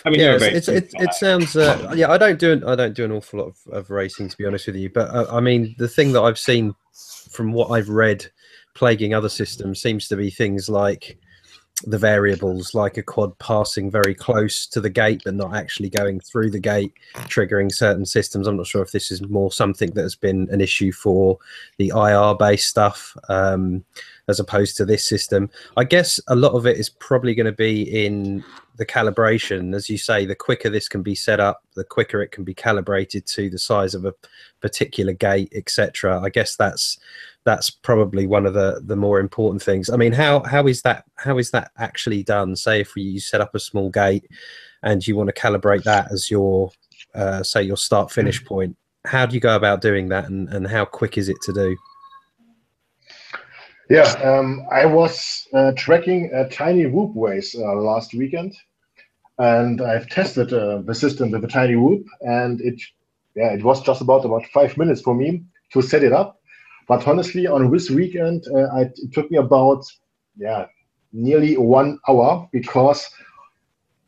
I 0.04 0.10
mean, 0.10 0.20
yeah, 0.20 0.34
it's, 0.34 0.68
it's, 0.68 0.68
it, 0.68 0.90
it 0.94 1.14
sounds. 1.14 1.56
Uh, 1.56 1.92
yeah, 1.94 2.10
I 2.10 2.18
don't 2.18 2.38
do 2.38 2.52
an, 2.52 2.64
I 2.64 2.74
don't 2.74 2.94
do 2.94 3.04
an 3.04 3.12
awful 3.12 3.40
lot 3.40 3.48
of, 3.48 3.72
of 3.72 3.90
racing 3.90 4.28
to 4.28 4.36
be 4.36 4.46
honest 4.46 4.66
with 4.66 4.76
you, 4.76 4.90
but 4.90 5.10
uh, 5.14 5.26
I 5.30 5.40
mean 5.40 5.74
the 5.78 5.88
thing 5.88 6.12
that 6.12 6.22
I've 6.22 6.38
seen 6.38 6.74
from 7.30 7.52
what 7.52 7.70
I've 7.70 7.88
read 7.88 8.26
plaguing 8.74 9.14
other 9.14 9.28
systems 9.28 9.80
seems 9.80 10.08
to 10.08 10.16
be 10.16 10.30
things 10.30 10.68
like 10.68 11.18
the 11.82 11.98
variables 11.98 12.72
like 12.72 12.96
a 12.96 13.02
quad 13.02 13.36
passing 13.38 13.90
very 13.90 14.14
close 14.14 14.66
to 14.66 14.80
the 14.80 14.88
gate 14.88 15.20
but 15.24 15.34
not 15.34 15.54
actually 15.54 15.90
going 15.90 16.20
through 16.20 16.48
the 16.48 16.58
gate 16.58 16.92
triggering 17.24 17.70
certain 17.70 18.06
systems 18.06 18.46
i'm 18.46 18.56
not 18.56 18.66
sure 18.66 18.80
if 18.80 18.92
this 18.92 19.10
is 19.10 19.28
more 19.28 19.50
something 19.50 19.90
that 19.90 20.02
has 20.02 20.14
been 20.14 20.48
an 20.52 20.60
issue 20.60 20.92
for 20.92 21.36
the 21.78 21.92
ir 21.94 22.34
based 22.36 22.68
stuff 22.68 23.16
um, 23.28 23.84
as 24.28 24.40
opposed 24.40 24.76
to 24.76 24.84
this 24.84 25.04
system. 25.04 25.50
I 25.76 25.84
guess 25.84 26.20
a 26.28 26.34
lot 26.34 26.52
of 26.52 26.66
it 26.66 26.78
is 26.78 26.88
probably 26.88 27.34
going 27.34 27.46
to 27.46 27.52
be 27.52 27.82
in 28.04 28.44
the 28.76 28.86
calibration. 28.86 29.74
As 29.74 29.88
you 29.88 29.98
say 29.98 30.26
the 30.26 30.34
quicker 30.34 30.70
this 30.70 30.88
can 30.88 31.02
be 31.02 31.14
set 31.14 31.40
up 31.40 31.62
the 31.74 31.84
quicker 31.84 32.22
it 32.22 32.32
can 32.32 32.44
be 32.44 32.54
calibrated 32.54 33.26
to 33.26 33.50
the 33.50 33.58
size 33.58 33.94
of 33.94 34.04
a 34.04 34.14
particular 34.60 35.12
gate 35.12 35.52
etc 35.54 36.20
i 36.22 36.30
guess 36.30 36.56
that's 36.56 36.98
that's 37.44 37.70
probably 37.70 38.26
one 38.26 38.46
of 38.46 38.54
the 38.54 38.80
the 38.84 38.96
more 38.96 39.20
important 39.20 39.62
things. 39.62 39.90
I 39.90 39.96
mean 39.96 40.12
how 40.12 40.42
how 40.44 40.66
is 40.66 40.82
that 40.82 41.04
how 41.16 41.38
is 41.38 41.50
that 41.50 41.70
actually 41.78 42.22
done? 42.22 42.56
Say 42.56 42.80
if 42.80 42.96
you 42.96 43.20
set 43.20 43.40
up 43.40 43.54
a 43.54 43.60
small 43.60 43.90
gate 43.90 44.26
and 44.82 45.06
you 45.06 45.16
want 45.16 45.28
to 45.28 45.40
calibrate 45.40 45.84
that 45.84 46.10
as 46.10 46.30
your 46.30 46.70
uh, 47.14 47.42
say 47.42 47.62
your 47.62 47.76
start 47.76 48.10
finish 48.10 48.44
point 48.44 48.76
how 49.06 49.26
do 49.26 49.34
you 49.34 49.40
go 49.40 49.54
about 49.54 49.82
doing 49.82 50.08
that 50.08 50.24
and, 50.24 50.48
and 50.48 50.66
how 50.66 50.84
quick 50.84 51.18
is 51.18 51.28
it 51.28 51.36
to 51.42 51.52
do 51.52 51.76
Yeah, 53.90 54.10
um, 54.24 54.66
I 54.72 54.86
was 54.86 55.46
uh, 55.52 55.72
tracking 55.76 56.30
a 56.32 56.48
tiny 56.48 56.86
whoop 56.86 57.14
uh, 57.16 57.74
last 57.74 58.14
weekend, 58.14 58.56
and 59.38 59.82
I've 59.82 60.08
tested 60.08 60.54
uh, 60.54 60.80
the 60.80 60.94
system 60.94 61.30
with 61.30 61.44
a 61.44 61.48
tiny 61.48 61.76
whoop, 61.76 62.06
and 62.22 62.62
it, 62.62 62.80
yeah, 63.36 63.52
it 63.52 63.62
was 63.62 63.82
just 63.82 64.00
about 64.00 64.24
about 64.24 64.46
five 64.46 64.78
minutes 64.78 65.02
for 65.02 65.14
me 65.14 65.42
to 65.74 65.82
set 65.82 66.02
it 66.02 66.14
up. 66.14 66.40
But 66.88 67.06
honestly, 67.06 67.46
on 67.46 67.70
this 67.70 67.90
weekend, 67.90 68.44
uh, 68.54 68.68
I, 68.74 68.80
it 68.82 69.12
took 69.12 69.30
me 69.30 69.36
about 69.36 69.84
yeah 70.36 70.66
nearly 71.12 71.58
one 71.58 71.98
hour 72.08 72.48
because 72.52 73.06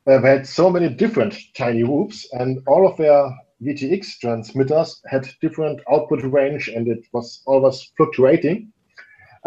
they 0.07 0.19
had 0.21 0.47
so 0.47 0.71
many 0.71 0.89
different 0.89 1.37
tiny 1.55 1.85
whoops, 1.85 2.27
and 2.33 2.63
all 2.67 2.89
of 2.89 2.97
their 2.97 3.31
VTX 3.63 4.21
transmitters 4.21 5.03
had 5.07 5.29
different 5.43 5.81
output 5.93 6.23
range, 6.23 6.69
and 6.69 6.89
it 6.89 7.05
was 7.13 7.43
always 7.47 7.93
fluctuating. 7.99 8.73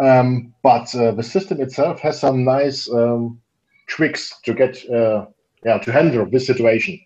Um, 0.00 0.54
but 0.62 0.94
uh, 0.94 1.12
the 1.12 1.22
system 1.22 1.60
itself 1.60 2.00
has 2.00 2.18
some 2.18 2.44
nice 2.44 2.90
um, 2.90 3.40
tricks 3.86 4.34
to 4.44 4.54
get, 4.54 4.88
uh, 4.90 5.26
yeah, 5.64 5.78
to 5.78 5.92
handle 5.92 6.26
this 6.26 6.46
situation. 6.46 6.98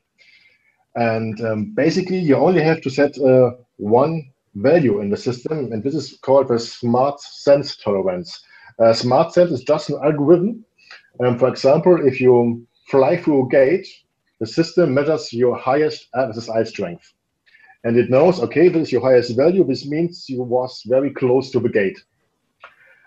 And 0.94 1.40
um, 1.40 1.74
basically, 1.74 2.18
you 2.18 2.37
only 2.37 2.62
have 2.62 2.80
to 2.83 2.90
set 2.90 3.18
uh, 3.18 3.52
one 3.76 4.30
value 4.54 5.00
in 5.00 5.11
the 5.11 5.16
system, 5.16 5.72
and 5.72 5.83
this 5.83 5.94
is 5.94 6.18
called 6.22 6.48
the 6.48 6.59
smart 6.59 7.20
sense 7.20 7.76
tolerance. 7.76 8.40
Smart 8.92 9.33
sense 9.33 9.50
is 9.50 9.64
just 9.64 9.90
an 9.90 9.98
algorithm. 10.04 10.64
Um, 11.20 11.38
for 11.38 11.48
example, 11.48 12.07
if 12.07 12.20
you 12.20 12.66
fly 12.88 13.16
through 13.16 13.46
a 13.46 13.48
gate, 13.48 13.88
the 14.40 14.46
system 14.46 14.94
measures 14.94 15.33
your 15.33 15.57
highest 15.57 16.09
RSSI 16.14 16.66
strength. 16.66 17.12
And 17.85 17.96
it 17.96 18.11
knows, 18.11 18.40
okay, 18.40 18.68
this 18.68 18.88
is 18.88 18.92
your 18.92 19.02
highest 19.02 19.37
value. 19.37 19.64
This 19.64 19.87
means 19.87 20.28
you 20.28 20.42
was 20.42 20.83
very 20.87 21.11
close 21.11 21.50
to 21.50 21.61
the 21.61 21.68
gate. 21.68 21.98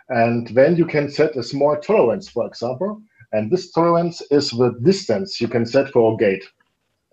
And 0.10 0.48
then 0.50 0.76
you 0.78 0.86
can 0.86 1.10
set 1.10 1.36
a 1.36 1.44
small 1.44 1.76
tolerance, 1.78 2.30
for 2.30 2.46
example. 2.48 3.02
And 3.34 3.52
this 3.52 3.72
tolerance 3.72 4.22
is 4.32 4.52
the 4.52 4.78
distance 4.84 5.42
you 5.42 5.48
can 5.48 5.66
set 5.66 5.90
for 5.92 6.14
a 6.14 6.18
gate. 6.18 6.46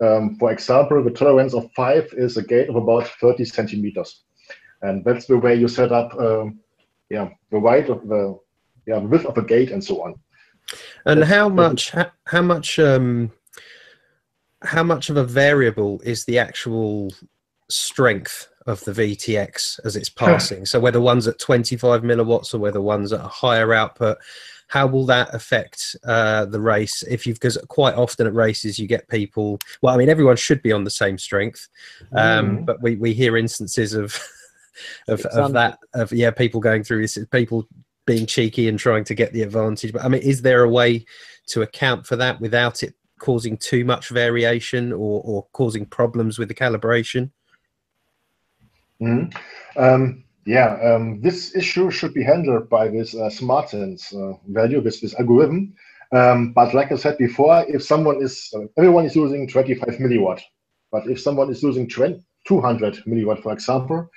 Um, 0.01 0.35
for 0.39 0.51
example, 0.51 1.03
the 1.03 1.11
tolerance 1.11 1.53
of 1.53 1.69
five 1.75 2.07
is 2.13 2.37
a 2.37 2.43
gate 2.43 2.69
of 2.69 2.75
about 2.75 3.07
30 3.19 3.45
centimeters. 3.45 4.23
And 4.81 5.03
that's 5.03 5.25
the 5.25 5.37
way 5.37 5.55
you 5.55 5.67
set 5.67 5.91
up 5.91 6.13
um, 6.19 6.59
yeah, 7.09 7.29
the 7.51 7.59
width 7.59 7.89
of 7.89 8.07
the 8.07 8.37
yeah, 8.87 8.99
the 8.99 9.07
width 9.07 9.25
of 9.25 9.37
a 9.37 9.43
gate 9.43 9.71
and 9.71 9.83
so 9.83 10.03
on. 10.03 10.15
and 11.05 11.21
That's- 11.21 11.29
how 11.29 11.49
much 11.49 11.91
how, 11.91 12.11
how 12.25 12.41
much 12.41 12.79
um 12.79 13.31
how 14.61 14.83
much 14.83 15.09
of 15.09 15.17
a 15.17 15.23
variable 15.23 16.01
is 16.03 16.25
the 16.25 16.39
actual 16.39 17.11
strength 17.69 18.47
of 18.67 18.83
the 18.85 18.91
VTX 18.91 19.79
as 19.85 19.95
it's 19.95 20.09
passing? 20.09 20.65
so 20.65 20.79
whether 20.79 21.01
one's 21.01 21.27
at 21.27 21.39
25 21.39 22.01
milliwatts 22.01 22.53
or 22.53 22.57
whether 22.59 22.81
one's 22.81 23.13
at 23.13 23.21
a 23.21 23.27
higher 23.27 23.73
output, 23.73 24.17
how 24.67 24.87
will 24.87 25.05
that 25.05 25.33
affect 25.33 25.95
uh, 26.05 26.45
the 26.45 26.59
race? 26.59 27.03
If 27.03 27.27
you've 27.27 27.35
because 27.37 27.57
quite 27.67 27.93
often 27.93 28.25
at 28.27 28.33
races 28.33 28.79
you 28.79 28.87
get 28.87 29.07
people. 29.09 29.59
Well, 29.81 29.93
I 29.93 29.97
mean 29.97 30.09
everyone 30.09 30.37
should 30.37 30.61
be 30.63 30.71
on 30.71 30.83
the 30.83 30.89
same 30.89 31.17
strength, 31.17 31.67
um, 32.13 32.59
Mhm. 32.59 32.65
but 32.65 32.81
we 32.81 32.95
we 32.95 33.13
hear 33.13 33.37
instances 33.37 33.93
of 33.93 34.19
of, 35.07 35.23
of 35.27 35.53
that 35.53 35.77
of 35.93 36.11
yeah 36.11 36.31
people 36.31 36.59
going 36.59 36.83
through 36.83 37.01
this 37.01 37.17
people 37.31 37.67
being 38.07 38.25
cheeky 38.25 38.67
and 38.67 38.77
trying 38.79 39.03
to 39.03 39.15
get 39.15 39.33
the 39.33 39.43
advantage. 39.43 39.93
But 39.93 40.03
I 40.03 40.07
mean, 40.07 40.21
is 40.21 40.41
there 40.41 40.63
a 40.63 40.69
way 40.69 41.05
to 41.47 41.61
account 41.61 42.05
for 42.05 42.15
that 42.15 42.41
without 42.41 42.81
it 42.83 42.93
causing 43.19 43.57
too 43.57 43.85
much 43.85 44.09
variation 44.09 44.91
or, 44.91 45.21
or 45.23 45.47
causing 45.53 45.85
problems 45.85 46.37
with 46.37 46.47
the 46.47 46.53
calibration? 46.53 47.31
Mhm. 49.01 49.33
Um, 49.77 50.23
yeah, 50.45 50.77
um, 50.81 51.21
this 51.21 51.55
issue 51.55 51.89
should 51.91 52.13
be 52.13 52.23
handled 52.23 52.69
by 52.69 52.87
this 52.87 53.15
uh, 53.15 53.29
smart 53.29 53.69
sense 53.69 54.13
uh, 54.13 54.33
value, 54.47 54.81
this, 54.81 55.01
this 55.01 55.15
algorithm. 55.19 55.73
Um, 56.11 56.53
but 56.53 56.73
like 56.73 56.91
I 56.91 56.95
said 56.95 57.17
before, 57.17 57.65
if 57.67 57.83
someone 57.83 58.21
is, 58.21 58.53
uh, 58.55 58.61
everyone 58.77 59.05
is 59.05 59.15
using 59.15 59.47
25 59.47 59.97
milliwatt, 59.99 60.41
but 60.91 61.07
if 61.09 61.19
someone 61.19 61.49
is 61.49 61.63
using 61.63 61.89
20, 61.89 62.21
200 62.47 62.95
milliwatt, 63.07 63.41
for 63.41 63.53
example, 63.53 64.07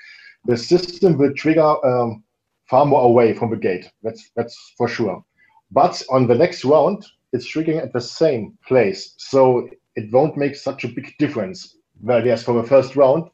the 0.45 0.57
system 0.57 1.17
will 1.17 1.33
trigger 1.35 1.75
um, 1.87 2.23
far 2.69 2.85
more 2.85 3.03
away 3.03 3.33
from 3.33 3.51
the 3.51 3.57
gate. 3.57 3.91
That's 4.03 4.31
that's 4.37 4.75
for 4.77 4.89
sure. 4.89 5.25
But 5.71 6.03
on 6.11 6.27
the 6.27 6.35
next 6.35 6.65
round, 6.65 7.05
it's 7.33 7.51
triggering 7.51 7.83
at 7.83 7.93
the 7.93 8.01
same 8.01 8.57
place, 8.67 9.15
so 9.17 9.69
it 9.97 10.13
won't 10.13 10.37
make 10.37 10.55
such 10.57 10.85
a 10.85 10.89
big 10.89 11.15
difference. 11.19 11.77
Yes, 12.07 12.45
for 12.45 12.55
the 12.61 12.69
first 12.69 12.95
round, 12.97 13.25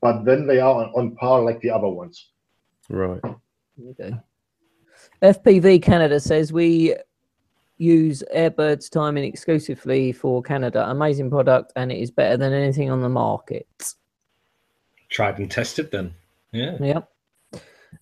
but 0.00 0.24
then 0.24 0.46
they 0.46 0.60
are 0.60 0.74
on, 0.74 0.92
on 0.94 1.14
par 1.16 1.42
like 1.42 1.60
the 1.60 1.70
other 1.70 1.88
ones. 1.88 2.30
Right. 2.88 3.20
Okay. 3.90 4.14
FPV 5.22 5.82
Canada 5.82 6.20
says 6.20 6.52
we 6.52 6.94
use 7.78 8.22
Airbirds 8.34 8.90
timing 8.90 9.24
exclusively 9.24 10.12
for 10.12 10.42
Canada. 10.42 10.88
Amazing 10.90 11.30
product, 11.30 11.72
and 11.76 11.90
it 11.90 11.98
is 11.98 12.10
better 12.10 12.36
than 12.36 12.52
anything 12.52 12.90
on 12.90 13.00
the 13.00 13.08
market. 13.08 13.66
Tried 15.08 15.38
and 15.38 15.50
tested 15.50 15.90
then. 15.90 16.14
Yeah. 16.52 16.76
Yep. 16.80 17.10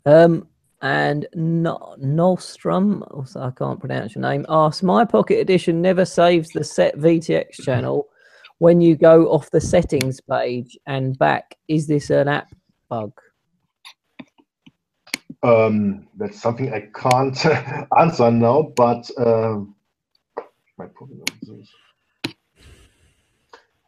Um, 0.05 0.49
and 0.83 1.27
no- 1.35 1.97
Nostrum, 1.99 3.05
also 3.11 3.41
I 3.41 3.51
can't 3.51 3.81
pronounce 3.81 4.15
your 4.15 4.23
name, 4.23 4.47
asks 4.49 4.83
My 4.83 5.05
Pocket 5.05 5.39
Edition 5.39 5.83
never 5.83 6.05
saves 6.05 6.51
the 6.51 6.65
set 6.65 6.97
VTX 6.97 7.63
channel 7.65 8.09
when 8.59 8.81
you 8.81 8.97
go 8.97 9.27
off 9.31 9.51
the 9.51 9.61
settings 9.61 10.21
page 10.21 10.77
and 10.87 11.19
back. 11.19 11.57
Is 11.69 11.87
this 11.87 12.11
an 12.11 12.29
app 12.29 12.49
bug? 12.89 13.13
Um, 15.43 16.09
that's 16.17 16.41
something 16.41 16.73
I 16.73 16.89
can't 16.95 17.47
answer 17.99 18.31
now, 18.31 18.73
but 18.77 19.09
um, 19.19 19.75
my 20.77 20.87
problem 20.87 21.23
is- 21.43 21.71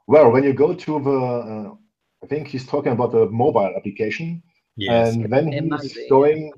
well, 0.06 0.32
when 0.32 0.42
you 0.42 0.52
go 0.52 0.74
to 0.74 1.00
the, 1.00 1.10
uh, 1.10 1.74
I 2.24 2.26
think 2.26 2.48
he's 2.48 2.66
talking 2.66 2.90
about 2.92 3.12
the 3.12 3.26
mobile 3.26 3.72
application, 3.76 4.42
Yes. 4.76 5.14
and 5.14 5.32
then 5.32 5.52
he's 5.52 5.94
be. 5.94 6.08
going, 6.08 6.52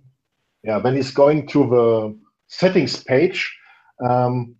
yeah, 0.65 0.79
when 0.79 0.95
he's 0.97 1.11
going 1.11 1.47
to 1.49 1.69
the 1.69 2.19
settings 2.49 3.03
page, 3.05 3.55
um, 4.09 4.55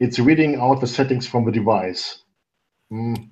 it's 0.00 0.18
reading 0.20 0.56
out 0.60 0.80
the 0.80 0.86
settings 0.86 1.26
from 1.26 1.44
the 1.44 1.50
device. 1.52 2.23
Mm, 2.92 3.30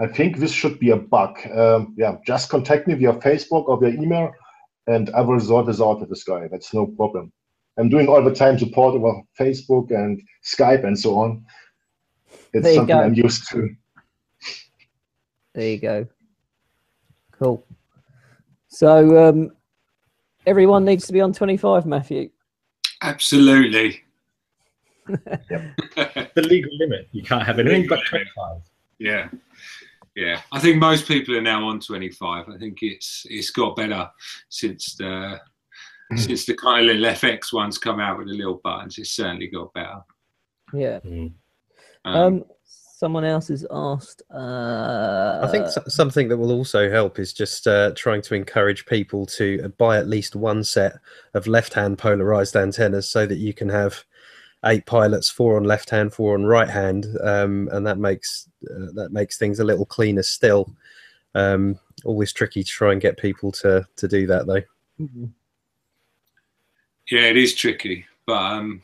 I 0.00 0.06
think 0.06 0.38
this 0.38 0.52
should 0.52 0.78
be 0.78 0.90
a 0.90 0.96
bug. 0.96 1.38
Um, 1.56 1.94
yeah, 1.96 2.16
just 2.26 2.50
contact 2.50 2.86
me 2.88 2.94
via 2.94 3.12
Facebook 3.14 3.68
or 3.68 3.78
via 3.78 3.90
email, 3.90 4.32
and 4.86 5.10
I 5.10 5.20
will 5.20 5.40
sort 5.40 5.66
this 5.66 5.80
out 5.80 6.00
with 6.00 6.08
this 6.08 6.24
guy. 6.24 6.48
That's 6.50 6.74
no 6.74 6.86
problem. 6.86 7.32
I'm 7.76 7.88
doing 7.88 8.08
all 8.08 8.22
the 8.22 8.34
time 8.34 8.58
support 8.58 8.94
over 8.94 9.20
Facebook 9.38 9.90
and 9.90 10.22
Skype 10.44 10.84
and 10.84 10.98
so 10.98 11.18
on. 11.18 11.44
It's 12.52 12.64
There 12.64 12.74
something 12.74 12.96
go. 12.96 13.02
I'm 13.02 13.14
used 13.14 13.48
to. 13.50 13.68
There 15.54 15.68
you 15.68 15.78
go. 15.78 16.06
Cool. 17.32 17.66
So 18.68 19.28
um, 19.28 19.50
everyone 20.46 20.84
needs 20.84 21.06
to 21.06 21.12
be 21.12 21.20
on 21.20 21.32
25, 21.32 21.86
Matthew. 21.86 22.30
Absolutely. 23.02 24.02
The 26.34 26.42
legal 26.42 26.76
limit. 26.78 27.08
You 27.12 27.22
can't 27.22 27.44
have 27.44 27.60
anything 27.60 27.86
but 27.86 28.00
25. 28.08 28.62
Yeah. 28.98 29.28
Yeah, 30.16 30.40
I 30.52 30.60
think 30.60 30.78
most 30.78 31.08
people 31.08 31.36
are 31.36 31.40
now 31.40 31.66
on 31.68 31.80
25. 31.80 32.48
I 32.48 32.56
think 32.58 32.78
it's 32.82 33.26
it's 33.28 33.50
got 33.50 33.74
better 33.74 34.08
since 34.48 34.94
the 34.94 35.40
since 36.16 36.46
the 36.46 36.54
kind 36.54 36.88
of 36.88 36.96
little 36.96 37.10
FX 37.14 37.52
ones 37.52 37.78
come 37.78 37.98
out 37.98 38.18
with 38.18 38.28
the 38.28 38.34
little 38.34 38.60
buttons. 38.62 38.96
It's 38.98 39.10
certainly 39.10 39.48
got 39.48 39.72
better. 39.74 40.02
Yeah. 40.72 41.00
Mm. 41.00 41.32
Um, 42.04 42.14
Um, 42.14 42.44
someone 42.64 43.24
else 43.24 43.48
has 43.48 43.66
asked. 43.72 44.22
Uh, 44.32 45.40
I 45.42 45.48
think 45.50 45.66
so- 45.66 45.82
something 45.88 46.28
that 46.28 46.36
will 46.36 46.52
also 46.52 46.88
help 46.88 47.18
is 47.18 47.32
just 47.32 47.66
uh, 47.66 47.90
trying 47.96 48.22
to 48.22 48.34
encourage 48.36 48.86
people 48.86 49.26
to 49.26 49.72
buy 49.78 49.98
at 49.98 50.06
least 50.06 50.36
one 50.36 50.62
set 50.62 50.94
of 51.34 51.48
left-hand 51.48 51.98
polarized 51.98 52.54
antennas 52.54 53.08
so 53.08 53.26
that 53.26 53.38
you 53.38 53.52
can 53.52 53.68
have 53.70 54.04
eight 54.66 54.86
pilots, 54.86 55.28
four 55.28 55.56
on 55.56 55.64
left 55.64 55.90
hand, 55.90 56.12
four 56.12 56.34
on 56.34 56.44
right 56.44 56.68
hand, 56.68 57.06
um, 57.22 57.68
and 57.72 57.86
that 57.86 57.98
makes 57.98 58.48
uh, 58.70 58.92
that 58.94 59.12
makes 59.12 59.38
things 59.38 59.60
a 59.60 59.64
little 59.64 59.86
cleaner 59.86 60.22
still. 60.22 60.74
Um, 61.34 61.78
always 62.04 62.32
tricky 62.32 62.62
to 62.62 62.70
try 62.70 62.92
and 62.92 63.00
get 63.00 63.18
people 63.18 63.52
to 63.52 63.86
to 63.96 64.08
do 64.08 64.26
that 64.26 64.46
though. 64.46 64.62
Mhm. 65.00 65.30
Yeah, 67.10 67.22
it 67.22 67.36
is 67.36 67.54
tricky, 67.54 68.06
but 68.26 68.34
um, 68.34 68.82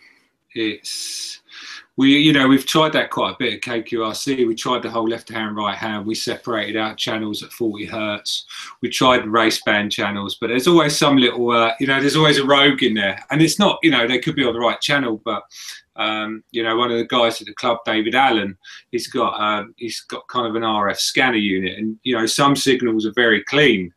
it's 0.55 1.41
we 1.97 2.17
you 2.17 2.33
know 2.33 2.49
we've 2.49 2.67
tried 2.67 2.93
that 2.95 3.11
quite 3.11 3.35
a 3.35 3.37
bit 3.39 3.55
at 3.55 3.61
KQRC. 3.61 4.47
We 4.47 4.55
tried 4.55 4.83
the 4.83 4.91
whole 4.91 5.09
left 5.09 5.29
hand, 5.29 5.57
right 5.57 5.77
hand. 5.77 6.07
We 6.07 6.15
separated 6.15 6.77
out 6.77 6.97
channels 6.97 7.43
at 7.43 7.53
40 7.53 7.85
hertz. 7.85 8.47
We 8.81 8.89
tried 8.89 9.27
race 9.27 9.63
band 9.63 9.93
channels, 9.93 10.37
but 10.41 10.49
there's 10.49 10.67
always 10.67 10.97
some 10.97 11.17
little 11.17 11.51
uh, 11.51 11.75
you 11.79 11.87
know 11.87 12.01
there's 12.01 12.17
always 12.17 12.39
a 12.39 12.47
rogue 12.47 12.83
in 12.83 12.95
there, 12.95 13.23
and 13.31 13.43
it's 13.43 13.59
not 13.59 13.79
you 13.83 13.91
know 13.91 14.07
they 14.07 14.19
could 14.19 14.37
be 14.37 14.45
on 14.45 14.55
the 14.55 14.61
right 14.61 14.81
channel, 14.81 15.21
but 15.25 15.43
um, 15.97 16.43
you 16.53 16.63
know 16.63 16.77
one 16.77 16.91
of 16.91 16.97
the 16.97 17.05
guys 17.05 17.41
at 17.41 17.47
the 17.47 17.55
club, 17.55 17.79
David 17.85 18.15
Allen, 18.15 18.57
he's 18.91 19.07
got 19.07 19.39
um, 19.41 19.75
he's 19.77 20.01
got 20.01 20.27
kind 20.29 20.47
of 20.47 20.55
an 20.55 20.63
RF 20.63 20.99
scanner 20.99 21.37
unit, 21.37 21.79
and 21.79 21.99
you 22.03 22.17
know 22.17 22.27
some 22.27 22.57
signals 22.57 23.05
are 23.05 23.13
very 23.13 23.45
clean 23.45 23.93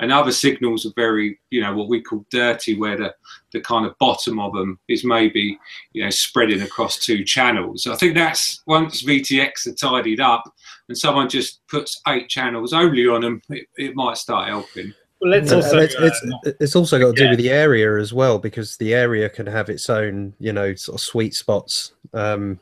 and 0.00 0.12
other 0.12 0.32
signals 0.32 0.86
are 0.86 0.92
very, 0.94 1.38
you 1.50 1.60
know, 1.60 1.74
what 1.74 1.88
we 1.88 2.00
call 2.00 2.24
dirty, 2.30 2.78
where 2.78 2.96
the, 2.96 3.14
the 3.52 3.60
kind 3.60 3.84
of 3.84 3.98
bottom 3.98 4.38
of 4.38 4.52
them 4.52 4.78
is 4.88 5.04
maybe, 5.04 5.58
you 5.92 6.04
know, 6.04 6.10
spreading 6.10 6.62
across 6.62 6.98
two 6.98 7.24
channels. 7.24 7.82
So 7.82 7.92
I 7.92 7.96
think 7.96 8.14
that's 8.14 8.62
once 8.66 9.02
VTX 9.02 9.66
are 9.66 9.74
tidied 9.74 10.20
up 10.20 10.44
and 10.88 10.96
someone 10.96 11.28
just 11.28 11.66
puts 11.68 12.00
eight 12.06 12.28
channels 12.28 12.72
only 12.72 13.06
on 13.08 13.22
them, 13.22 13.42
it, 13.50 13.66
it 13.76 13.96
might 13.96 14.18
start 14.18 14.48
helping. 14.48 14.94
Well, 15.20 15.32
let's 15.32 15.50
also. 15.50 15.78
and 15.78 15.80
it's, 15.80 15.96
it's, 15.98 16.56
it's 16.60 16.76
also 16.76 16.98
got 16.98 17.08
to 17.08 17.12
do 17.12 17.24
yeah. 17.24 17.30
with 17.30 17.40
the 17.40 17.50
area 17.50 17.98
as 17.98 18.12
well 18.12 18.38
because 18.38 18.76
the 18.76 18.94
area 18.94 19.28
can 19.28 19.46
have 19.46 19.68
its 19.68 19.90
own 19.90 20.32
you 20.38 20.52
know 20.52 20.76
sort 20.76 20.94
of 20.94 21.00
sweet 21.00 21.34
spots 21.34 21.92
um, 22.14 22.60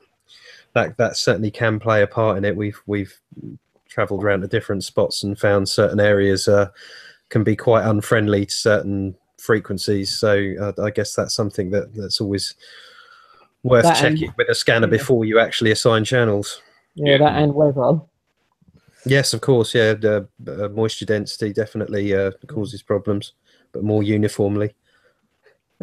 that 0.72 0.96
that 0.96 1.18
certainly 1.18 1.50
can 1.50 1.78
play 1.78 2.00
a 2.00 2.06
part 2.06 2.38
in 2.38 2.46
it 2.46 2.56
we've 2.56 2.80
we've 2.86 3.20
traveled 3.88 4.24
around 4.24 4.40
to 4.40 4.48
different 4.48 4.84
spots 4.84 5.22
and 5.22 5.38
found 5.38 5.68
certain 5.68 6.00
areas 6.00 6.48
uh, 6.48 6.68
can 7.28 7.42
be 7.44 7.56
quite 7.56 7.84
unfriendly 7.84 8.46
to 8.46 8.54
certain 8.54 9.14
frequencies 9.38 10.16
so 10.18 10.54
uh, 10.60 10.72
i 10.82 10.90
guess 10.90 11.14
that's 11.14 11.34
something 11.34 11.70
that 11.70 11.94
that's 11.94 12.20
always 12.20 12.54
worth 13.62 13.82
That 13.84 14.02
and- 14.04 14.16
checking 14.18 14.34
with 14.38 14.48
a 14.48 14.54
scanner 14.54 14.86
yeah. 14.86 14.90
before 14.98 15.24
you 15.24 15.38
actually 15.38 15.70
assign 15.72 16.04
channels 16.04 16.62
Yeah, 16.94 17.12
Yeah. 17.12 17.18
that 17.18 17.42
and 17.42 17.54
weather. 17.54 18.00
yes 19.04 19.34
of 19.34 19.40
course 19.40 19.74
yeah 19.74 19.94
the 19.94 20.26
uh, 20.48 20.68
moisture 20.68 21.04
density 21.06 21.52
definitely 21.52 22.14
uh, 22.14 22.30
causes 22.46 22.82
problems 22.82 23.32
but 23.72 23.82
more 23.84 24.02
uniformly 24.02 24.74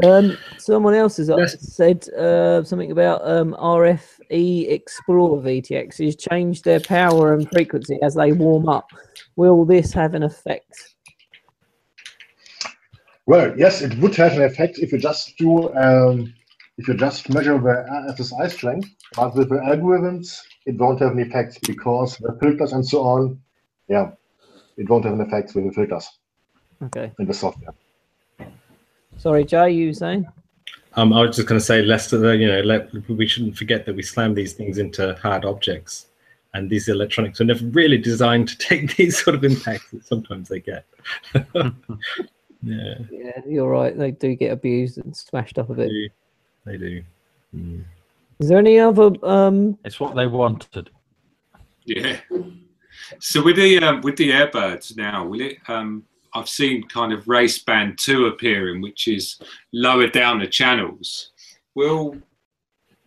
Um, 0.04 0.38
someone 0.58 0.96
else 0.96 1.18
has 1.18 1.30
Yes. 1.30 1.60
said 1.76 2.10
uh, 2.18 2.64
something 2.64 2.91
about 2.91 3.22
um, 3.30 3.56
RF 3.60 4.02
Explorer 4.32 5.39
VTXs 5.44 6.18
change 6.18 6.64
their 6.64 6.80
power 6.80 7.36
and 7.36 7.48
frequency 7.52 8.00
as 8.02 8.16
they 8.16 8.32
warm 8.32 8.68
up. 8.68 8.88
Will 9.36 9.66
this 9.66 9.94
have 9.94 10.16
an 10.16 10.24
effect? 10.24 10.93
Well, 13.26 13.57
yes, 13.57 13.82
it 13.82 13.97
would 13.99 14.15
have 14.15 14.34
an 14.34 14.43
effect 14.43 14.80
if 14.80 14.91
you 14.91 14.97
just 14.97 15.38
do 15.38 15.74
um, 15.76 16.34
if 16.78 16.88
you 16.88 16.93
just 16.95 17.30
measure 17.30 17.57
the 17.57 17.86
RSSI 18.19 18.51
strength, 18.51 18.89
but 19.15 19.36
with 19.36 19.49
the 19.49 19.55
algorithms, 19.55 20.39
it 20.65 20.76
won't 20.78 20.99
have 21.01 21.11
an 21.11 21.19
effect 21.19 21.59
because 21.65 22.17
the 22.17 22.38
filters 22.41 22.74
and 22.74 22.86
so 22.86 23.01
on, 23.03 23.39
yeah, 23.88 24.11
it 24.78 24.89
won't 24.89 25.05
have 25.05 25.13
an 25.13 25.21
effect 25.21 25.55
with 25.55 25.65
the 25.65 25.71
filters 25.71 26.09
Okay. 26.82 27.11
in 27.19 27.26
the 27.26 27.34
software. 27.34 27.74
Sorry, 29.17 29.45
Jay, 29.45 29.71
you 29.71 29.88
were 29.88 29.93
saying? 29.93 30.26
Um, 30.95 31.13
I 31.13 31.21
was 31.21 31.36
just 31.36 31.47
going 31.47 31.59
to 31.59 31.65
say, 31.65 31.82
less 31.82 32.09
to 32.09 32.38
you 32.38 32.47
know, 32.47 32.61
let, 32.61 32.91
we 33.07 33.28
shouldn't 33.28 33.57
forget 33.57 33.86
that 33.86 33.95
we 33.95 34.03
slam 34.03 34.34
these 34.34 34.53
things 34.53 34.78
into 34.78 35.15
hard 35.21 35.45
objects, 35.45 36.07
and 36.53 36.69
these 36.69 36.89
electronics 36.89 37.39
are 37.39 37.45
never 37.45 37.65
really 37.67 37.97
designed 37.97 38.47
to 38.49 38.57
take 38.69 38.95
these 38.95 39.24
sort 39.24 39.36
of 39.36 39.43
impacts 39.43 39.91
that 39.91 40.05
sometimes 40.05 40.49
they 40.49 40.59
get. 40.59 40.86
yeah, 42.64 42.95
Yeah, 43.11 43.41
you're 43.47 43.70
right. 43.70 43.97
They 43.97 44.11
do 44.11 44.36
get 44.36 44.51
abused 44.51 44.97
and 44.97 45.16
smashed 45.16 45.59
up 45.59 45.70
a 45.70 45.74
they 45.74 45.84
bit. 45.84 45.89
do. 45.89 46.09
They 46.66 46.78
do. 46.78 47.03
Mm. 47.55 47.84
Is 48.39 48.49
there 48.49 48.57
any 48.57 48.80
other? 48.80 49.11
Um, 49.24 49.78
It's 49.86 49.99
what 49.99 50.16
they 50.16 50.28
wanted. 50.28 50.89
Yeah. 51.86 52.20
So 53.20 53.43
with 53.43 53.57
the 53.57 53.80
um, 53.80 54.01
with 54.01 54.16
the 54.18 54.32
Airbirds 54.32 54.95
now, 54.95 55.26
will 55.26 55.41
it? 55.41 55.57
Um, 55.68 56.03
I've 56.34 56.49
seen 56.49 56.88
kind 56.88 57.14
of 57.14 57.28
race 57.28 57.59
band 57.59 57.97
two 57.99 58.26
appearing, 58.28 58.82
which 58.82 59.07
is 59.07 59.39
lower 59.72 60.07
down 60.07 60.39
the 60.39 60.47
channels. 60.47 61.32
Will 61.76 62.18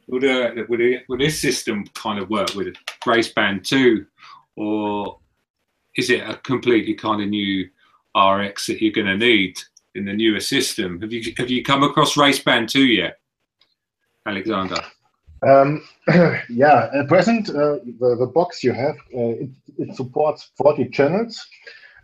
will 0.06 0.20
the 0.20 0.66
will, 0.68 0.78
the, 0.78 1.00
will 1.08 1.18
this 1.18 1.40
system 1.40 1.84
kind 1.94 2.18
of 2.20 2.28
work 2.30 2.54
with 2.54 2.74
race 3.06 3.32
band 3.32 3.64
two, 3.64 4.06
or 4.56 5.18
is 5.96 6.10
it 6.10 6.20
a 6.28 6.36
completely 6.36 6.94
kind 6.94 7.22
of 7.22 7.28
new 7.28 7.68
RX 8.16 8.66
that 8.66 8.80
you're 8.80 8.92
going 8.92 9.06
to 9.06 9.16
need 9.16 9.58
in 9.94 10.04
the 10.04 10.12
newer 10.12 10.40
system? 10.40 11.00
Have 11.00 11.12
you 11.12 11.34
have 11.36 11.50
you 11.50 11.62
come 11.62 11.82
across 11.82 12.16
race 12.16 12.42
band 12.42 12.68
two 12.68 12.86
yet, 12.86 13.18
Alexander? 14.26 14.80
Um, 15.46 15.86
yeah, 16.48 16.90
at 16.94 17.08
present, 17.08 17.50
uh, 17.50 17.78
the, 18.00 18.16
the 18.18 18.30
box 18.34 18.64
you 18.64 18.72
have, 18.72 18.96
uh, 19.14 19.36
it, 19.42 19.50
it 19.78 19.94
supports 19.94 20.50
40 20.56 20.88
channels. 20.88 21.46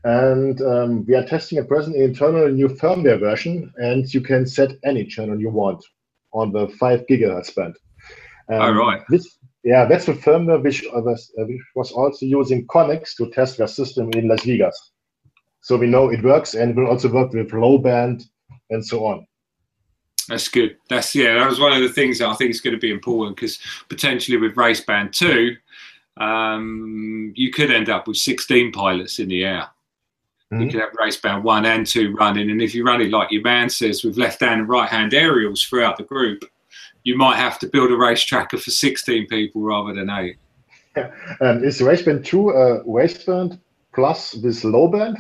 And 0.04 0.60
um, 0.62 1.06
we 1.06 1.14
are 1.14 1.24
testing 1.24 1.58
at 1.58 1.68
present 1.68 1.96
an 1.96 2.02
internal 2.02 2.48
new 2.48 2.68
firmware 2.68 3.20
version, 3.20 3.72
and 3.76 4.12
you 4.12 4.20
can 4.20 4.46
set 4.46 4.72
any 4.84 5.04
channel 5.04 5.40
you 5.40 5.50
want 5.50 5.84
on 6.32 6.52
the 6.52 6.68
5 6.68 7.06
gigahertz 7.06 7.54
band. 7.54 7.76
Um, 8.48 8.60
Oh, 8.60 8.72
right. 8.72 9.02
This, 9.08 9.38
yeah, 9.62 9.84
that's 9.84 10.06
the 10.06 10.14
firmware 10.14 10.62
which, 10.62 10.84
was, 10.92 11.32
uh, 11.38 11.44
which 11.44 11.60
was 11.76 11.92
also 11.92 12.26
using 12.26 12.66
Connex 12.66 13.16
to 13.16 13.30
test 13.30 13.58
their 13.58 13.68
system 13.68 14.10
in 14.14 14.28
Las 14.28 14.44
Vegas. 14.44 14.91
So 15.62 15.76
we 15.76 15.86
know 15.86 16.10
it 16.10 16.22
works, 16.22 16.54
and 16.54 16.70
it 16.70 16.76
will 16.76 16.88
also 16.88 17.10
work 17.10 17.32
with 17.32 17.52
low 17.52 17.78
band 17.78 18.26
and 18.70 18.84
so 18.84 19.06
on. 19.06 19.26
That's 20.28 20.48
good. 20.48 20.76
That's 20.88 21.14
yeah. 21.14 21.34
That 21.34 21.48
was 21.48 21.60
one 21.60 21.72
of 21.72 21.82
the 21.82 21.88
things 21.88 22.18
that 22.18 22.28
I 22.28 22.34
think 22.34 22.50
is 22.50 22.60
going 22.60 22.74
to 22.74 22.80
be 22.80 22.90
important 22.90 23.36
because 23.36 23.58
potentially 23.88 24.36
with 24.36 24.56
race 24.56 24.80
band 24.80 25.12
two, 25.12 25.56
um, 26.16 27.32
you 27.34 27.50
could 27.50 27.70
end 27.70 27.88
up 27.88 28.06
with 28.06 28.16
16 28.16 28.72
pilots 28.72 29.18
in 29.18 29.28
the 29.28 29.44
air. 29.44 29.66
You 30.50 30.58
Mhm. 30.58 30.70
could 30.70 30.80
have 30.80 30.90
race 31.00 31.16
band 31.16 31.44
one 31.44 31.64
and 31.64 31.86
two 31.86 32.12
running, 32.14 32.50
and 32.50 32.60
if 32.60 32.74
you 32.74 32.84
run 32.84 33.00
it 33.00 33.10
like 33.10 33.30
your 33.32 33.42
man 33.42 33.68
says 33.70 34.04
with 34.04 34.18
left 34.18 34.40
hand 34.40 34.60
and 34.60 34.68
right 34.68 34.88
hand 34.88 35.14
aerials 35.14 35.62
throughout 35.62 35.96
the 35.96 36.04
group, 36.04 36.44
you 37.04 37.16
might 37.16 37.36
have 37.36 37.58
to 37.60 37.66
build 37.68 37.90
a 37.90 37.96
race 37.96 38.22
tracker 38.22 38.58
for 38.58 38.70
16 38.70 39.26
people 39.28 39.62
rather 39.62 39.94
than 39.94 40.10
eight. 40.10 40.36
And 41.40 41.64
is 41.64 41.80
Raceband 41.80 42.24
2 42.26 42.50
a 42.50 42.84
Raceband 42.84 43.58
plus 43.94 44.32
this 44.32 44.62
low 44.62 44.88
band? 44.88 45.16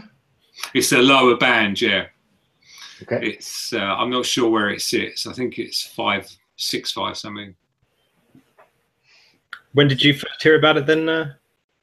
It's 0.74 0.92
a 0.92 0.98
lower 0.98 1.36
band, 1.36 1.80
yeah. 1.80 2.06
Okay. 3.02 3.30
It's 3.30 3.72
uh, 3.72 3.78
I'm 3.78 4.10
not 4.10 4.26
sure 4.26 4.50
where 4.50 4.70
it 4.70 4.80
sits. 4.80 5.26
I 5.26 5.32
think 5.32 5.58
it's 5.58 5.82
five, 5.84 6.28
six, 6.56 6.92
five 6.92 7.16
something. 7.16 7.54
When 9.72 9.88
did 9.88 10.02
you 10.02 10.14
first 10.14 10.42
hear 10.42 10.56
about 10.56 10.76
it 10.76 10.86
then, 10.86 11.08
uh, 11.08 11.32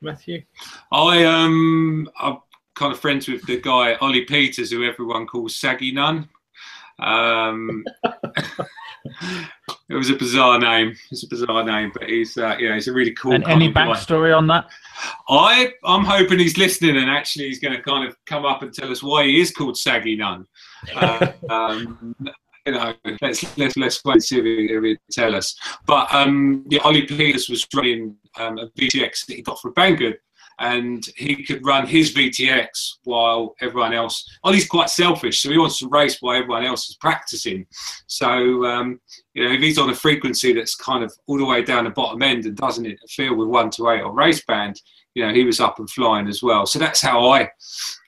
Matthew? 0.01 0.43
I 0.91 1.25
um 1.25 2.09
I'm 2.19 2.37
kind 2.75 2.93
of 2.93 2.99
friends 2.99 3.27
with 3.27 3.45
the 3.45 3.59
guy 3.59 3.95
Ollie 3.95 4.25
Peters, 4.25 4.71
who 4.71 4.83
everyone 4.83 5.27
calls 5.27 5.55
Saggy 5.57 5.91
Nun. 5.91 6.29
Um, 6.99 7.83
it 9.89 9.95
was 9.95 10.09
a 10.09 10.15
bizarre 10.15 10.59
name. 10.59 10.95
It's 11.11 11.23
a 11.23 11.27
bizarre 11.27 11.63
name, 11.63 11.91
but 11.93 12.09
he's 12.09 12.37
uh, 12.37 12.55
yeah, 12.59 12.75
he's 12.75 12.87
a 12.87 12.93
really 12.93 13.13
cool. 13.13 13.33
And 13.33 13.47
any 13.47 13.67
of 13.67 13.73
guy. 13.73 13.87
backstory 13.87 14.37
on 14.37 14.47
that? 14.47 14.69
I 15.27 15.73
I'm 15.83 16.05
hoping 16.05 16.39
he's 16.39 16.57
listening 16.57 16.97
and 16.97 17.09
actually 17.09 17.47
he's 17.47 17.59
going 17.59 17.75
to 17.75 17.81
kind 17.81 18.07
of 18.07 18.15
come 18.25 18.45
up 18.45 18.61
and 18.61 18.73
tell 18.73 18.91
us 18.91 19.01
why 19.01 19.25
he 19.25 19.39
is 19.41 19.51
called 19.51 19.77
Saggy 19.77 20.15
Nun. 20.15 20.45
Uh, 20.95 21.31
um, 21.49 22.15
you 22.65 22.73
know, 22.73 22.93
let's 23.21 23.57
let's 23.57 23.75
let's 23.77 24.05
wait 24.05 24.13
and 24.13 24.23
see 24.23 24.37
if 24.37 24.45
he, 24.45 24.65
if 24.73 24.83
he 24.83 24.97
tell 25.11 25.35
us. 25.35 25.57
But 25.87 26.13
um, 26.13 26.65
yeah, 26.69 26.81
Ollie 26.83 27.07
Peters 27.07 27.49
was 27.49 27.65
running 27.75 28.15
um, 28.37 28.59
a 28.59 28.67
VTX 28.69 29.25
that 29.25 29.35
he 29.37 29.41
got 29.41 29.59
for 29.59 29.71
Banggood, 29.73 30.17
and 30.59 31.07
he 31.15 31.43
could 31.43 31.65
run 31.65 31.87
his 31.87 32.13
VTX 32.13 32.97
while 33.03 33.55
everyone 33.61 33.93
else. 33.93 34.29
Oh, 34.43 34.51
he's 34.51 34.67
quite 34.67 34.89
selfish, 34.89 35.41
so 35.41 35.49
he 35.49 35.57
wants 35.57 35.79
to 35.79 35.87
race 35.87 36.17
while 36.21 36.35
everyone 36.35 36.65
else 36.65 36.89
is 36.89 36.95
practicing. 36.95 37.65
So 38.07 38.65
um, 38.65 38.99
you 39.33 39.45
know, 39.45 39.53
if 39.53 39.61
he's 39.61 39.77
on 39.77 39.89
a 39.89 39.95
frequency 39.95 40.53
that's 40.53 40.75
kind 40.75 41.03
of 41.03 41.13
all 41.27 41.37
the 41.37 41.45
way 41.45 41.63
down 41.63 41.85
the 41.85 41.91
bottom 41.91 42.21
end 42.21 42.45
and 42.45 42.57
doesn't 42.57 42.85
interfere 42.85 43.33
with 43.33 43.47
one 43.47 43.69
to 43.71 43.89
eight 43.89 44.01
or 44.01 44.13
race 44.13 44.43
band, 44.45 44.81
you 45.15 45.25
know, 45.25 45.33
he 45.33 45.43
was 45.43 45.59
up 45.59 45.79
and 45.79 45.89
flying 45.89 46.27
as 46.27 46.43
well. 46.43 46.65
So 46.65 46.79
that's 46.79 47.01
how 47.01 47.29
I 47.29 47.49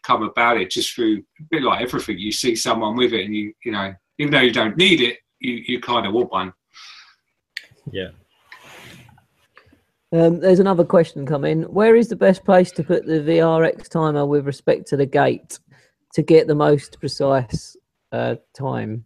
come 0.03 0.23
about 0.23 0.57
it, 0.57 0.71
just 0.71 0.93
through 0.93 1.23
a 1.39 1.43
bit 1.49 1.63
like 1.63 1.81
everything. 1.81 2.19
You 2.19 2.31
see 2.31 2.55
someone 2.55 2.95
with 2.95 3.13
it, 3.13 3.25
and 3.25 3.35
you 3.35 3.53
you 3.63 3.71
know, 3.71 3.93
even 4.17 4.31
though 4.31 4.41
you 4.41 4.51
don't 4.51 4.77
need 4.77 5.01
it, 5.01 5.19
you 5.39 5.63
you 5.65 5.79
kind 5.79 6.05
of 6.05 6.13
want 6.13 6.31
one. 6.31 6.53
Yeah. 7.91 8.09
Um, 10.13 10.41
there's 10.41 10.59
another 10.59 10.83
question 10.83 11.25
coming. 11.25 11.63
Where 11.63 11.95
is 11.95 12.09
the 12.09 12.17
best 12.17 12.43
place 12.43 12.71
to 12.73 12.83
put 12.83 13.05
the 13.05 13.21
VRX 13.21 13.87
timer 13.87 14.25
with 14.25 14.45
respect 14.45 14.87
to 14.87 14.97
the 14.97 15.05
gate 15.05 15.59
to 16.13 16.21
get 16.21 16.47
the 16.47 16.55
most 16.55 16.99
precise 16.99 17.77
uh, 18.11 18.35
time? 18.53 19.05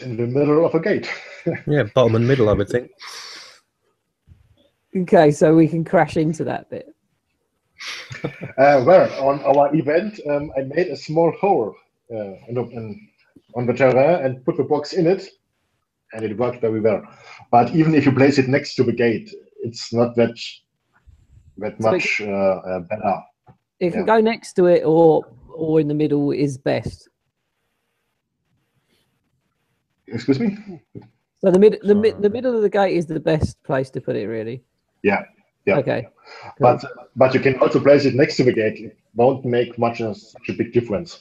In 0.00 0.16
the 0.16 0.26
middle 0.26 0.64
of 0.64 0.74
a 0.74 0.80
gate. 0.80 1.10
Yeah, 1.68 1.84
bottom 1.94 2.16
and 2.16 2.26
middle, 2.26 2.48
I 2.48 2.54
would 2.54 2.68
think. 2.68 2.90
Okay, 4.96 5.30
so 5.30 5.54
we 5.54 5.68
can 5.68 5.84
crash 5.84 6.16
into 6.16 6.42
that 6.44 6.68
bit. 6.70 6.88
Uh, 8.58 8.82
well, 8.84 9.08
on 9.24 9.40
our 9.44 9.72
event, 9.76 10.18
um, 10.28 10.50
I 10.56 10.62
made 10.62 10.88
a 10.88 10.96
small 10.96 11.30
hole 11.40 11.74
uh, 12.10 12.32
in 12.48 12.56
in, 12.56 13.08
on 13.54 13.66
the 13.66 13.74
terrain 13.74 14.24
and 14.24 14.44
put 14.44 14.56
the 14.56 14.64
box 14.64 14.94
in 14.94 15.06
it, 15.06 15.28
and 16.12 16.24
it 16.24 16.36
worked 16.36 16.60
very 16.60 16.80
well. 16.80 17.02
But 17.50 17.74
even 17.74 17.94
if 17.94 18.06
you 18.06 18.12
place 18.12 18.38
it 18.38 18.48
next 18.48 18.74
to 18.76 18.84
the 18.84 18.92
gate, 18.92 19.30
it's 19.62 19.92
not 19.92 20.14
that 20.16 20.36
that 21.58 21.80
much 21.80 22.20
uh, 22.20 22.26
uh, 22.26 22.80
better. 22.80 23.22
If 23.80 23.92
can 23.92 24.02
Yeah. 24.02 24.06
go 24.06 24.20
next 24.20 24.54
to 24.54 24.66
it 24.66 24.84
or 24.84 25.24
or 25.48 25.80
in 25.80 25.88
the 25.88 25.94
middle 25.94 26.32
is 26.32 26.58
best. 26.58 27.08
Excuse 30.06 30.38
me? 30.38 30.56
So 31.38 31.50
the 31.50 31.58
mid 31.58 31.78
the 31.82 31.94
mid 31.94 32.22
the 32.22 32.30
middle 32.30 32.54
of 32.56 32.62
the 32.62 32.70
gate 32.70 32.96
is 32.96 33.06
the 33.06 33.20
best 33.20 33.62
place 33.62 33.90
to 33.90 34.00
put 34.00 34.16
it, 34.16 34.26
really. 34.26 34.62
Yeah. 35.02 35.24
Yeah. 35.66 35.78
Okay. 35.78 36.08
But 36.60 36.84
but 37.16 37.34
you 37.34 37.40
can 37.40 37.58
also 37.58 37.80
place 37.80 38.04
it 38.04 38.14
next 38.14 38.36
to 38.36 38.44
the 38.44 38.52
gate. 38.52 38.78
It 38.78 38.96
won't 39.14 39.44
make 39.44 39.78
much 39.78 40.00
of 40.00 40.16
such 40.16 40.48
a 40.48 40.52
big 40.52 40.72
difference. 40.72 41.20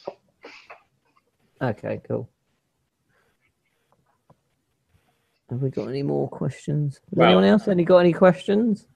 Okay. 1.61 2.01
Cool. 2.07 2.29
Have 5.49 5.61
we 5.61 5.69
got 5.69 5.87
any 5.87 6.03
more 6.03 6.27
questions? 6.29 6.99
Well- 7.11 7.27
Anyone 7.27 7.43
else? 7.45 7.67
Any 7.67 7.83
got 7.83 7.99
any 7.99 8.13
questions? 8.13 8.87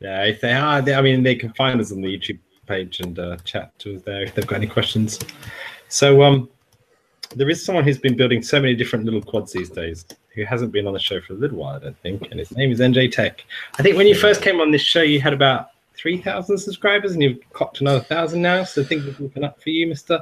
Yeah, 0.00 0.24
if 0.24 0.40
they 0.40 0.52
are, 0.52 0.82
they, 0.82 0.94
I 0.94 1.00
mean, 1.02 1.22
they 1.22 1.34
can 1.34 1.52
find 1.52 1.80
us 1.80 1.92
on 1.92 2.00
the 2.00 2.08
YouTube 2.18 2.38
page 2.66 3.00
and 3.00 3.18
uh, 3.18 3.36
chat 3.44 3.78
to 3.80 3.96
us 3.96 4.02
there 4.02 4.22
if 4.22 4.34
they've 4.34 4.46
got 4.46 4.56
any 4.56 4.66
questions. 4.66 5.18
So, 5.88 6.22
um, 6.22 6.48
there 7.36 7.48
is 7.48 7.64
someone 7.64 7.84
who's 7.84 7.98
been 7.98 8.16
building 8.16 8.42
so 8.42 8.60
many 8.60 8.74
different 8.74 9.04
little 9.04 9.22
quads 9.22 9.52
these 9.52 9.70
days 9.70 10.04
who 10.34 10.44
hasn't 10.44 10.72
been 10.72 10.86
on 10.86 10.92
the 10.92 10.98
show 10.98 11.20
for 11.20 11.32
a 11.32 11.36
little 11.36 11.58
while, 11.58 11.76
I 11.76 11.78
don't 11.78 11.98
think, 12.00 12.28
and 12.30 12.38
his 12.38 12.50
name 12.52 12.70
is 12.70 12.80
NJ 12.80 13.10
Tech. 13.12 13.44
I 13.78 13.82
think 13.82 13.96
when 13.96 14.06
you 14.06 14.14
first 14.14 14.42
came 14.42 14.60
on 14.60 14.70
this 14.70 14.82
show, 14.82 15.02
you 15.02 15.20
had 15.20 15.32
about 15.32 15.68
3,000 15.96 16.58
subscribers 16.58 17.12
and 17.12 17.22
you've 17.22 17.38
clocked 17.52 17.80
another 17.80 17.98
1,000 18.00 18.42
now. 18.42 18.64
So 18.64 18.82
things 18.84 19.06
are 19.06 19.22
looking 19.22 19.44
up 19.44 19.60
for 19.62 19.70
you, 19.70 19.86
Mr. 19.86 20.20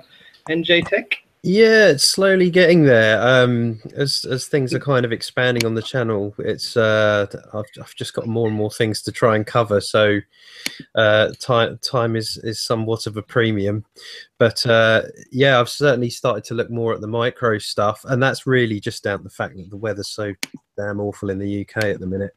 NJ 0.49 0.87
Tech. 0.87 1.22
Yeah, 1.45 1.89
it's 1.89 2.05
slowly 2.07 2.51
getting 2.51 2.85
there. 2.85 3.21
Um, 3.21 3.81
as 3.97 4.25
as 4.25 4.47
things 4.47 4.73
are 4.75 4.79
kind 4.79 5.05
of 5.05 5.11
expanding 5.11 5.65
on 5.67 5.75
the 5.75 5.83
channel, 5.83 6.33
it's 6.39 6.77
uh, 6.77 7.27
I've 7.53 7.65
I've 7.81 7.95
just 7.97 8.15
got 8.15 8.29
more 8.29 8.47
and 8.47 8.57
more 8.57 8.71
things 8.71 9.03
to 9.03 9.11
try 9.13 9.35
and 9.35 9.45
cover. 9.45 9.81
So, 9.81 10.21
uh, 10.95 11.33
time 11.41 11.79
time 11.79 12.15
is 12.15 12.37
is 12.45 12.61
somewhat 12.63 13.09
of 13.09 13.17
a 13.17 13.23
premium, 13.23 13.85
but 14.39 14.65
uh, 14.67 15.03
yeah, 15.33 15.59
I've 15.59 15.69
certainly 15.69 16.11
started 16.11 16.45
to 16.45 16.55
look 16.55 16.71
more 16.71 16.95
at 16.95 17.01
the 17.01 17.09
micro 17.09 17.59
stuff, 17.59 18.05
and 18.05 18.23
that's 18.23 18.47
really 18.47 18.79
just 18.79 19.03
down 19.03 19.19
to 19.19 19.25
the 19.25 19.31
fact 19.31 19.57
that 19.57 19.69
the 19.69 19.77
weather's 19.77 20.11
so 20.11 20.33
damn 20.77 21.01
awful 21.01 21.29
in 21.29 21.41
the 21.41 21.63
UK 21.63 21.85
at 21.87 21.99
the 21.99 22.07
minute. 22.07 22.37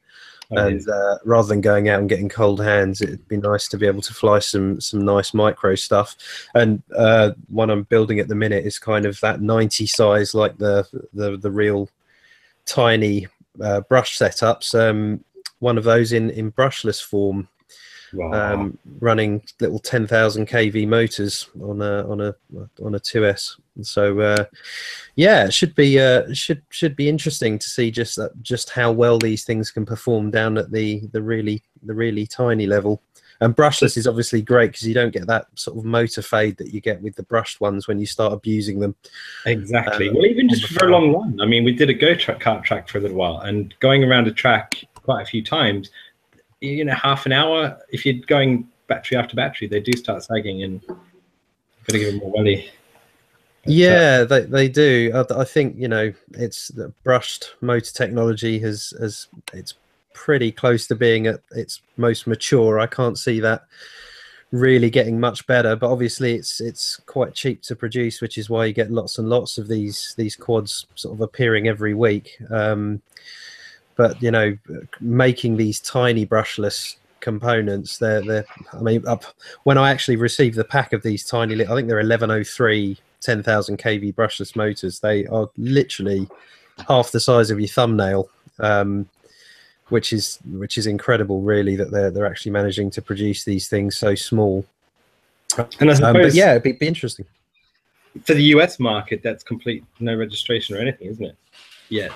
And 0.52 0.88
uh, 0.88 1.18
rather 1.26 1.48
than 1.48 1.62
going 1.62 1.90
out 1.90 2.00
and 2.00 2.10
getting 2.10 2.30
cold 2.30 2.62
hands, 2.64 3.02
it'd 3.02 3.28
be 3.28 3.38
nice 3.38 3.68
to 3.70 3.78
be 3.78 3.88
able 3.88 4.02
to 4.02 4.14
fly 4.14 4.40
some 4.40 4.80
some 4.80 5.04
nice 5.04 5.34
micro 5.34 5.76
stuff. 5.76 6.16
And 6.54 6.82
uh, 6.96 7.32
one 7.48 7.70
I'm 7.70 7.84
building 7.84 8.20
at 8.20 8.28
the 8.28 8.36
minute 8.36 8.66
is 8.66 8.80
kind 8.80 9.06
of 9.06 9.20
that 9.22 9.42
90 9.42 9.86
size, 9.88 10.34
like 10.36 10.58
the 10.58 10.88
the 11.14 11.38
the 11.38 11.52
real 11.52 11.90
tiny 12.66 13.28
uh, 13.62 13.82
brush 13.82 14.18
setups. 14.18 14.78
Um, 14.78 15.24
one 15.60 15.78
of 15.78 15.84
those 15.84 16.14
in 16.14 16.30
in 16.32 16.52
brushless 16.52 17.04
form, 17.04 17.48
Wow. 18.14 18.54
um, 18.54 18.78
running 19.00 19.42
little 19.60 19.80
10,000 19.80 20.48
kV 20.48 20.88
motors 20.88 21.50
on 21.62 21.82
a 21.82 22.10
on 22.10 22.22
a 22.22 22.36
on 22.84 22.96
a 22.96 23.00
2S. 23.00 23.60
So 23.82 24.20
uh, 24.20 24.46
yeah, 25.16 25.46
it 25.46 25.54
should 25.54 25.76
be 25.76 26.00
uh, 26.00 26.34
should 26.34 26.62
should 26.70 26.96
be 26.96 27.10
interesting 27.10 27.60
to 27.60 27.70
see 27.70 27.92
just 27.92 28.16
that, 28.16 28.32
just 28.42 28.70
how 28.70 28.92
well 28.92 29.20
these 29.20 29.44
things 29.44 29.72
can 29.72 29.86
perform 29.86 30.32
down 30.32 30.58
at 30.58 30.72
the 30.72 31.02
the 31.12 31.22
really 31.22 31.64
the 31.84 31.94
really 31.94 32.26
tiny 32.26 32.68
level. 32.68 33.02
And 33.42 33.56
brushless 33.56 33.98
is 33.98 34.08
obviously 34.08 34.42
great 34.42 34.72
because 34.72 34.88
you 34.88 34.94
don't 34.94 35.12
get 35.12 35.28
that 35.28 35.48
sort 35.56 35.78
of 35.78 35.84
motor 35.84 36.22
fade 36.22 36.58
that 36.58 36.74
you 36.74 36.80
get 36.80 37.02
with 37.02 37.16
the 37.16 37.24
brushed 37.24 37.60
ones 37.60 37.88
when 37.88 38.00
you 38.00 38.06
start 38.06 38.32
abusing 38.32 38.80
them. 38.80 38.96
Exactly. 39.46 40.10
uh, 40.10 40.14
well, 40.14 40.26
even 40.26 40.48
just 40.48 40.68
for 40.68 40.88
a 40.88 40.90
long 40.90 41.14
run. 41.14 41.42
I 41.42 41.46
mean, 41.46 41.66
we 41.66 41.74
did 41.74 41.90
a 41.90 41.94
go 41.94 42.16
track 42.16 42.40
kart 42.40 42.64
track 42.64 42.88
for 42.88 42.98
a 42.98 43.02
little 43.02 43.18
while, 43.18 43.40
and 43.40 43.74
going 43.80 44.04
around 44.04 44.28
a 44.28 44.32
track 44.32 44.84
quite 44.96 45.22
a 45.22 45.26
few 45.26 45.44
times, 45.44 45.90
you 46.62 46.86
know, 46.86 46.94
half 46.94 47.26
an 47.26 47.34
hour. 47.34 47.78
If 47.90 48.06
you're 48.06 48.26
going 48.26 48.70
battery 48.88 49.18
after 49.18 49.36
battery, 49.36 49.68
they 49.68 49.82
do 49.82 49.94
start 49.94 50.24
sagging, 50.24 50.64
and 50.64 50.82
got 50.88 50.98
to 51.90 52.00
give 52.00 52.14
them 52.14 52.20
more 52.20 52.32
welly. 52.32 52.70
Yeah, 53.66 54.24
they, 54.24 54.42
they 54.42 54.68
do. 54.68 55.12
I, 55.14 55.42
I 55.42 55.44
think 55.44 55.76
you 55.78 55.88
know 55.88 56.14
it's 56.34 56.70
the 56.70 56.90
brushed 57.04 57.56
motor 57.62 57.92
technology 57.92 58.60
has 58.60 58.94
has 59.00 59.28
it's 59.54 59.74
pretty 60.14 60.52
close 60.52 60.88
to 60.88 60.96
being 60.96 61.28
at 61.28 61.42
its 61.52 61.82
most 61.98 62.28
mature. 62.28 62.80
I 62.80 62.88
can't 62.88 63.18
see 63.18 63.40
that 63.42 63.66
really 64.52 64.90
getting 64.90 65.20
much 65.20 65.46
better, 65.48 65.76
but 65.76 65.92
obviously 65.92 66.36
it's 66.36 66.62
it's 66.62 66.98
quite 67.08 67.34
cheap 67.34 67.62
to 67.64 67.76
produce, 67.76 68.22
which 68.22 68.38
is 68.38 68.50
why 68.50 68.66
you 68.66 68.74
get 68.74 68.92
lots 68.92 69.18
and 69.18 69.30
lots 69.30 69.58
of 69.58 69.68
these 69.68 70.14
these 70.18 70.36
quads 70.36 70.86
sort 70.96 71.16
of 71.16 71.22
appearing 71.22 71.68
every 71.68 71.94
week. 71.94 72.38
Um, 72.52 73.02
but 73.96 74.22
you 74.22 74.32
know, 74.32 74.58
making 75.00 75.58
these 75.58 75.80
tiny 75.80 76.26
brushless 76.26 76.98
components, 77.20 77.98
they're 77.98 78.22
they're. 78.22 78.46
I 78.74 78.82
mean, 78.82 79.08
up 79.08 79.26
when 79.64 79.78
I 79.78 79.90
actually 79.90 80.18
received 80.18 80.56
the 80.56 80.64
pack 80.64 80.94
of 80.94 81.02
these 81.02 81.26
tiny, 81.26 81.56
I 81.56 81.76
think 81.76 81.88
they're 81.88 81.98
1103 81.98 82.98
10,000 83.26 83.78
kV 83.78 84.14
brushless 84.14 84.56
motors. 84.56 85.00
They 85.00 85.26
are 85.26 85.50
literally 85.58 86.28
half 86.88 87.12
the 87.12 87.20
size 87.20 87.50
of 87.50 87.60
your 87.60 87.68
thumbnail, 87.68 88.30
um, 88.60 89.10
which 89.90 90.14
is 90.14 90.40
which 90.52 90.78
is 90.78 90.88
incredible, 90.88 91.42
really, 91.42 91.76
that 91.76 91.92
they're 91.92 92.12
they're 92.12 92.26
actually 92.26 92.52
managing 92.52 92.92
to 92.92 93.02
produce 93.02 93.44
these 93.44 93.68
things 93.68 93.98
so 93.98 94.16
small. 94.16 94.66
and 95.80 95.92
I 95.92 95.94
Um, 95.94 96.14
but 96.14 96.34
yeah, 96.34 96.52
it'd 96.52 96.64
be, 96.64 96.74
be 96.74 96.88
interesting. 96.88 97.26
for 98.24 98.34
the 98.34 98.44
US 98.56 98.80
market, 98.80 99.22
that's 99.24 99.44
complete 99.44 99.84
no 100.00 100.16
registration 100.16 100.76
or 100.76 100.80
anything, 100.80 101.08
isn't 101.08 101.26
it? 101.26 101.36
Yeah. 101.90 102.10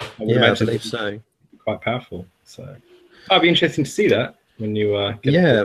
I 0.00 0.06
would 0.18 0.28
Yeah, 0.28 0.36
I 0.36 0.46
imagine 0.46 0.66
believe 0.66 0.84
so. 0.84 1.20
Quite 1.64 1.80
powerful. 1.80 2.26
So, 2.44 2.76
I'd 3.30 3.42
be 3.42 3.48
interesting 3.48 3.84
to 3.84 3.90
see 3.90 4.08
that 4.08 4.36
when 4.58 4.74
you 4.76 4.94
uh, 4.94 5.12
get 5.22 5.32
Yeah. 5.32 5.64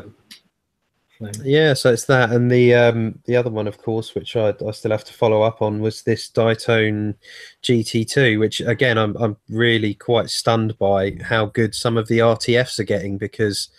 Yeah, 1.43 1.73
so 1.73 1.93
it's 1.93 2.05
that, 2.05 2.31
and 2.31 2.51
the 2.51 2.73
um, 2.73 3.19
the 3.25 3.37
other 3.37 3.49
one, 3.49 3.67
of 3.67 3.77
course, 3.77 4.13
which 4.15 4.35
I, 4.35 4.53
I 4.67 4.71
still 4.71 4.91
have 4.91 5.05
to 5.05 5.13
follow 5.13 5.43
up 5.43 5.61
on, 5.61 5.79
was 5.79 6.01
this 6.01 6.29
Diatone 6.29 7.15
GT2, 7.63 8.37
which 8.39 8.59
again 8.59 8.97
I'm 8.97 9.15
I'm 9.17 9.37
really 9.49 9.93
quite 9.93 10.29
stunned 10.29 10.77
by 10.77 11.17
how 11.23 11.45
good 11.45 11.73
some 11.73 11.97
of 11.97 12.09
the 12.09 12.19
RTFs 12.19 12.79
are 12.79 12.83
getting 12.83 13.17
because, 13.17 13.69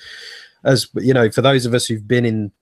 as 0.64 0.88
you 0.94 1.12
know, 1.12 1.30
for 1.30 1.42
those 1.42 1.66
of 1.66 1.74
us 1.74 1.86
who've 1.86 2.08
been 2.08 2.24
in 2.24 2.52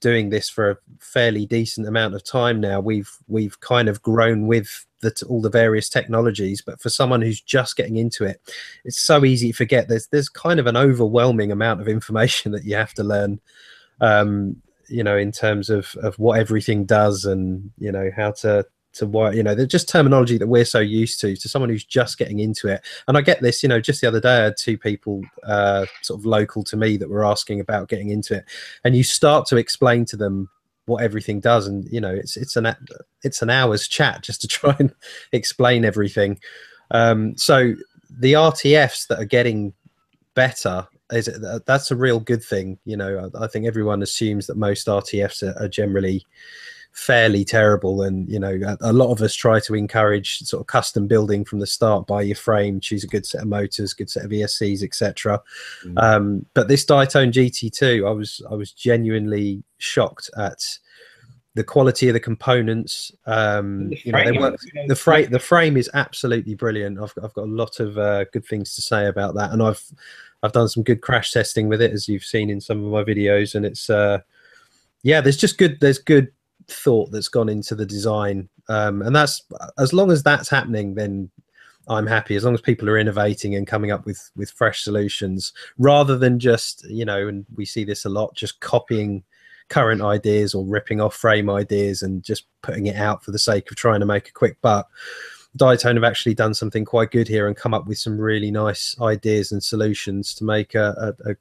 doing 0.00 0.30
this 0.30 0.48
for 0.48 0.70
a 0.70 0.78
fairly 0.98 1.44
decent 1.44 1.86
amount 1.86 2.14
of 2.14 2.24
time 2.24 2.58
now, 2.58 2.80
we've 2.80 3.10
we've 3.28 3.60
kind 3.60 3.88
of 3.88 4.00
grown 4.00 4.46
with 4.46 4.86
the, 5.02 5.12
all 5.28 5.42
the 5.42 5.50
various 5.50 5.90
technologies. 5.90 6.62
But 6.62 6.80
for 6.80 6.88
someone 6.88 7.20
who's 7.20 7.40
just 7.40 7.76
getting 7.76 7.96
into 7.96 8.24
it, 8.24 8.40
it's 8.86 9.00
so 9.00 9.26
easy 9.26 9.50
to 9.50 9.56
forget. 9.56 9.88
There's 9.88 10.06
there's 10.06 10.30
kind 10.30 10.58
of 10.58 10.66
an 10.66 10.76
overwhelming 10.76 11.52
amount 11.52 11.82
of 11.82 11.88
information 11.88 12.52
that 12.52 12.64
you 12.64 12.76
have 12.76 12.94
to 12.94 13.04
learn 13.04 13.38
um, 14.02 14.56
you 14.88 15.02
know, 15.02 15.16
in 15.16 15.32
terms 15.32 15.70
of 15.70 15.94
of 16.02 16.18
what 16.18 16.38
everything 16.38 16.84
does 16.84 17.24
and 17.24 17.70
you 17.78 17.90
know 17.90 18.10
how 18.14 18.32
to 18.32 18.66
to 18.94 19.06
what 19.06 19.34
you 19.34 19.42
know, 19.42 19.54
they're 19.54 19.66
just 19.66 19.88
terminology 19.88 20.36
that 20.38 20.46
we're 20.46 20.64
so 20.64 20.80
used 20.80 21.20
to. 21.20 21.34
To 21.36 21.48
someone 21.48 21.70
who's 21.70 21.84
just 21.84 22.18
getting 22.18 22.40
into 22.40 22.68
it, 22.68 22.82
and 23.08 23.16
I 23.16 23.22
get 23.22 23.40
this. 23.40 23.62
You 23.62 23.68
know, 23.68 23.80
just 23.80 24.00
the 24.00 24.08
other 24.08 24.20
day 24.20 24.40
I 24.40 24.44
had 24.44 24.56
two 24.58 24.76
people 24.76 25.22
uh, 25.44 25.86
sort 26.02 26.20
of 26.20 26.26
local 26.26 26.62
to 26.64 26.76
me 26.76 26.96
that 26.98 27.08
were 27.08 27.24
asking 27.24 27.60
about 27.60 27.88
getting 27.88 28.10
into 28.10 28.36
it, 28.36 28.44
and 28.84 28.94
you 28.94 29.02
start 29.02 29.46
to 29.46 29.56
explain 29.56 30.04
to 30.06 30.16
them 30.16 30.50
what 30.86 31.02
everything 31.02 31.40
does, 31.40 31.66
and 31.66 31.84
you 31.90 32.00
know, 32.00 32.14
it's 32.14 32.36
it's 32.36 32.56
an 32.56 32.74
it's 33.22 33.40
an 33.40 33.50
hour's 33.50 33.88
chat 33.88 34.22
just 34.22 34.42
to 34.42 34.48
try 34.48 34.76
and 34.78 34.92
explain 35.32 35.84
everything. 35.84 36.38
Um, 36.90 37.36
so 37.38 37.74
the 38.10 38.34
RTFs 38.34 39.06
that 39.06 39.18
are 39.18 39.24
getting 39.24 39.72
better 40.34 40.86
is 41.12 41.28
it, 41.28 41.66
that's 41.66 41.90
a 41.90 41.96
real 41.96 42.20
good 42.20 42.42
thing. 42.42 42.78
You 42.84 42.96
know, 42.96 43.30
I, 43.34 43.44
I 43.44 43.46
think 43.46 43.66
everyone 43.66 44.02
assumes 44.02 44.46
that 44.46 44.56
most 44.56 44.86
RTFs 44.86 45.42
are, 45.42 45.62
are 45.62 45.68
generally 45.68 46.26
fairly 46.92 47.42
terrible 47.42 48.02
and 48.02 48.28
you 48.28 48.38
know 48.38 48.58
a, 48.66 48.90
a, 48.90 48.92
lot 48.92 49.10
of 49.10 49.22
us 49.22 49.34
try 49.34 49.58
to 49.58 49.74
encourage 49.74 50.40
sort 50.40 50.60
of 50.60 50.66
custom 50.66 51.06
building 51.06 51.42
from 51.42 51.58
the 51.58 51.66
start 51.66 52.06
buy 52.06 52.20
your 52.20 52.36
frame 52.36 52.78
choose 52.80 53.02
a 53.02 53.06
good 53.06 53.24
set 53.24 53.40
of 53.40 53.48
motors 53.48 53.94
good 53.94 54.10
set 54.10 54.26
of 54.26 54.30
escs 54.30 54.82
etc 54.82 55.40
mm. 55.84 56.02
um, 56.02 56.44
but 56.52 56.68
this 56.68 56.84
diatone 56.84 57.32
gt2 57.32 58.06
i 58.06 58.10
was 58.10 58.42
i 58.50 58.54
was 58.54 58.72
genuinely 58.72 59.62
shocked 59.78 60.28
at 60.36 60.60
the 61.54 61.64
quality 61.64 62.08
of 62.08 62.14
the 62.14 62.20
components 62.20 63.12
um 63.26 63.90
the 63.90 64.00
you 64.04 64.12
know 64.12 64.24
they 64.24 64.38
work 64.38 64.58
the 64.86 64.96
frame 64.96 65.30
the 65.30 65.38
frame 65.38 65.76
is 65.76 65.90
absolutely 65.94 66.54
brilliant. 66.54 66.98
I've, 66.98 67.12
I've 67.22 67.34
got 67.34 67.44
a 67.44 67.52
lot 67.52 67.80
of 67.80 67.98
uh, 67.98 68.24
good 68.32 68.44
things 68.46 68.74
to 68.74 68.82
say 68.82 69.06
about 69.06 69.34
that. 69.34 69.52
And 69.52 69.62
i've 69.62 69.82
i've 70.42 70.52
done 70.52 70.68
some 70.68 70.82
good 70.82 71.02
crash 71.02 71.32
testing 71.32 71.68
with 71.68 71.82
it 71.82 71.92
as 71.92 72.08
you've 72.08 72.24
seen 72.24 72.50
in 72.50 72.60
some 72.60 72.84
of 72.84 72.90
my 72.90 73.04
videos. 73.04 73.54
And 73.54 73.66
it's 73.66 73.90
uh 73.90 74.18
yeah 75.02 75.20
there's 75.20 75.36
just 75.36 75.58
good 75.58 75.78
there's 75.80 75.98
good 75.98 76.32
thought 76.68 77.10
that's 77.10 77.28
gone 77.28 77.48
into 77.48 77.74
the 77.74 77.86
design. 77.86 78.48
Um, 78.68 79.02
and 79.02 79.14
that's 79.14 79.42
as 79.78 79.92
long 79.92 80.12
as 80.12 80.22
that's 80.22 80.48
happening 80.48 80.94
then 80.94 81.30
i'm 81.88 82.06
happy. 82.06 82.36
As 82.36 82.44
long 82.44 82.54
as 82.54 82.60
people 82.60 82.88
are 82.88 82.98
innovating 82.98 83.56
and 83.56 83.66
coming 83.66 83.90
up 83.90 84.06
with 84.06 84.30
with 84.36 84.50
fresh 84.52 84.84
solutions 84.84 85.52
rather 85.78 86.16
than 86.16 86.38
just 86.38 86.88
you 86.88 87.04
know 87.04 87.28
and 87.28 87.44
we 87.54 87.64
see 87.64 87.84
this 87.84 88.04
a 88.04 88.08
lot 88.08 88.34
just 88.34 88.60
copying 88.60 89.24
current 89.72 90.02
ideas 90.02 90.54
or 90.54 90.64
ripping 90.64 91.00
off 91.00 91.14
frame 91.14 91.48
ideas 91.48 92.02
and 92.02 92.22
just 92.22 92.44
putting 92.62 92.86
it 92.86 92.96
out 92.96 93.24
for 93.24 93.30
the 93.30 93.38
sake 93.38 93.70
of 93.70 93.76
trying 93.76 94.00
to 94.00 94.06
make 94.06 94.28
a 94.28 94.32
quick 94.32 94.60
buck 94.60 94.90
Diatone 95.58 95.94
have 95.94 96.04
actually 96.04 96.34
done 96.34 96.54
something 96.54 96.84
quite 96.84 97.10
good 97.10 97.28
here 97.28 97.46
and 97.46 97.56
come 97.56 97.74
up 97.74 97.86
with 97.86 97.98
some 97.98 98.18
really 98.18 98.50
nice 98.50 98.96
ideas 99.02 99.52
and 99.52 99.62
solutions 99.62 100.32
to 100.34 100.44
make 100.44 100.74
a, 100.74 101.14
a, 101.26 101.36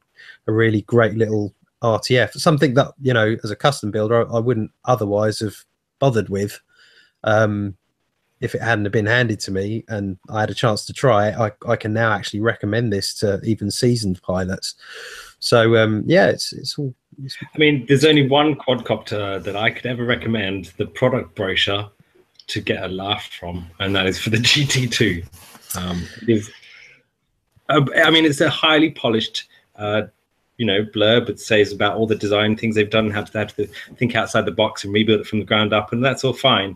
a 0.47 0.51
really 0.51 0.81
great 0.81 1.13
little 1.13 1.53
RTF, 1.81 2.33
something 2.33 2.73
that 2.73 2.93
you 3.01 3.13
know, 3.13 3.37
as 3.43 3.51
a 3.51 3.55
custom 3.55 3.89
builder, 3.89 4.27
I, 4.27 4.35
I 4.37 4.39
wouldn't 4.39 4.71
otherwise 4.85 5.39
have 5.39 5.55
bothered 5.99 6.29
with. 6.29 6.59
Um, 7.23 7.77
if 8.41 8.55
it 8.55 8.61
hadn't 8.61 8.91
been 8.91 9.05
handed 9.05 9.39
to 9.41 9.51
me 9.51 9.85
and 9.87 10.17
I 10.27 10.39
had 10.41 10.49
a 10.49 10.55
chance 10.55 10.83
to 10.85 10.93
try 10.93 11.29
it, 11.29 11.35
I, 11.35 11.51
I 11.67 11.75
can 11.75 11.93
now 11.93 12.11
actually 12.11 12.39
recommend 12.39 12.91
this 12.91 13.13
to 13.19 13.39
even 13.43 13.69
seasoned 13.69 14.21
pilots. 14.23 14.75
So 15.39 15.77
um, 15.77 16.03
yeah, 16.05 16.27
it's 16.27 16.51
it's 16.51 16.77
all. 16.77 16.93
I 17.19 17.57
mean, 17.57 17.85
there's 17.87 18.05
only 18.05 18.27
one 18.27 18.55
quadcopter 18.55 19.43
that 19.43 19.55
I 19.55 19.69
could 19.69 19.85
ever 19.85 20.05
recommend 20.05 20.71
the 20.77 20.85
product 20.85 21.35
brochure 21.35 21.89
to 22.47 22.61
get 22.61 22.83
a 22.83 22.87
laugh 22.87 23.29
from, 23.39 23.67
and 23.79 23.95
that 23.95 24.07
is 24.07 24.19
for 24.19 24.29
the 24.29 24.37
GT2. 24.37 25.77
Um, 25.77 26.05
it 26.23 26.29
is, 26.29 26.51
uh, 27.69 27.85
I 28.03 28.09
mean, 28.09 28.25
it's 28.25 28.41
a 28.41 28.49
highly 28.49 28.91
polished 28.91 29.47
uh, 29.75 30.03
you 30.61 30.67
know 30.67 30.83
blurb 30.83 31.25
that 31.25 31.39
says 31.39 31.73
about 31.73 31.97
all 31.97 32.05
the 32.05 32.15
design 32.15 32.55
things 32.55 32.75
they've 32.75 32.91
done 32.91 33.09
how 33.09 33.23
to, 33.23 33.37
have 33.37 33.55
to 33.55 33.65
think 33.95 34.15
outside 34.15 34.45
the 34.45 34.51
box 34.51 34.83
and 34.83 34.93
rebuild 34.93 35.21
it 35.21 35.25
from 35.25 35.39
the 35.39 35.45
ground 35.45 35.73
up 35.73 35.91
and 35.91 36.05
that's 36.05 36.23
all 36.23 36.33
fine 36.33 36.75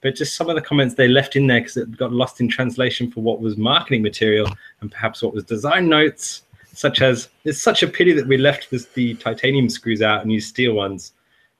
but 0.00 0.14
just 0.14 0.36
some 0.36 0.48
of 0.48 0.56
the 0.56 0.62
comments 0.62 0.94
they 0.94 1.06
left 1.06 1.36
in 1.36 1.46
there 1.46 1.60
because 1.60 1.76
it 1.76 1.98
got 1.98 2.12
lost 2.12 2.40
in 2.40 2.48
translation 2.48 3.10
for 3.10 3.20
what 3.20 3.42
was 3.42 3.58
marketing 3.58 4.00
material 4.00 4.48
and 4.80 4.90
perhaps 4.90 5.22
what 5.22 5.34
was 5.34 5.44
design 5.44 5.86
notes 5.86 6.44
such 6.76 7.00
as 7.00 7.28
it's 7.44 7.62
such 7.62 7.82
a 7.82 7.88
pity 7.88 8.12
that 8.12 8.26
we 8.26 8.36
left 8.36 8.70
this, 8.70 8.86
the 8.86 9.14
titanium 9.14 9.68
screws 9.68 10.02
out 10.02 10.22
and 10.22 10.30
used 10.30 10.48
steel 10.48 10.74
ones 10.74 11.12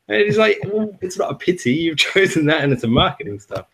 and 0.09 0.21
it's 0.21 0.37
like 0.37 0.59
well, 0.67 0.97
it's 1.01 1.19
not 1.19 1.31
a 1.31 1.35
pity 1.35 1.73
you've 1.73 1.97
chosen 2.13 2.47
that 2.47 2.63
and 2.63 2.73
it's 2.73 2.85
a 2.85 2.89
marketing 2.89 3.41
stuff 3.41 3.67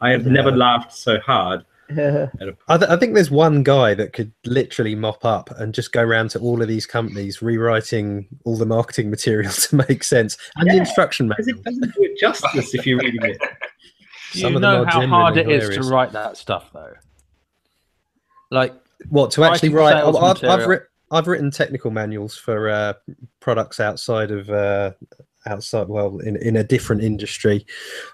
i 0.00 0.10
have 0.10 0.26
yeah. 0.26 0.32
never 0.32 0.50
laughed 0.50 0.92
so 0.92 1.18
hard 1.20 1.64
I, 1.90 2.76
th- 2.76 2.88
I, 2.88 2.96
think 2.96 3.14
there's 3.14 3.32
one 3.32 3.64
guy 3.64 3.94
that 3.94 4.12
could 4.12 4.30
literally 4.44 4.94
mop 4.94 5.24
up 5.24 5.50
and 5.58 5.74
just 5.74 5.90
go 5.90 6.00
around 6.00 6.30
to 6.30 6.38
all 6.38 6.62
of 6.62 6.68
these 6.68 6.86
companies 6.86 7.42
rewriting 7.42 8.28
all 8.44 8.56
the 8.56 8.64
marketing 8.64 9.10
material 9.10 9.50
to 9.52 9.74
make 9.74 10.04
sense 10.04 10.38
and 10.54 10.68
yeah, 10.68 10.74
the 10.74 10.78
instruction 10.78 11.26
manual. 11.26 11.58
It 11.58 11.64
doesn't 11.64 11.94
do 11.96 12.04
it 12.04 12.16
justice 12.16 12.74
if 12.74 12.86
you're 12.86 12.98
reading 12.98 13.24
it. 13.24 13.42
Some 14.32 14.54
you 14.54 14.60
know 14.60 14.84
how 14.84 15.04
hard 15.04 15.36
it 15.36 15.46
hilarious. 15.46 15.78
is 15.78 15.86
to 15.88 15.92
write 15.92 16.12
that 16.12 16.36
stuff, 16.36 16.70
though. 16.72 16.94
Like 18.52 18.74
what 19.08 19.32
to 19.32 19.44
actually 19.44 19.70
write? 19.70 19.96
I've, 19.96 20.44
I've, 20.44 20.66
ri- 20.66 20.78
I've, 21.10 21.26
written 21.26 21.50
technical 21.50 21.90
manuals 21.90 22.36
for 22.36 22.68
uh, 22.68 22.94
products 23.40 23.80
outside 23.80 24.30
of 24.30 24.50
uh, 24.50 24.92
outside 25.46 25.88
well 25.88 26.18
in, 26.18 26.36
in 26.36 26.56
a 26.56 26.62
different 26.62 27.02
industry 27.02 27.64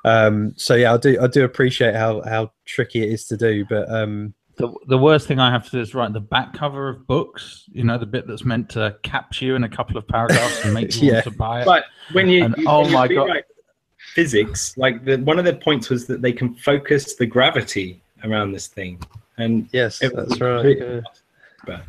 um 0.04 0.54
so 0.56 0.76
yeah 0.76 0.94
i 0.94 0.96
do 0.96 1.20
i 1.20 1.26
do 1.26 1.42
appreciate 1.44 1.92
how 1.92 2.22
how 2.22 2.52
tricky 2.66 3.02
it 3.02 3.12
is 3.12 3.26
to 3.26 3.36
do 3.36 3.64
but 3.68 3.90
um 3.92 4.32
the, 4.56 4.72
the 4.88 4.96
worst 4.98 5.26
thing 5.26 5.38
I 5.38 5.50
have 5.50 5.64
to 5.66 5.70
do 5.70 5.80
is 5.80 5.94
write 5.94 6.12
the 6.14 6.20
back 6.20 6.54
cover 6.54 6.88
of 6.88 7.06
books. 7.06 7.64
You 7.72 7.84
know, 7.84 7.98
the 7.98 8.06
bit 8.06 8.26
that's 8.26 8.44
meant 8.44 8.70
to 8.70 8.96
capture 9.02 9.44
you 9.44 9.54
in 9.54 9.64
a 9.64 9.68
couple 9.68 9.98
of 9.98 10.08
paragraphs 10.08 10.64
and 10.64 10.72
make 10.72 10.96
you 11.02 11.08
yeah. 11.08 11.12
want 11.14 11.24
to 11.24 11.30
buy 11.32 11.60
it. 11.60 11.66
But 11.66 11.84
when 12.12 12.28
you, 12.28 12.44
and, 12.44 12.54
you 12.56 12.64
oh 12.66 12.82
when 12.82 12.92
my 12.92 13.04
you 13.04 13.16
god, 13.16 13.44
physics, 14.14 14.76
like 14.78 15.04
the, 15.04 15.18
one 15.18 15.38
of 15.38 15.44
the 15.44 15.54
points 15.56 15.90
was 15.90 16.06
that 16.06 16.22
they 16.22 16.32
can 16.32 16.54
focus 16.54 17.16
the 17.16 17.26
gravity 17.26 18.02
around 18.24 18.52
this 18.52 18.66
thing. 18.66 19.02
And 19.36 19.68
yes, 19.72 19.98
that's 19.98 20.40
right. 20.40 20.78
Yeah. 20.78 21.00
But 21.66 21.82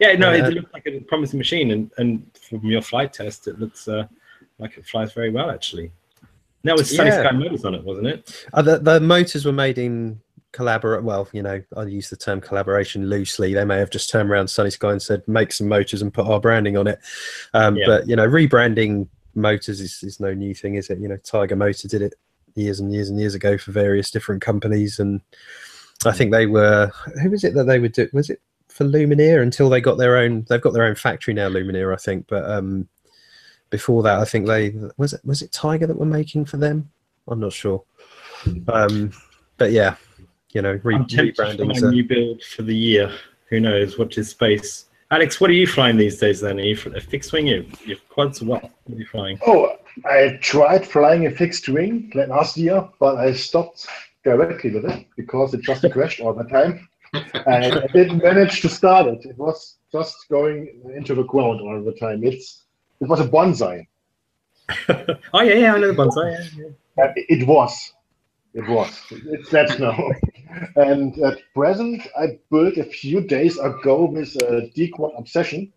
yeah, 0.00 0.12
no, 0.14 0.32
it 0.32 0.54
looks 0.54 0.72
like 0.72 0.86
a 0.86 1.00
promising 1.00 1.38
machine, 1.38 1.70
and 1.70 1.90
and 1.98 2.30
from 2.40 2.64
your 2.64 2.82
flight 2.82 3.12
test, 3.12 3.48
it 3.48 3.58
looks 3.58 3.88
uh, 3.88 4.06
like 4.58 4.76
it 4.78 4.86
flies 4.86 5.12
very 5.12 5.30
well 5.30 5.50
actually. 5.50 5.90
That 6.64 6.76
was 6.76 6.94
Sunny 6.94 7.10
yeah. 7.10 7.20
Sky 7.20 7.32
Motors 7.32 7.64
on 7.64 7.74
it, 7.74 7.84
wasn't 7.84 8.08
it? 8.08 8.46
Uh, 8.52 8.62
the, 8.62 8.78
the 8.78 9.00
motors 9.00 9.44
were 9.44 9.52
made 9.52 9.78
in 9.78 10.20
collaborate. 10.52 11.04
Well, 11.04 11.28
you 11.32 11.42
know, 11.42 11.62
I 11.76 11.84
use 11.84 12.10
the 12.10 12.16
term 12.16 12.40
collaboration 12.40 13.08
loosely. 13.08 13.54
They 13.54 13.64
may 13.64 13.78
have 13.78 13.90
just 13.90 14.10
turned 14.10 14.30
around 14.30 14.48
Sunny 14.48 14.70
Sky 14.70 14.92
and 14.92 15.00
said, 15.00 15.22
"Make 15.26 15.52
some 15.52 15.68
motors 15.68 16.02
and 16.02 16.12
put 16.12 16.26
our 16.26 16.40
branding 16.40 16.76
on 16.76 16.86
it." 16.86 16.98
Um, 17.54 17.76
yeah. 17.76 17.86
But 17.86 18.08
you 18.08 18.16
know, 18.16 18.26
rebranding 18.26 19.08
motors 19.34 19.80
is, 19.80 20.02
is 20.02 20.20
no 20.20 20.34
new 20.34 20.54
thing, 20.54 20.74
is 20.74 20.90
it? 20.90 20.98
You 20.98 21.08
know, 21.08 21.16
Tiger 21.18 21.56
Motor 21.56 21.88
did 21.88 22.02
it 22.02 22.14
years 22.54 22.80
and 22.80 22.92
years 22.92 23.08
and 23.08 23.18
years 23.20 23.34
ago 23.34 23.56
for 23.56 23.70
various 23.70 24.10
different 24.10 24.42
companies, 24.42 24.98
and 24.98 25.20
I 26.04 26.12
think 26.12 26.32
they 26.32 26.46
were 26.46 26.90
who 27.22 27.30
was 27.30 27.44
it 27.44 27.54
that 27.54 27.64
they 27.64 27.78
would 27.78 27.92
do? 27.92 28.08
Was 28.12 28.30
it 28.30 28.40
for 28.78 28.84
Lumenier 28.84 29.42
until 29.42 29.68
they 29.68 29.82
got 29.82 29.98
their 29.98 30.16
own? 30.16 30.46
They've 30.48 30.60
got 30.60 30.72
their 30.72 30.84
own 30.84 30.94
factory 30.94 31.34
now, 31.34 31.48
Lumenier, 31.50 31.92
I 31.92 31.98
think, 31.98 32.26
but. 32.28 32.48
um 32.50 32.88
before 33.70 34.02
that, 34.02 34.18
I 34.18 34.24
think 34.24 34.46
they 34.46 34.74
was 34.96 35.12
it 35.12 35.20
was 35.24 35.42
it 35.42 35.52
Tiger 35.52 35.86
that 35.86 35.98
were 35.98 36.06
making 36.06 36.44
for 36.46 36.56
them. 36.56 36.90
I'm 37.26 37.40
not 37.40 37.52
sure, 37.52 37.82
um, 38.68 39.12
but 39.58 39.72
yeah, 39.72 39.96
you 40.52 40.62
know, 40.62 40.80
re- 40.82 40.96
rebranding. 40.96 41.82
A 41.82 41.90
new 41.90 42.04
build 42.04 42.42
for 42.42 42.62
the 42.62 42.74
year. 42.74 43.12
Who 43.50 43.60
knows? 43.60 43.98
Watch 43.98 44.14
his 44.14 44.30
space. 44.30 44.86
Alex, 45.10 45.40
what 45.40 45.50
are 45.50 45.54
you 45.54 45.66
flying 45.66 45.96
these 45.96 46.18
days? 46.18 46.40
Then 46.40 46.58
are 46.58 46.62
you 46.62 46.76
a 46.94 47.00
fixed 47.00 47.32
wing? 47.32 47.46
You 47.46 47.66
you 47.84 47.96
quads? 48.08 48.42
What? 48.42 48.62
what 48.62 48.72
are 48.90 48.98
you 48.98 49.06
flying? 49.06 49.38
Oh, 49.46 49.76
I 50.04 50.38
tried 50.40 50.86
flying 50.86 51.26
a 51.26 51.30
fixed 51.30 51.68
wing 51.68 52.10
last 52.14 52.56
year, 52.56 52.88
but 52.98 53.16
I 53.16 53.32
stopped 53.32 53.86
directly 54.24 54.70
with 54.70 54.84
it 54.86 55.06
because 55.16 55.54
it 55.54 55.62
just 55.62 55.90
crashed 55.92 56.20
all 56.20 56.34
the 56.34 56.44
time. 56.44 56.88
And 57.12 57.74
I 57.74 57.86
didn't 57.88 58.22
manage 58.22 58.60
to 58.62 58.68
start 58.68 59.06
it. 59.06 59.24
It 59.24 59.38
was 59.38 59.76
just 59.92 60.16
going 60.28 60.82
into 60.94 61.14
the 61.14 61.24
ground 61.24 61.60
all 61.60 61.82
the 61.82 61.92
time. 61.92 62.24
It's 62.24 62.64
it 63.00 63.08
was 63.08 63.20
a 63.20 63.28
bonsai. 63.28 63.86
oh 64.88 65.40
yeah, 65.42 65.54
yeah, 65.54 65.74
I 65.74 65.78
know 65.78 65.92
the 65.92 66.02
bonsai. 66.02 66.48
Yeah, 66.56 66.64
yeah. 66.98 67.12
It 67.16 67.46
was. 67.46 67.92
It 68.54 68.68
was. 68.68 69.00
It's 69.10 69.50
that 69.50 69.78
now. 69.78 69.96
and 70.76 71.18
at 71.18 71.38
present, 71.54 72.02
I 72.18 72.38
built 72.50 72.76
a 72.76 72.84
few 72.84 73.20
days 73.20 73.58
ago 73.58 74.06
with 74.06 74.34
a 74.42 74.70
D 74.74 74.88
quad 74.88 75.12
obsession, 75.16 75.72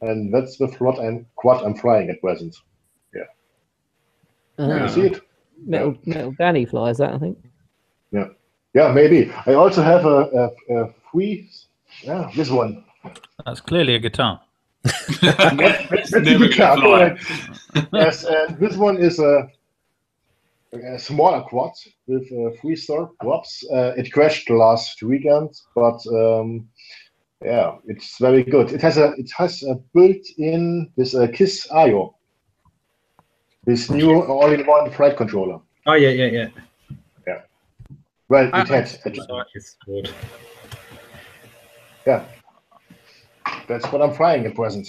and 0.00 0.32
that's 0.32 0.56
the 0.56 0.68
quad 0.68 0.98
I'm 0.98 1.26
quad 1.36 1.64
I'm 1.64 1.74
flying 1.74 2.10
at 2.10 2.20
present. 2.20 2.56
Yeah. 3.14 3.24
Uh, 4.58 4.84
you 4.84 4.88
see 4.88 5.00
it? 5.02 5.20
Metal, 5.64 5.96
metal 6.06 6.34
Danny 6.38 6.64
flies 6.64 6.98
that, 6.98 7.12
I 7.12 7.18
think. 7.18 7.38
Yeah. 8.74 8.88
Yeah, 8.88 8.92
maybe. 8.92 9.32
I 9.46 9.54
also 9.54 9.82
have 9.82 10.04
a, 10.06 10.50
a, 10.68 10.76
a 10.76 10.94
free. 11.10 11.50
Yeah, 12.02 12.30
this 12.34 12.50
one. 12.50 12.84
That's 13.44 13.60
clearly 13.60 13.94
a 13.94 13.98
guitar. 13.98 14.40
yes, 17.92 18.24
and 18.24 18.58
this 18.58 18.76
one 18.76 18.96
is 18.96 19.18
a, 19.18 19.48
a 20.72 20.98
smaller 20.98 21.42
quad 21.42 21.72
with 22.06 22.30
uh, 22.32 22.50
three 22.60 22.76
star 22.76 23.10
props. 23.20 23.64
Uh, 23.72 23.92
it 23.96 24.12
crashed 24.12 24.50
last 24.50 25.02
weekend, 25.02 25.50
but 25.74 26.00
um, 26.08 26.68
yeah, 27.44 27.76
it's 27.86 28.18
very 28.18 28.42
good. 28.42 28.72
It 28.72 28.82
has 28.82 28.96
a 28.96 29.12
it 29.12 29.30
has 29.36 29.62
a 29.62 29.74
built-in 29.94 30.90
this 30.96 31.14
uh, 31.14 31.28
Kiss 31.28 31.68
IO, 31.70 32.16
this 33.64 33.90
new 33.90 34.22
all-in-one 34.22 34.90
flight 34.90 35.16
controller. 35.16 35.60
Oh 35.86 35.94
yeah, 35.94 36.10
yeah, 36.10 36.26
yeah. 36.26 36.48
Yeah. 36.56 36.62
Well, 38.32 38.48
it 38.54 38.68
had. 38.68 38.90
Yeah, 42.06 42.24
that's 43.68 43.92
what 43.92 44.00
I'm 44.00 44.14
flying 44.14 44.46
at 44.46 44.54
present. 44.54 44.88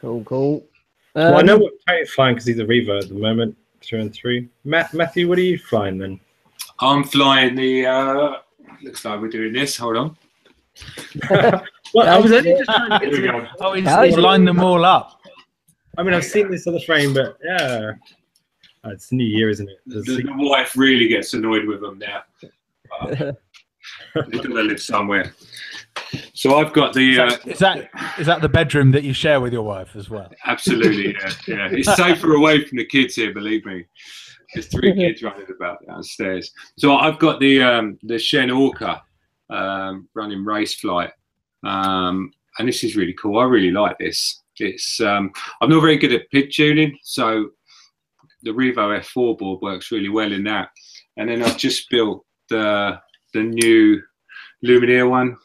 Cool, 0.00 0.24
cool. 0.24 0.66
Um, 1.14 1.22
well, 1.30 1.38
I 1.38 1.42
know 1.42 1.54
um, 1.54 1.60
what 1.60 1.74
Tate's 1.88 2.12
flying 2.12 2.34
because 2.34 2.46
he's 2.46 2.58
a 2.58 2.64
Revo 2.64 3.00
at 3.00 3.08
the 3.08 3.14
moment, 3.14 3.56
through 3.84 4.00
and 4.00 4.12
through. 4.12 4.48
Matt, 4.64 4.92
Matthew, 4.92 5.28
what 5.28 5.38
are 5.38 5.42
you 5.42 5.58
flying 5.58 5.96
then? 5.96 6.18
I'm 6.80 7.04
flying 7.04 7.54
the. 7.54 7.86
Uh, 7.86 8.32
looks 8.82 9.04
like 9.04 9.20
we're 9.20 9.28
doing 9.28 9.52
this. 9.52 9.76
Hold 9.76 9.96
on. 9.96 10.16
well, 11.30 12.08
I 12.08 12.18
was 12.18 12.32
only 12.32 12.50
just 12.50 12.64
trying 12.68 12.90
to 12.90 12.98
get 12.98 13.14
Here 13.14 13.32
we 13.32 13.42
to. 13.42 13.50
Oh, 13.60 13.74
he's, 13.74 13.84
No, 13.84 14.02
lined 14.20 14.48
them 14.48 14.58
all 14.58 14.84
up. 14.84 15.20
I 15.96 16.02
mean, 16.02 16.14
I've 16.14 16.24
seen 16.24 16.50
this 16.50 16.66
other 16.66 16.80
frame, 16.80 17.14
but 17.14 17.38
yeah, 17.44 17.92
it's 18.84 19.12
New 19.12 19.24
Year, 19.24 19.50
isn't 19.50 19.68
it? 19.68 19.78
The, 19.86 20.00
the 20.00 20.32
wife 20.36 20.76
really 20.76 21.08
gets 21.08 21.34
annoyed 21.34 21.66
with 21.66 21.80
them 21.80 21.98
now. 21.98 22.22
Uh, 24.14 24.22
They've 24.28 24.32
got 24.32 24.42
to 24.42 24.48
live 24.48 24.80
somewhere. 24.82 25.32
So 26.34 26.58
I've 26.58 26.72
got 26.72 26.92
the 26.92 27.12
Is 27.12 27.18
uh, 27.18 27.26
that, 27.26 27.46
is 27.46 27.58
that 27.60 27.90
is 28.18 28.26
that 28.26 28.42
the 28.42 28.48
bedroom 28.48 28.90
that 28.92 29.04
you 29.04 29.12
share 29.12 29.40
with 29.40 29.52
your 29.52 29.62
wife 29.62 29.94
as 29.96 30.10
well? 30.10 30.30
absolutely 30.44 31.14
yeah, 31.14 31.30
yeah. 31.46 31.68
It's 31.70 31.94
safer 31.94 32.34
away 32.34 32.64
from 32.64 32.78
the 32.78 32.84
kids 32.84 33.14
here, 33.14 33.32
believe 33.32 33.64
me. 33.64 33.84
There's 34.52 34.66
three 34.66 34.94
kids 34.96 35.22
running 35.22 35.46
about 35.54 35.86
downstairs. 35.86 36.52
So 36.78 36.96
I've 36.96 37.18
got 37.18 37.40
the 37.40 37.62
um, 37.62 37.98
the 38.02 38.18
Shen 38.18 38.50
Orca 38.50 39.02
um, 39.50 40.08
running 40.14 40.44
race 40.44 40.74
flight, 40.74 41.12
um, 41.64 42.32
and 42.58 42.68
this 42.68 42.82
is 42.84 42.96
really 42.96 43.14
cool. 43.14 43.38
I 43.38 43.44
really 43.44 43.70
like 43.70 43.98
this. 43.98 44.42
It's 44.56 45.00
um, 45.00 45.30
I'm 45.60 45.70
not 45.70 45.80
very 45.80 45.96
good 45.96 46.12
at 46.12 46.30
PID 46.30 46.52
tuning, 46.52 46.98
so 47.02 47.50
the 48.42 48.50
Revo 48.50 48.98
F4 49.00 49.38
board 49.38 49.60
works 49.62 49.90
really 49.92 50.08
well 50.08 50.32
in 50.32 50.44
that. 50.44 50.70
And 51.16 51.28
then 51.28 51.42
I've 51.42 51.58
just 51.58 51.88
built 51.90 52.24
the 52.48 52.98
the 53.34 53.42
new 53.42 54.00
Lumenier 54.64 55.08
one. 55.08 55.36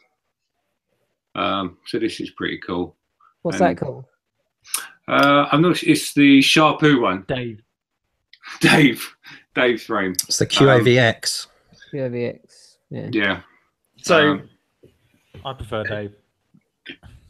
Um, 1.34 1.78
so 1.86 1.98
this 1.98 2.20
is 2.20 2.30
pretty 2.30 2.58
cool. 2.58 2.96
What's 3.42 3.60
Um, 3.60 3.66
that 3.68 3.76
called? 3.78 4.04
Uh, 5.08 5.46
I'm 5.52 5.62
not. 5.62 5.82
It's 5.82 6.14
the 6.14 6.40
Sharpoo 6.40 7.00
one, 7.02 7.24
Dave. 7.28 7.60
Dave. 8.60 9.14
Dave's 9.54 9.84
frame. 9.84 10.12
It's 10.28 10.38
the 10.38 10.46
QAVX. 10.46 11.46
QVX. 11.92 12.76
Yeah. 12.90 13.08
Yeah. 13.12 13.40
so 14.02 14.30
Um, 14.32 14.50
I 15.44 15.52
prefer 15.52 15.84
Dave. 15.84 16.14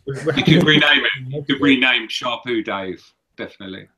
you 0.07 0.15
could 0.15 0.65
rename 0.67 1.05
it. 1.05 1.35
You 1.35 1.43
could 1.45 1.61
rename 1.61 2.09
Sharpoo 2.09 2.63
Dave. 2.63 3.03
Definitely. 3.37 3.89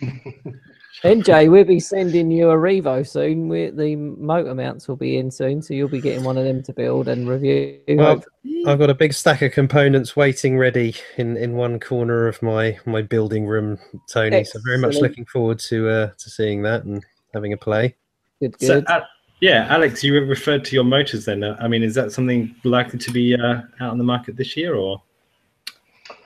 NJ, 1.06 1.50
we'll 1.50 1.64
be 1.64 1.78
sending 1.80 2.30
you 2.30 2.50
a 2.50 2.56
Revo 2.56 3.06
soon. 3.06 3.48
we 3.48 3.70
the 3.70 3.94
motor 3.96 4.54
mounts 4.54 4.88
will 4.88 4.96
be 4.96 5.18
in 5.18 5.30
soon, 5.30 5.62
so 5.62 5.72
you'll 5.74 5.88
be 5.88 6.00
getting 6.00 6.24
one 6.24 6.36
of 6.36 6.44
them 6.44 6.62
to 6.64 6.72
build 6.72 7.08
and 7.08 7.28
review. 7.28 7.80
Well. 7.88 8.22
I've 8.66 8.78
got 8.78 8.90
a 8.90 8.94
big 8.94 9.12
stack 9.12 9.42
of 9.42 9.52
components 9.52 10.16
waiting 10.16 10.58
ready 10.58 10.96
in, 11.18 11.36
in 11.36 11.54
one 11.54 11.78
corner 11.78 12.26
of 12.26 12.42
my, 12.42 12.76
my 12.84 13.02
building 13.02 13.46
room, 13.46 13.78
Tony. 14.08 14.42
So 14.42 14.58
very 14.64 14.78
much 14.78 14.96
looking 14.96 15.24
forward 15.26 15.60
to 15.60 15.88
uh, 15.88 16.10
to 16.18 16.30
seeing 16.30 16.62
that 16.62 16.84
and 16.84 17.04
having 17.32 17.52
a 17.52 17.56
play. 17.56 17.94
good, 18.40 18.60
So, 18.60 18.82
uh, 18.88 19.02
yeah, 19.40 19.66
Alex, 19.68 20.02
you 20.02 20.18
referred 20.24 20.64
to 20.64 20.74
your 20.74 20.84
motors 20.84 21.26
then. 21.26 21.44
Uh, 21.44 21.56
I 21.60 21.68
mean, 21.68 21.82
is 21.82 21.94
that 21.94 22.10
something 22.10 22.54
likely 22.64 22.98
to 22.98 23.10
be 23.10 23.34
uh, 23.34 23.60
out 23.80 23.90
on 23.90 23.98
the 23.98 24.04
market 24.04 24.36
this 24.36 24.56
year, 24.56 24.74
or? 24.74 25.02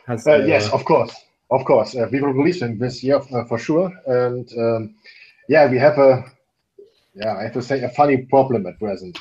Has, 0.06 0.26
Uh, 0.26 0.36
yes, 0.46 0.72
of 0.72 0.84
course, 0.84 1.14
of 1.50 1.64
course. 1.64 1.96
Uh, 1.96 2.08
we 2.10 2.20
will 2.20 2.32
release 2.32 2.60
them 2.60 2.78
this 2.78 3.02
year 3.02 3.20
uh, 3.34 3.44
for 3.44 3.58
sure. 3.58 3.92
And 4.06 4.48
um, 4.58 4.94
yeah, 5.48 5.68
we 5.68 5.78
have 5.78 5.98
a, 5.98 6.24
yeah, 7.14 7.36
I 7.36 7.42
have 7.44 7.52
to 7.54 7.62
say, 7.62 7.82
a 7.82 7.88
funny 7.90 8.18
problem 8.18 8.66
at 8.66 8.78
present. 8.78 9.18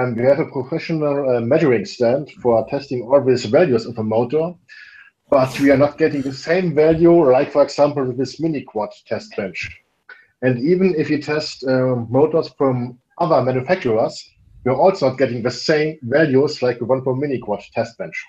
Um, 0.00 0.14
we 0.16 0.22
have 0.22 0.40
a 0.40 0.46
professional 0.46 1.36
uh, 1.36 1.40
measuring 1.40 1.84
stand 1.84 2.30
for 2.42 2.66
testing 2.68 3.02
all 3.02 3.22
these 3.22 3.44
values 3.44 3.84
of 3.84 3.98
a 3.98 4.02
motor, 4.02 4.54
but 5.30 5.58
we 5.60 5.70
are 5.70 5.76
not 5.76 5.98
getting 5.98 6.22
the 6.22 6.32
same 6.32 6.74
value, 6.74 7.30
like 7.30 7.52
for 7.52 7.62
example, 7.62 8.04
with 8.04 8.16
this 8.16 8.40
mini 8.40 8.62
quad 8.62 8.90
test 9.06 9.36
bench. 9.36 9.70
And 10.40 10.58
even 10.58 10.94
if 10.96 11.10
you 11.10 11.20
test 11.20 11.64
uh, 11.64 11.96
motors 12.08 12.48
from 12.56 12.98
other 13.18 13.42
manufacturers, 13.42 14.30
we're 14.64 14.74
also 14.74 15.10
not 15.10 15.18
getting 15.18 15.42
the 15.42 15.50
same 15.50 15.98
values 16.02 16.62
like 16.62 16.78
the 16.78 16.84
one 16.86 17.04
from 17.04 17.20
mini 17.20 17.38
quad 17.38 17.62
test 17.74 17.98
bench. 17.98 18.24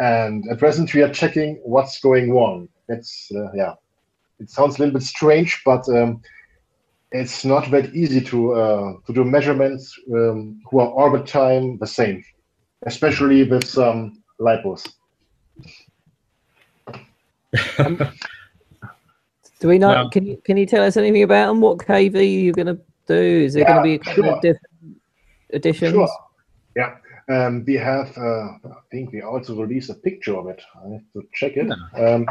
And 0.00 0.48
at 0.50 0.58
present, 0.58 0.94
we 0.94 1.02
are 1.02 1.12
checking 1.12 1.60
what's 1.62 2.00
going 2.00 2.32
wrong. 2.32 2.68
It's 2.88 3.30
uh, 3.34 3.52
yeah, 3.54 3.74
it 4.40 4.48
sounds 4.50 4.76
a 4.76 4.78
little 4.78 4.94
bit 4.94 5.02
strange, 5.02 5.60
but 5.64 5.86
um, 5.90 6.22
it's 7.12 7.44
not 7.44 7.70
that 7.70 7.94
easy 7.94 8.22
to 8.22 8.54
uh, 8.54 8.92
to 9.06 9.12
do 9.12 9.24
measurements 9.24 9.94
um, 10.12 10.60
who 10.70 10.80
are 10.80 10.88
all 10.88 11.12
the 11.12 11.22
time 11.22 11.76
the 11.78 11.86
same, 11.86 12.24
especially 12.86 13.44
with 13.44 13.66
some 13.66 14.22
lipos. 14.40 14.88
Do 19.60 19.68
we 19.68 19.78
know? 19.78 19.88
well- 19.88 20.10
can 20.10 20.24
you 20.24 20.40
can 20.44 20.56
you 20.56 20.64
tell 20.64 20.82
us 20.82 20.96
anything 20.96 21.22
about 21.22 21.48
them? 21.48 21.60
What 21.60 21.78
KV 21.78 22.44
you're 22.44 22.54
going 22.54 22.74
to 22.74 22.80
do? 23.06 23.14
Is 23.44 23.52
there 23.52 23.66
going 23.66 23.76
to 23.76 23.82
be 23.82 23.94
a 23.94 23.98
couple 23.98 24.24
sure. 24.24 24.32
of 24.36 24.40
different 24.40 24.96
editions? 25.52 25.92
Sure. 25.92 26.08
Yeah. 26.74 26.96
Um, 27.28 27.64
we 27.66 27.74
have, 27.74 28.16
uh, 28.16 28.52
I 28.64 28.80
think 28.90 29.12
we 29.12 29.20
also 29.22 29.60
released 29.60 29.90
a 29.90 29.94
picture 29.94 30.36
of 30.36 30.48
it. 30.48 30.62
I 30.74 30.88
have 30.94 31.04
to 31.12 31.22
check 31.34 31.56
it. 31.56 31.70
Um, 31.94 32.26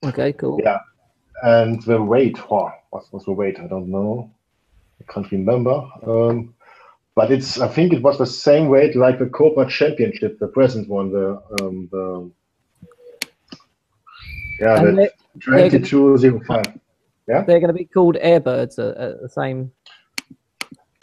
Okay, 0.04 0.34
cool. 0.34 0.60
Yeah. 0.64 0.80
And 1.44 1.82
the 1.84 2.02
weight, 2.02 2.40
oh, 2.50 2.72
what 2.92 3.04
was 3.12 3.26
the 3.26 3.32
weight? 3.32 3.60
I 3.60 3.68
don't 3.68 3.90
know. 3.90 4.32
I 5.00 5.04
can't 5.12 5.32
remember. 5.32 5.88
Um, 6.06 6.54
but 7.16 7.32
it's, 7.32 7.60
I 7.60 7.68
think 7.68 7.94
it 7.94 8.02
was 8.02 8.18
the 8.18 8.26
same 8.26 8.70
weight 8.70 8.96
like 8.96 9.20
the 9.20 9.28
Cobra 9.28 9.70
Championship, 9.70 10.40
the 10.40 10.48
present 10.48 10.88
one, 10.88 11.12
the, 11.12 11.42
um, 11.62 11.90
the 11.92 12.32
yeah, 14.62 14.80
And 14.80 14.98
the 14.98 15.12
they're, 15.48 15.70
2205. 15.70 16.80
they're 17.28 17.44
going 17.46 17.68
to 17.68 17.74
be 17.74 17.86
called 17.86 18.16
Airbirds 18.18 18.78
at, 18.80 18.98
at 18.98 19.22
the 19.22 19.30
same. 19.30 19.72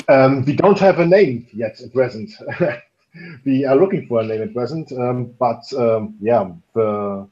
Um, 0.09 0.44
we 0.44 0.54
don't 0.54 0.78
have 0.78 1.00
a 1.00 1.06
name 1.06 1.46
yet 1.52 1.80
at 1.80 1.92
present. 1.92 2.30
we 3.44 3.64
are 3.64 3.76
looking 3.76 4.06
for 4.06 4.20
a 4.20 4.24
name 4.24 4.42
at 4.42 4.54
present, 4.54 4.90
um, 4.92 5.34
but 5.38 5.61
um, 5.76 6.14
yeah, 6.20 6.50
the 6.74 7.28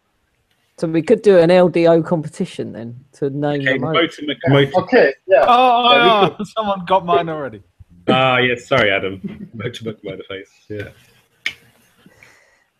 So 0.76 0.88
we 0.88 1.00
could 1.00 1.22
do 1.22 1.38
an 1.38 1.48
LDO 1.50 2.04
competition 2.04 2.72
then 2.72 3.02
to 3.12 3.30
name 3.30 3.62
Okay, 3.62 3.74
the 3.74 3.78
motor. 3.78 4.22
motor, 4.22 4.38
motor. 4.48 4.76
okay, 4.80 5.14
yeah. 5.26 5.44
Oh, 5.46 5.92
Yeah, 5.92 6.28
we 6.28 6.36
oh, 6.40 6.44
someone 6.44 6.84
got 6.84 7.06
mine 7.06 7.28
already. 7.28 7.62
Ah, 8.08 8.38
yes. 8.38 8.66
Sorry, 8.66 8.90
Adam. 8.90 9.48
Motor 9.54 9.84
book. 9.84 9.98
Yeah. 10.68 10.88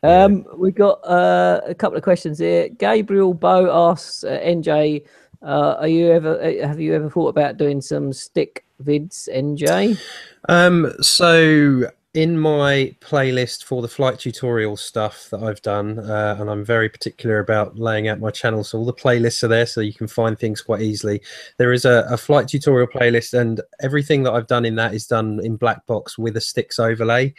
Um, 0.03 0.45
We've 0.57 0.75
got 0.75 0.99
uh, 1.05 1.61
a 1.67 1.75
couple 1.75 1.97
of 1.97 2.05
questions 2.05 2.39
here. 2.39 2.69
Gabriel 2.69 3.35
Bow 3.35 3.91
asks 3.91 4.25
uh, 4.25 4.41
NJ, 4.45 5.05
uh, 5.43 5.77
are 5.79 5.89
you 5.89 6.11
ever 6.11 6.41
uh, 6.43 6.67
have 6.67 6.81
you 6.81 6.95
ever 6.95 7.11
thought 7.11 7.29
about 7.29 7.57
doing 7.57 7.81
some 7.81 8.13
stick 8.13 8.65
vids, 8.83 9.29
NJ? 9.29 9.99
Um, 10.49 10.93
so 11.01 11.91
in 12.15 12.39
my 12.39 12.97
playlist 13.01 13.65
for 13.65 13.83
the 13.83 13.89
flight 13.89 14.19
tutorial 14.19 14.77
stuff 14.77 15.29
that 15.31 15.43
I've 15.43 15.61
done, 15.61 15.99
uh, 15.99 16.37
and 16.41 16.49
I'm 16.49 16.65
very 16.65 16.89
particular 16.89 17.41
about 17.41 17.79
laying 17.79 18.09
out 18.09 18.21
my 18.21 18.31
channel, 18.31 18.65
so 18.65 18.79
all 18.79 18.87
the 18.87 18.95
playlists 18.95 19.43
are 19.43 19.49
there, 19.49 19.67
so 19.67 19.83
you 19.83 19.93
can 19.93 20.09
find 20.09 20.39
things 20.39 20.63
quite 20.63 20.81
easily. 20.81 21.21
There 21.59 21.75
is 21.75 21.85
a, 21.85 22.07
a 22.11 22.17
flight 22.17 22.49
tutorial 22.49 22.89
playlist, 22.89 23.39
and 23.39 23.61
everything 23.83 24.23
that 24.23 24.33
I've 24.33 24.47
done 24.47 24.65
in 24.65 24.77
that 24.77 24.95
is 24.95 25.07
done 25.07 25.41
in 25.45 25.57
black 25.57 25.85
box 25.87 26.17
with 26.17 26.39
a 26.39 26.41
sticks 26.41 26.79
overlay. 26.79 27.35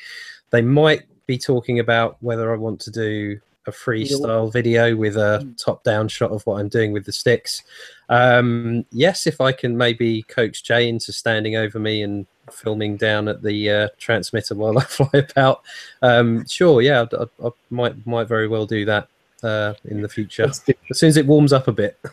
They 0.51 0.61
might 0.61 1.03
be 1.27 1.37
talking 1.37 1.79
about 1.79 2.17
whether 2.21 2.51
I 2.51 2.57
want 2.57 2.79
to 2.81 2.91
do 2.91 3.39
a 3.67 3.71
freestyle 3.71 4.51
video 4.51 4.95
with 4.95 5.17
a 5.17 5.47
top-down 5.57 6.07
shot 6.07 6.31
of 6.31 6.45
what 6.45 6.59
I'm 6.59 6.69
doing 6.69 6.93
with 6.93 7.05
the 7.05 7.11
sticks. 7.11 7.63
Um, 8.09 8.85
yes, 8.91 9.27
if 9.27 9.41
I 9.41 9.51
can 9.51 9.77
maybe 9.77 10.23
coach 10.23 10.63
Jay 10.63 10.87
into 10.87 11.11
standing 11.11 11.57
over 11.57 11.77
me 11.77 12.01
and 12.01 12.25
filming 12.49 12.95
down 12.95 13.27
at 13.27 13.43
the 13.43 13.69
uh, 13.69 13.87
transmitter 13.99 14.55
while 14.55 14.79
I 14.79 14.83
fly 14.85 15.09
about, 15.13 15.63
um, 16.01 16.47
sure, 16.47 16.81
yeah, 16.81 17.05
I, 17.11 17.23
I, 17.23 17.47
I 17.47 17.49
might 17.69 18.07
might 18.07 18.27
very 18.27 18.47
well 18.47 18.65
do 18.65 18.85
that 18.85 19.09
uh, 19.43 19.73
in 19.83 20.01
the 20.01 20.09
future 20.09 20.43
as 20.45 20.63
soon 20.93 21.09
as 21.09 21.17
it 21.17 21.27
warms 21.27 21.51
up 21.53 21.67
a 21.67 21.73
bit. 21.73 21.99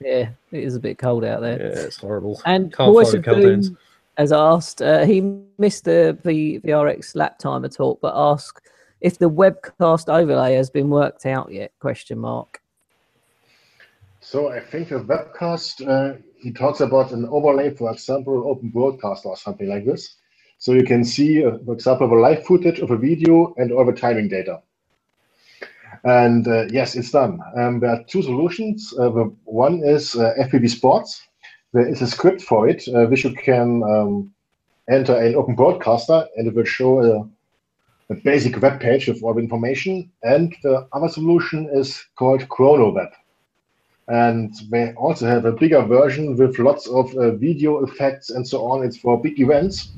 Yeah, 0.00 0.28
it 0.52 0.62
is 0.62 0.76
a 0.76 0.80
bit 0.80 0.96
cold 0.96 1.24
out 1.24 1.42
Yeah, 1.42 1.56
there. 1.56 1.86
it's 1.86 1.96
horrible. 1.96 2.40
And 2.46 2.72
Can't 2.72 2.92
Voice 2.92 3.14
of. 3.14 3.24
Doom 3.24 3.76
has 4.18 4.32
asked, 4.32 4.82
uh, 4.82 5.06
he 5.06 5.20
missed 5.58 5.84
the 5.84 6.18
v- 6.24 6.58
VRX 6.58 7.14
lap 7.14 7.38
timer 7.38 7.68
talk, 7.68 8.00
but 8.02 8.12
asked 8.14 8.68
if 9.00 9.18
the 9.18 9.30
webcast 9.30 10.12
overlay 10.12 10.54
has 10.54 10.68
been 10.68 10.90
worked 10.90 11.24
out 11.24 11.52
yet? 11.52 11.72
Question 11.78 12.18
mark. 12.18 12.60
So 14.20 14.48
I 14.48 14.60
think 14.60 14.88
the 14.88 14.96
webcast, 14.96 15.86
uh, 15.86 16.18
he 16.36 16.52
talks 16.52 16.80
about 16.80 17.12
an 17.12 17.26
overlay, 17.26 17.70
for 17.74 17.90
example, 17.92 18.48
open 18.50 18.70
broadcast 18.70 19.24
or 19.24 19.36
something 19.36 19.68
like 19.68 19.86
this. 19.86 20.16
So 20.58 20.72
you 20.72 20.82
can 20.82 21.04
see, 21.04 21.44
uh, 21.44 21.58
for 21.64 21.72
example, 21.72 22.08
the 22.08 22.16
live 22.16 22.44
footage 22.44 22.80
of 22.80 22.90
a 22.90 22.96
video 22.96 23.54
and 23.56 23.70
all 23.70 23.86
the 23.86 23.92
timing 23.92 24.28
data. 24.28 24.60
And 26.02 26.46
uh, 26.48 26.66
yes, 26.70 26.96
it's 26.96 27.12
done. 27.12 27.38
Um, 27.56 27.78
there 27.78 27.90
are 27.90 28.04
two 28.04 28.22
solutions. 28.22 28.92
Uh, 28.98 29.10
the 29.10 29.36
one 29.44 29.82
is 29.84 30.16
uh, 30.16 30.34
FPV 30.40 30.70
Sports. 30.70 31.27
There 31.72 31.86
is 31.86 32.02
a 32.02 32.06
script 32.06 32.42
for 32.42 32.68
it, 32.68 32.88
uh, 32.88 33.06
which 33.06 33.24
you 33.24 33.34
can 33.34 33.82
um, 33.82 34.32
enter 34.88 35.14
an 35.14 35.34
open 35.34 35.54
broadcaster, 35.54 36.26
and 36.36 36.48
it 36.48 36.54
will 36.54 36.64
show 36.64 37.00
a 37.00 37.28
a 38.10 38.14
basic 38.14 38.60
web 38.60 38.80
page 38.80 39.06
with 39.06 39.22
all 39.22 39.34
the 39.34 39.40
information. 39.40 40.10
And 40.22 40.54
the 40.62 40.86
other 40.92 41.08
solution 41.08 41.68
is 41.72 42.04
called 42.16 42.40
ChronoWeb. 42.48 43.10
And 44.08 44.54
they 44.70 44.94
also 44.94 45.26
have 45.26 45.44
a 45.44 45.52
bigger 45.52 45.82
version 45.82 46.36
with 46.36 46.58
lots 46.58 46.86
of 46.86 47.14
uh, 47.14 47.32
video 47.32 47.84
effects 47.84 48.30
and 48.30 48.46
so 48.46 48.64
on. 48.70 48.82
It's 48.82 48.96
for 48.96 49.20
big 49.20 49.38
events. 49.38 49.90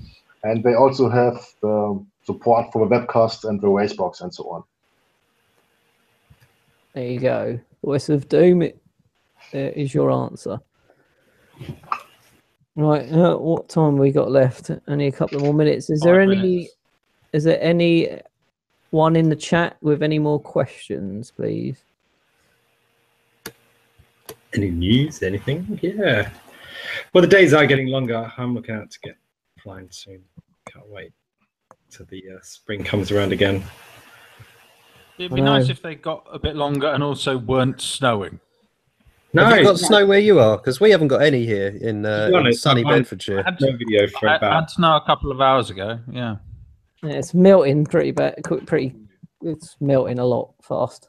And 0.42 0.64
they 0.64 0.74
also 0.74 1.08
have 1.08 1.46
the 1.62 2.04
support 2.24 2.72
for 2.72 2.88
the 2.88 2.94
webcast 2.96 3.48
and 3.48 3.60
the 3.60 3.68
racebox 3.68 4.20
and 4.20 4.34
so 4.34 4.50
on. 4.50 4.64
There 6.94 7.06
you 7.06 7.20
go. 7.20 7.60
Voice 7.84 8.08
of 8.08 8.28
Doom. 8.28 8.62
It, 8.62 8.82
there 9.52 9.70
is 9.70 9.94
your 9.94 10.10
answer. 10.10 10.58
Right. 12.76 13.10
Uh, 13.12 13.36
what 13.36 13.68
time 13.68 13.96
we 13.96 14.10
got 14.10 14.30
left? 14.30 14.70
Only 14.88 15.08
a 15.08 15.12
couple 15.12 15.38
of 15.38 15.42
more 15.42 15.54
minutes. 15.54 15.90
Is 15.90 16.00
there 16.00 16.20
any? 16.20 16.36
minutes. 16.36 16.74
Is 17.32 17.44
there 17.44 17.60
any 17.60 18.20
one 18.90 19.16
in 19.16 19.28
the 19.28 19.36
chat 19.36 19.76
with 19.80 20.02
any 20.02 20.18
more 20.18 20.40
questions, 20.40 21.30
please? 21.30 21.82
Any 24.54 24.70
news? 24.70 25.22
Anything? 25.22 25.78
Yeah. 25.82 26.30
Well, 27.12 27.22
the 27.22 27.28
days 27.28 27.54
are 27.54 27.66
getting 27.66 27.88
longer. 27.88 28.32
I'm 28.36 28.54
looking 28.54 28.74
out 28.74 28.90
to 28.90 28.98
get 29.00 29.16
flying 29.62 29.88
soon. 29.90 30.24
Can't 30.66 30.88
wait 30.88 31.12
till 31.90 32.06
the 32.06 32.22
uh, 32.36 32.38
spring 32.42 32.82
comes 32.82 33.10
around 33.10 33.32
again. 33.32 33.62
It'd 35.18 35.34
be 35.34 35.40
nice 35.40 35.68
if 35.68 35.82
they 35.82 35.96
got 35.96 36.26
a 36.32 36.38
bit 36.38 36.56
longer 36.56 36.88
and 36.88 37.02
also 37.02 37.36
weren't 37.36 37.80
snowing. 37.80 38.40
No, 39.32 39.44
Have 39.44 39.58
you 39.58 39.64
got 39.64 39.78
snow 39.78 40.06
where 40.06 40.18
you 40.18 40.40
are? 40.40 40.56
Because 40.56 40.80
we 40.80 40.90
haven't 40.90 41.08
got 41.08 41.22
any 41.22 41.46
here 41.46 41.68
in, 41.80 42.04
uh, 42.04 42.28
be 42.32 42.48
in 42.48 42.52
sunny 42.52 42.80
I 42.80 42.84
find- 42.84 42.96
Bedfordshire. 43.04 43.42
Had, 43.44 43.60
no 43.60 43.76
video 43.76 44.06
for 44.08 44.28
had, 44.28 44.36
about. 44.38 44.52
had 44.62 44.70
snow 44.70 44.96
a 44.96 45.00
couple 45.06 45.30
of 45.30 45.40
hours 45.40 45.70
ago. 45.70 45.98
Yeah. 46.10 46.36
Yeah, 47.02 47.12
it's 47.12 47.32
melting 47.32 47.84
pretty 47.86 48.10
bad. 48.10 48.42
Pretty. 48.66 48.94
It's 49.42 49.76
melting 49.80 50.18
a 50.18 50.24
lot 50.24 50.52
fast. 50.62 51.08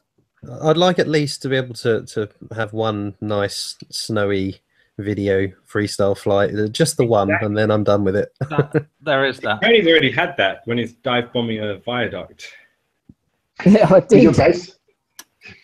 I'd 0.62 0.76
like 0.76 0.98
at 0.98 1.08
least 1.08 1.42
to 1.42 1.48
be 1.48 1.56
able 1.56 1.74
to 1.74 2.04
to 2.06 2.28
have 2.54 2.72
one 2.72 3.14
nice 3.20 3.76
snowy 3.90 4.60
video 4.98 5.48
freestyle 5.70 6.16
flight, 6.16 6.54
uh, 6.54 6.66
just 6.68 6.96
the 6.96 7.04
one, 7.06 7.30
and 7.42 7.56
then 7.56 7.70
I'm 7.70 7.84
done 7.84 8.04
with 8.04 8.16
it. 8.16 8.32
That, 8.50 8.86
there 9.00 9.24
is 9.26 9.38
that. 9.40 9.60
Tony's 9.62 9.86
already 9.86 10.10
had 10.10 10.34
that 10.38 10.62
when 10.64 10.78
he's 10.78 10.92
dive 10.94 11.32
bombing 11.32 11.58
a 11.60 11.76
viaduct. 11.78 12.50
Yeah, 13.66 13.86
I 13.94 14.00
Do 14.00 14.16
you 14.18 14.30
did. 14.32 14.36
guys, 14.38 14.76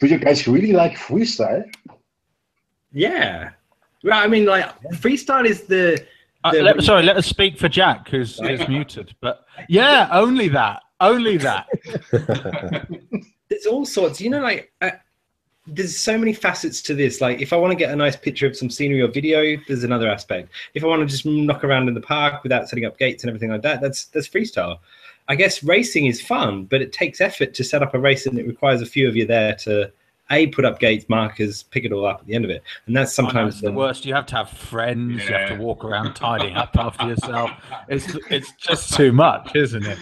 do 0.01 0.07
you 0.07 0.19
guys 0.19 0.47
really 0.47 0.73
like 0.73 0.97
freestyle? 0.97 1.65
Yeah. 2.93 3.51
Well, 4.05 4.19
I 4.19 4.27
mean, 4.27 4.45
like 4.47 4.81
freestyle 4.93 5.47
is 5.47 5.63
the. 5.63 6.05
Uh, 6.45 6.53
let- 6.55 6.83
sorry, 6.83 7.03
let 7.03 7.17
us 7.17 7.27
speak 7.27 7.59
for 7.59 7.69
Jack, 7.69 8.09
who's, 8.09 8.39
who's 8.39 8.67
muted. 8.69 9.15
But 9.21 9.45
yeah, 9.69 10.09
only 10.13 10.49
that. 10.49 10.83
Only 11.01 11.37
that. 11.39 11.67
there's 13.49 13.67
all 13.67 13.85
sorts. 13.85 14.21
You 14.21 14.31
know, 14.31 14.41
like 14.41 14.73
uh, 14.81 14.91
there's 15.67 15.99
so 15.99 16.17
many 16.17 16.33
facets 16.33 16.81
to 16.83 16.95
this. 16.95 17.21
Like, 17.21 17.41
if 17.41 17.53
I 17.53 17.57
want 17.57 17.73
to 17.73 17.77
get 17.77 17.93
a 17.93 17.97
nice 17.97 18.17
picture 18.17 18.47
of 18.47 18.57
some 18.57 18.71
scenery 18.71 19.03
or 19.03 19.09
video, 19.09 19.57
there's 19.69 19.85
another 19.85 20.09
aspect. 20.09 20.51
If 20.75 20.83
I 20.83 20.87
want 20.87 21.01
to 21.01 21.07
just 21.07 21.27
knock 21.27 21.65
around 21.65 21.89
in 21.89 21.95
the 21.95 22.01
park 22.01 22.43
without 22.43 22.69
setting 22.69 22.85
up 22.85 22.99
gates 22.99 23.23
and 23.23 23.31
everything 23.31 23.51
like 23.51 23.63
that, 23.63 23.81
that's 23.81 24.07
that's 24.07 24.29
freestyle. 24.29 24.79
I 25.29 25.35
guess 25.35 25.63
racing 25.63 26.07
is 26.07 26.23
fun, 26.23 26.65
but 26.65 26.81
it 26.81 26.93
takes 26.93 27.21
effort 27.21 27.53
to 27.55 27.65
set 27.65 27.83
up 27.83 27.95
a 27.95 27.99
race, 27.99 28.27
and 28.27 28.39
it 28.39 28.47
requires 28.47 28.81
a 28.81 28.87
few 28.87 29.09
of 29.09 29.17
you 29.17 29.27
there 29.27 29.55
to 29.57 29.93
a 30.31 30.47
put 30.49 30.65
up 30.65 30.79
gates, 30.79 31.07
markers, 31.09 31.63
pick 31.65 31.85
it 31.85 31.93
all 31.93 32.05
up 32.07 32.21
at 32.21 32.27
the 32.27 32.35
end 32.35 32.45
of 32.45 32.51
it, 32.51 32.63
and 32.87 32.97
that's 32.97 33.13
Sometimes 33.13 33.33
sometimes 33.35 33.55
it's 33.55 33.63
the 33.65 33.73
worst. 33.73 34.05
You 34.05 34.15
have 34.15 34.27
to 34.27 34.37
have 34.37 34.51
friends. 34.51 35.25
You 35.25 35.33
have 35.35 35.49
to 35.49 35.57
walk 35.57 35.85
around 35.85 36.15
tidying 36.15 36.57
up 36.57 36.77
after 36.77 37.07
yourself. 37.09 37.51
It's 37.89 38.07
it's 38.31 38.53
just 38.53 38.93
too 38.97 39.13
much, 39.13 39.55
isn't 39.57 39.87
it? 39.87 39.99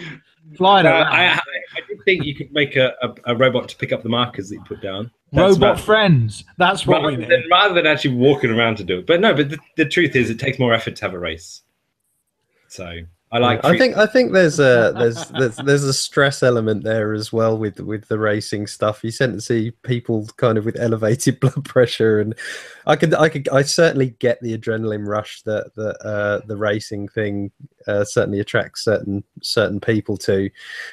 Flying 0.57 0.87
Uh, 0.87 0.91
around. 0.91 1.07
I, 1.09 1.27
I, 1.35 1.39
I 1.39 1.81
do 1.89 1.99
think 2.05 2.25
you 2.25 2.35
could 2.35 2.53
make 2.53 2.77
a, 2.77 2.95
a, 3.03 3.15
a 3.33 3.37
robot 3.37 3.69
to 3.71 3.77
pick 3.77 3.93
up 3.93 4.03
the 4.05 4.09
markers 4.09 4.49
that 4.49 4.55
you 4.57 4.63
put 4.63 4.81
down. 4.81 5.11
That's 5.33 5.55
Robot 5.55 5.71
about- 5.73 5.81
friends. 5.81 6.45
That's 6.57 6.87
what 6.87 7.03
we 7.03 7.09
rather 7.09 7.17
need. 7.19 7.29
than, 7.31 7.45
rather 7.51 7.75
than 7.75 7.87
actually 7.87 8.15
walking 8.15 8.51
around 8.51 8.77
to 8.77 8.85
do 8.85 9.01
it. 9.01 9.07
But 9.07 9.21
no, 9.21 9.35
but 9.35 9.51
the, 9.51 9.59
the 9.77 9.85
truth 9.85 10.15
is, 10.15 10.31
it 10.31 10.39
takes 10.39 10.59
more 10.61 10.73
effort 10.73 10.95
to 10.97 11.05
have 11.05 11.15
a 11.15 11.19
race. 11.19 11.63
So 12.69 13.01
I 13.33 13.39
like. 13.39 13.65
I 13.65 13.77
think 13.77 13.97
I 13.97 14.07
think 14.07 14.33
there's 14.33 14.61
a 14.61 14.95
there's 14.97 15.29
there's 15.31 15.57
there's 15.57 15.83
a 15.83 15.93
stress 15.93 16.45
element 16.45 16.85
there 16.85 17.13
as 17.13 17.33
well 17.33 17.59
with 17.59 17.81
with 17.81 18.07
the 18.07 18.21
racing 18.21 18.69
stuff. 18.69 19.03
You 19.03 19.11
tend 19.11 19.35
to 19.35 19.41
see 19.41 19.73
people 19.83 20.29
kind 20.37 20.57
of 20.57 20.65
with 20.65 20.79
elevated 20.79 21.41
blood 21.41 21.65
pressure, 21.65 22.21
and 22.21 22.37
I 22.87 22.95
could 22.95 23.13
I 23.15 23.29
could 23.29 23.49
I 23.49 23.63
certainly 23.63 24.11
get 24.21 24.41
the 24.41 24.57
adrenaline 24.57 25.09
rush 25.09 25.43
that 25.43 25.75
that 25.75 25.97
uh, 26.07 26.47
the 26.47 26.57
racing 26.57 27.09
thing 27.09 27.51
uh, 27.89 28.05
certainly 28.05 28.39
attracts 28.39 28.85
certain 28.85 29.25
certain 29.43 29.81
people 29.81 30.17
to. 30.19 30.49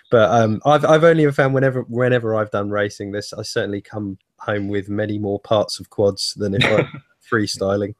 But 0.09 0.31
um, 0.31 0.59
I've 0.65 0.86
I've 0.86 1.03
only 1.03 1.31
found 1.31 1.53
whenever 1.53 1.84
whenever 1.84 2.36
I've 2.36 2.51
done 2.51 2.71
racing 2.71 3.11
this, 3.11 3.31
I 3.34 3.43
certainly 3.43 3.81
come 3.81 4.17
home 4.39 4.69
with 4.69 4.89
many 4.89 5.19
more 5.19 5.39
parts 5.39 5.79
of 5.79 5.91
quads 5.91 6.34
than 6.34 6.55
if 6.55 6.65
I'm 6.65 7.03
freestyling. 7.31 7.93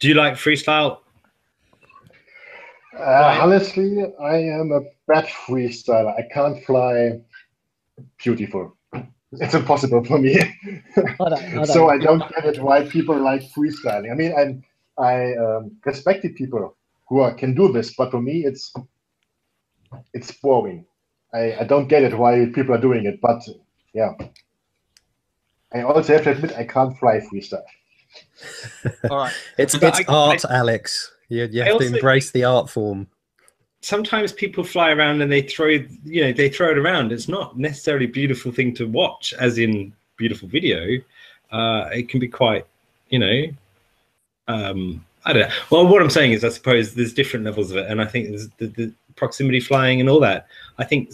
Do 0.00 0.08
you 0.08 0.14
like 0.14 0.34
freestyle? 0.34 0.98
Uh, 2.98 3.38
honestly, 3.42 4.04
I 4.20 4.36
am 4.36 4.72
a 4.72 4.80
bad 5.08 5.26
freestyler. 5.26 6.14
I 6.16 6.22
can't 6.32 6.64
fly 6.64 7.20
beautiful. 8.18 8.76
It's 9.40 9.54
impossible 9.54 10.04
for 10.04 10.18
me. 10.18 10.38
I 10.40 11.14
don't, 11.18 11.32
I 11.32 11.54
don't. 11.54 11.66
so 11.66 11.88
I 11.88 11.98
don't 11.98 12.22
get 12.34 12.44
it 12.44 12.62
why 12.62 12.86
people 12.86 13.18
like 13.18 13.42
freestyling. 13.52 14.12
I 14.12 14.14
mean, 14.14 14.32
I'm, 14.38 14.62
I 14.96 15.34
um, 15.34 15.72
respect 15.84 16.22
the 16.22 16.28
people 16.28 16.76
who 17.08 17.18
are, 17.18 17.34
can 17.34 17.54
do 17.54 17.72
this, 17.72 17.94
but 17.96 18.12
for 18.12 18.22
me, 18.22 18.44
it's 18.44 18.72
it's 20.12 20.30
boring. 20.32 20.86
I, 21.32 21.56
I 21.60 21.64
don't 21.64 21.88
get 21.88 22.04
it 22.04 22.16
why 22.16 22.46
people 22.54 22.74
are 22.74 22.80
doing 22.80 23.06
it, 23.06 23.20
but 23.20 23.42
yeah. 23.92 24.12
I 25.72 25.82
also 25.82 26.12
have 26.12 26.24
to 26.24 26.30
admit 26.30 26.52
I 26.56 26.64
can't 26.64 26.96
fly 26.98 27.18
freestyle. 27.18 27.64
All 29.10 29.18
right. 29.18 29.32
It's 29.58 29.76
But 29.76 29.98
it's 30.00 30.08
I- 30.08 30.12
art, 30.12 30.44
Alex. 30.44 31.12
You, 31.28 31.48
you 31.50 31.62
I 31.62 31.66
have 31.66 31.78
to 31.78 31.86
embrace 31.86 32.30
the 32.30 32.44
art 32.44 32.68
form. 32.68 33.06
Sometimes 33.80 34.32
people 34.32 34.64
fly 34.64 34.90
around 34.90 35.20
and 35.20 35.30
they 35.30 35.42
throw, 35.42 35.68
you 35.68 36.22
know, 36.22 36.32
they 36.32 36.48
throw 36.48 36.70
it 36.70 36.78
around. 36.78 37.12
It's 37.12 37.28
not 37.28 37.58
necessarily 37.58 38.06
a 38.06 38.08
beautiful 38.08 38.50
thing 38.52 38.74
to 38.76 38.86
watch, 38.86 39.34
as 39.38 39.58
in 39.58 39.92
beautiful 40.16 40.48
video. 40.48 40.98
Uh, 41.50 41.88
it 41.92 42.08
can 42.08 42.20
be 42.20 42.28
quite, 42.28 42.66
you 43.10 43.18
know, 43.18 43.44
um, 44.48 45.04
I 45.24 45.32
don't 45.32 45.48
know. 45.48 45.54
Well, 45.70 45.86
what 45.86 46.02
I'm 46.02 46.10
saying 46.10 46.32
is, 46.32 46.44
I 46.44 46.50
suppose 46.50 46.94
there's 46.94 47.14
different 47.14 47.44
levels 47.44 47.70
of 47.70 47.78
it, 47.78 47.90
and 47.90 48.00
I 48.00 48.04
think 48.06 48.28
there's 48.28 48.48
the, 48.58 48.66
the 48.66 48.92
proximity 49.16 49.60
flying 49.60 50.00
and 50.00 50.08
all 50.08 50.20
that. 50.20 50.46
I 50.78 50.84
think 50.84 51.12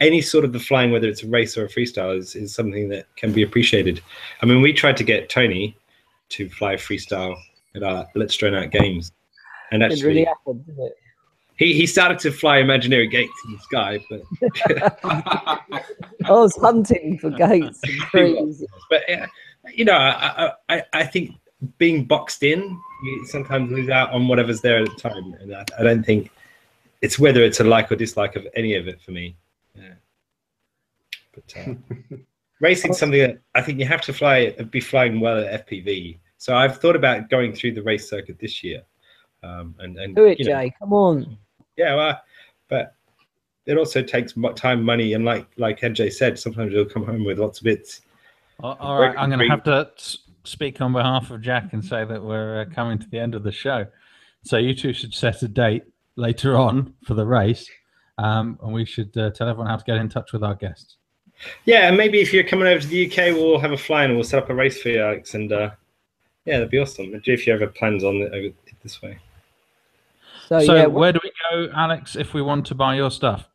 any 0.00 0.20
sort 0.20 0.44
of 0.44 0.52
the 0.52 0.60
flying, 0.60 0.92
whether 0.92 1.08
it's 1.08 1.22
a 1.22 1.28
race 1.28 1.56
or 1.56 1.64
a 1.64 1.68
freestyle, 1.68 2.16
is, 2.16 2.36
is 2.36 2.54
something 2.54 2.88
that 2.90 3.06
can 3.16 3.32
be 3.32 3.42
appreciated. 3.42 4.00
I 4.42 4.46
mean, 4.46 4.62
we 4.62 4.72
tried 4.72 4.96
to 4.98 5.04
get 5.04 5.28
Tony 5.28 5.76
to 6.30 6.48
fly 6.48 6.74
freestyle 6.74 7.36
at 7.74 7.82
our 7.82 8.06
Let's 8.14 8.36
Drone 8.36 8.54
Out 8.54 8.70
games, 8.70 9.12
and 9.72 9.82
It 9.82 9.92
actually, 9.92 10.06
really 10.06 10.24
happened, 10.24 10.66
did 10.66 10.78
it? 10.78 10.92
he, 11.56 11.74
he 11.74 11.86
started 11.86 12.18
to 12.20 12.30
fly 12.30 12.58
imaginary 12.58 13.08
gates 13.08 13.32
in 13.46 13.52
the 13.52 13.58
sky, 13.58 13.98
but 14.08 14.22
I 16.24 16.30
was 16.30 16.56
hunting 16.56 17.18
for 17.18 17.30
gates 17.30 17.80
and 18.14 18.54
but 18.90 19.02
yeah, 19.08 19.26
you 19.74 19.84
know, 19.84 19.96
I, 19.96 20.52
I 20.68 20.76
I 20.76 20.82
I 20.92 21.04
think 21.04 21.32
being 21.78 22.04
boxed 22.04 22.42
in, 22.44 22.78
you 23.02 23.26
sometimes 23.26 23.70
lose 23.72 23.88
out 23.88 24.10
on 24.12 24.28
whatever's 24.28 24.60
there 24.60 24.78
at 24.82 24.88
the 24.88 24.94
time, 24.94 25.34
and 25.40 25.54
I, 25.54 25.64
I 25.78 25.82
don't 25.82 26.04
think 26.04 26.30
it's 27.02 27.18
whether 27.18 27.42
it's 27.42 27.60
a 27.60 27.64
like 27.64 27.90
or 27.90 27.96
dislike 27.96 28.36
of 28.36 28.46
any 28.54 28.74
of 28.74 28.88
it 28.88 29.00
for 29.02 29.10
me. 29.10 29.36
Yeah. 29.74 29.94
But 31.34 31.54
uh, 31.56 31.74
racing's 32.60 32.98
something 32.98 33.20
that 33.20 33.38
I 33.54 33.62
think 33.62 33.78
you 33.78 33.86
have 33.86 34.02
to 34.02 34.12
fly, 34.12 34.50
be 34.70 34.80
flying 34.80 35.20
well 35.20 35.38
at 35.38 35.66
FPV. 35.66 36.18
So 36.38 36.56
I've 36.56 36.78
thought 36.78 36.96
about 36.96 37.30
going 37.30 37.52
through 37.52 37.72
the 37.72 37.82
race 37.82 38.08
circuit 38.08 38.38
this 38.38 38.62
year, 38.62 38.82
um, 39.42 39.74
and 39.78 39.98
and 39.98 40.14
Do 40.14 40.24
it, 40.26 40.38
you 40.38 40.46
know, 40.46 40.52
Jay. 40.52 40.74
Come 40.78 40.92
on. 40.92 41.36
yeah, 41.76 41.94
well, 41.94 42.20
but 42.68 42.94
it 43.66 43.76
also 43.76 44.02
takes 44.02 44.34
time, 44.56 44.82
money, 44.82 45.14
and 45.14 45.24
like 45.24 45.46
like 45.56 45.80
NJ 45.80 46.12
said, 46.12 46.38
sometimes 46.38 46.72
you'll 46.72 46.84
come 46.84 47.04
home 47.04 47.24
with 47.24 47.38
lots 47.38 47.58
of 47.58 47.64
bits. 47.64 48.02
All 48.60 48.76
all 48.80 49.00
right. 49.00 49.16
I'm 49.16 49.30
going 49.30 49.40
to 49.40 49.48
have 49.48 49.64
to 49.64 49.90
speak 50.44 50.80
on 50.80 50.92
behalf 50.92 51.30
of 51.30 51.42
Jack 51.42 51.72
and 51.72 51.84
say 51.84 52.04
that 52.04 52.22
we're 52.22 52.62
uh, 52.62 52.74
coming 52.74 52.98
to 52.98 53.08
the 53.08 53.18
end 53.18 53.34
of 53.34 53.42
the 53.42 53.52
show. 53.52 53.86
So 54.42 54.56
you 54.56 54.74
two 54.74 54.92
should 54.92 55.12
set 55.12 55.42
a 55.42 55.48
date 55.48 55.82
later 56.16 56.56
on 56.56 56.94
for 57.04 57.14
the 57.14 57.26
race, 57.26 57.68
um, 58.18 58.58
and 58.62 58.72
we 58.72 58.84
should 58.84 59.16
uh, 59.16 59.30
tell 59.30 59.48
everyone 59.48 59.68
how 59.68 59.76
to 59.76 59.84
get 59.84 59.96
in 59.96 60.08
touch 60.08 60.32
with 60.32 60.44
our 60.44 60.54
guests. 60.54 60.97
Yeah, 61.64 61.88
and 61.88 61.96
maybe 61.96 62.20
if 62.20 62.32
you're 62.32 62.44
coming 62.44 62.66
over 62.66 62.80
to 62.80 62.86
the 62.86 63.06
UK, 63.06 63.34
we'll 63.34 63.58
have 63.58 63.72
a 63.72 63.76
fly 63.76 64.04
and 64.04 64.14
we'll 64.14 64.24
set 64.24 64.42
up 64.42 64.50
a 64.50 64.54
race 64.54 64.80
for 64.80 64.88
you, 64.88 65.02
Alex. 65.02 65.34
And 65.34 65.52
uh, 65.52 65.70
yeah, 66.44 66.54
that'd 66.54 66.70
be 66.70 66.78
awesome. 66.78 67.14
And 67.14 67.22
if 67.26 67.46
you 67.46 67.54
ever 67.54 67.66
plans 67.66 68.04
on 68.04 68.16
it 68.16 68.54
this 68.82 69.02
way. 69.02 69.18
So, 70.48 70.60
so 70.60 70.74
yeah, 70.74 70.86
where 70.86 71.12
do 71.12 71.20
we 71.22 71.30
go, 71.50 71.70
Alex, 71.74 72.16
if 72.16 72.32
we 72.32 72.40
want 72.40 72.66
to 72.66 72.74
buy 72.74 72.96
your 72.96 73.10
stuff? 73.10 73.48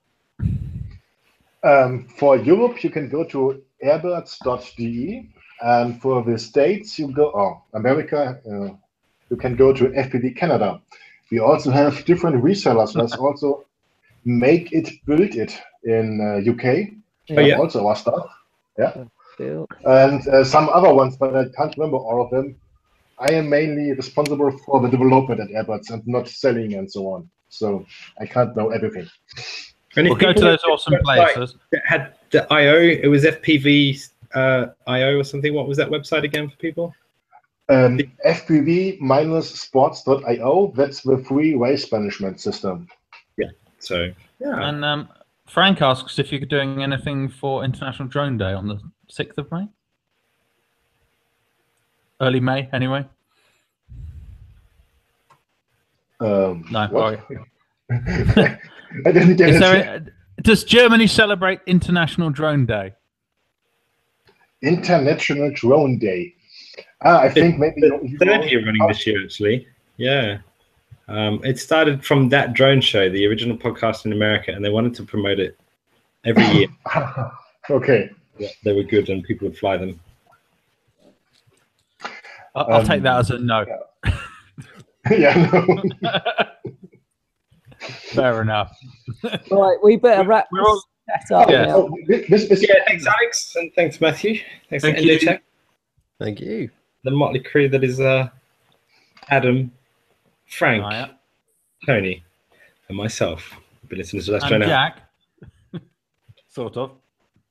Um, 1.64 2.08
for 2.18 2.38
Europe, 2.38 2.84
you 2.84 2.90
can 2.90 3.10
go 3.10 3.24
to 3.24 3.64
airbirds.de, 3.84 5.30
and 5.62 6.02
for 6.02 6.24
the 6.24 6.38
States, 6.38 7.00
you 7.00 7.12
go, 7.12 7.32
oh, 7.34 7.64
America, 7.74 8.40
uh, 8.46 8.76
you 9.30 9.38
can 9.38 9.56
go 9.56 9.74
to 9.74 9.86
FPV 9.86 10.36
Canada. 10.36 10.82
We 11.32 11.40
also 11.40 11.72
have 11.72 12.06
different 12.06 12.44
resellers. 12.44 12.96
Let's 12.96 13.16
also 13.26 13.66
make 14.26 14.72
it, 14.72 14.90
build 15.06 15.36
it 15.36 15.60
in 15.84 16.22
uh, 16.22 16.52
UK. 16.52 16.90
Oh, 17.32 17.39
yeah. 17.39 17.57
Also 17.57 17.88
our 17.88 17.95
stuff. 17.95 18.28
Yeah. 18.78 19.05
and 19.86 20.28
uh, 20.28 20.43
some 20.43 20.69
other 20.69 20.93
ones, 20.93 21.17
but 21.17 21.36
I 21.36 21.45
can't 21.55 21.76
remember 21.78 21.97
all 21.97 22.24
of 22.24 22.30
them. 22.32 22.55
I 23.19 23.32
am 23.34 23.49
mainly 23.49 23.91
responsible 23.93 24.51
for 24.65 24.82
the 24.82 24.89
development 24.89 25.39
at 25.39 25.49
Airbirds 25.49 25.91
and 25.91 26.05
not 26.07 26.28
selling 26.28 26.74
and 26.74 26.91
so 26.91 27.07
on. 27.07 27.30
So 27.49 27.86
I 28.19 28.26
can't 28.26 28.55
know 28.55 28.69
everything. 28.69 29.07
And 29.95 30.07
if 30.07 30.11
We'll 30.11 30.19
go 30.19 30.34
to 30.34 30.41
those 30.41 30.63
awesome 30.63 30.95
at 30.95 31.03
the 31.03 31.07
website 31.07 31.34
places. 31.34 31.55
that 31.71 31.84
had 31.86 32.15
the 32.32 32.51
IO, 32.51 32.80
it 32.80 33.07
was 33.07 33.24
FPV 33.24 34.09
uh, 34.34 34.65
IO 34.88 35.19
or 35.19 35.24
something. 35.24 35.53
What 35.53 35.67
was 35.67 35.78
that 35.78 35.89
website 35.89 36.24
again 36.24 36.49
for 36.49 36.55
people? 36.57 36.95
Um, 37.69 37.99
FPV-sports.io, 38.26 40.74
that's 40.76 41.01
the 41.01 41.17
free 41.19 41.55
race 41.55 41.89
management 41.91 42.41
system. 42.41 42.88
Yeah. 43.38 43.49
So 43.80 44.11
yeah, 44.39 44.67
And 44.69 44.84
um, 44.84 45.07
Frank 45.48 45.82
asks 45.82 46.20
if 46.20 46.32
you're 46.32 46.41
doing 46.41 46.82
anything 46.82 47.30
for 47.30 47.64
International 47.64 48.08
Drone 48.08 48.38
Day 48.38 48.54
on 48.54 48.68
the 48.68 48.80
6th 49.12 49.38
of 49.38 49.52
May. 49.52 49.68
Early 52.22 52.39
May, 52.39 52.70
anyway. 52.72 53.06
Um, 56.20 56.66
No, 56.72 56.88
sorry. 56.89 57.20
I 57.91 59.12
didn't 59.12 59.36
get 59.36 59.50
Is 59.50 59.56
it. 59.58 59.60
there 59.60 59.96
a- 59.96 60.41
does 60.41 60.64
Germany 60.64 61.08
celebrate 61.08 61.60
International 61.68 62.30
Drone 62.30 62.66
Day? 62.66 62.94
International 64.62 65.52
Drone 65.54 66.00
Day. 66.00 66.34
Ah, 67.04 67.20
I 67.20 67.30
think 67.30 67.60
maybe 67.60 67.82
the 67.82 67.88
you- 68.02 68.10
you 68.10 68.18
third 68.18 68.46
year 68.46 68.66
running 68.66 68.88
this 68.88 69.06
year 69.06 69.22
actually. 69.24 69.68
Yeah. 69.98 70.38
Um, 71.08 71.41
it 71.43 71.60
started 71.60 72.04
from 72.04 72.30
that 72.30 72.54
drone 72.54 72.80
show, 72.82 73.10
the 73.10 73.26
original 73.28 73.58
podcast 73.58 74.06
in 74.06 74.14
America, 74.14 74.51
and 74.51 74.64
they 74.64 74.70
wanted 74.70 74.93
to 74.95 75.04
promote 75.04 75.39
it 75.39 75.58
every 76.26 76.45
year. 76.45 76.68
okay. 77.70 78.10
Yeah, 78.38 78.47
they 78.64 78.74
were 78.74 78.84
good 78.84 79.10
and 79.10 79.24
people 79.24 79.47
would 79.47 79.58
fly 79.58 79.78
them. 79.78 79.99
I'll, 82.56 82.66
I'll 82.68 82.74
Um, 82.82 82.86
take 82.86 83.04
that 83.04 83.18
as 83.20 83.32
a 83.32 83.39
no. 83.39 83.66
yeah, 85.12 85.49
no. 86.01 86.14
Fair 88.14 88.41
enough. 88.41 88.78
Right, 89.51 89.78
we 89.84 89.97
better 89.97 90.28
wrap 90.28 90.47
We're 90.51 90.62
all- 90.62 90.82
this 91.20 91.32
up 91.32 91.49
Yeah. 91.49 91.66
now. 91.66 91.76
Oh, 91.76 91.97
this, 92.08 92.47
this, 92.47 92.62
Yeah, 92.68 92.76
thanks 92.88 93.06
Alex 93.06 93.54
and 93.58 93.72
thanks 93.76 93.99
Matthew. 93.99 94.39
Thanks 94.70 94.84
Thank 94.86 95.01
you. 95.01 95.20
Tech, 95.20 95.43
Thank 96.20 96.39
you. 96.39 96.70
the 97.04 97.12
motley 97.12 97.41
crew 97.41 97.68
that 97.70 97.84
is 97.84 97.99
uh, 97.99 98.30
Adam, 99.30 99.72
Frank. 100.58 101.12
Tony, 101.86 102.24
and 102.88 102.97
myself. 102.97 103.54
You've 103.82 103.89
been 103.89 103.97
listening 103.99 104.24
to 104.24 104.32
Let's 104.32 104.47
Try 104.47 104.58
Now. 104.58 104.68
Jack. 104.68 105.01
sort 106.49 106.78
of. 106.78 106.91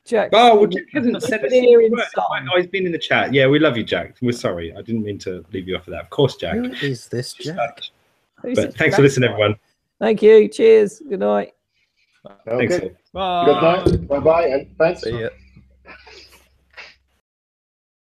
Jack. 0.05 0.31
Oh, 0.33 0.57
well, 0.57 0.67
Jack 0.67 0.85
hasn't 0.93 1.23
said 1.23 1.45
a 1.45 1.49
Here 1.51 1.63
single 1.63 1.85
in 1.87 1.93
word. 1.93 2.05
song. 2.15 2.49
Oh, 2.53 2.57
he's 2.57 2.67
been 2.67 2.87
in 2.87 2.93
the 2.93 2.99
chat. 2.99 3.33
Yeah, 3.33 3.47
we 3.47 3.59
love 3.59 3.77
you, 3.77 3.85
Jack. 3.85 4.17
We're 4.23 4.33
sorry. 4.33 4.73
I 4.77 4.83
didn't 4.83 5.03
mean 5.05 5.19
to 5.21 5.45
leave 5.53 5.69
you 5.69 5.77
off 5.77 5.87
of 5.87 5.93
that. 5.93 6.01
Of 6.03 6.11
course, 6.11 6.37
Jack. 6.37 6.55
Who 6.57 6.65
is 6.65 7.09
this 7.09 7.35
Jack? 7.35 7.81
Who's 8.43 8.57
But 8.57 8.65
it? 8.71 8.75
thanks 8.77 8.97
for 8.97 9.03
listening, 9.03 9.31
everyone. 9.31 9.57
Thank 10.01 10.23
you. 10.23 10.49
Cheers. 10.49 11.03
Good 11.09 11.21
night. 11.21 11.53
Thanks. 12.47 12.75
okay. 12.75 12.93
all. 13.15 13.45
Good 13.45 13.63
night. 13.63 14.09
Bye 14.09 14.19
bye, 14.19 14.47
and 14.47 14.77
thanks. 14.79 15.03
See 15.03 15.21
ya. 15.21 15.29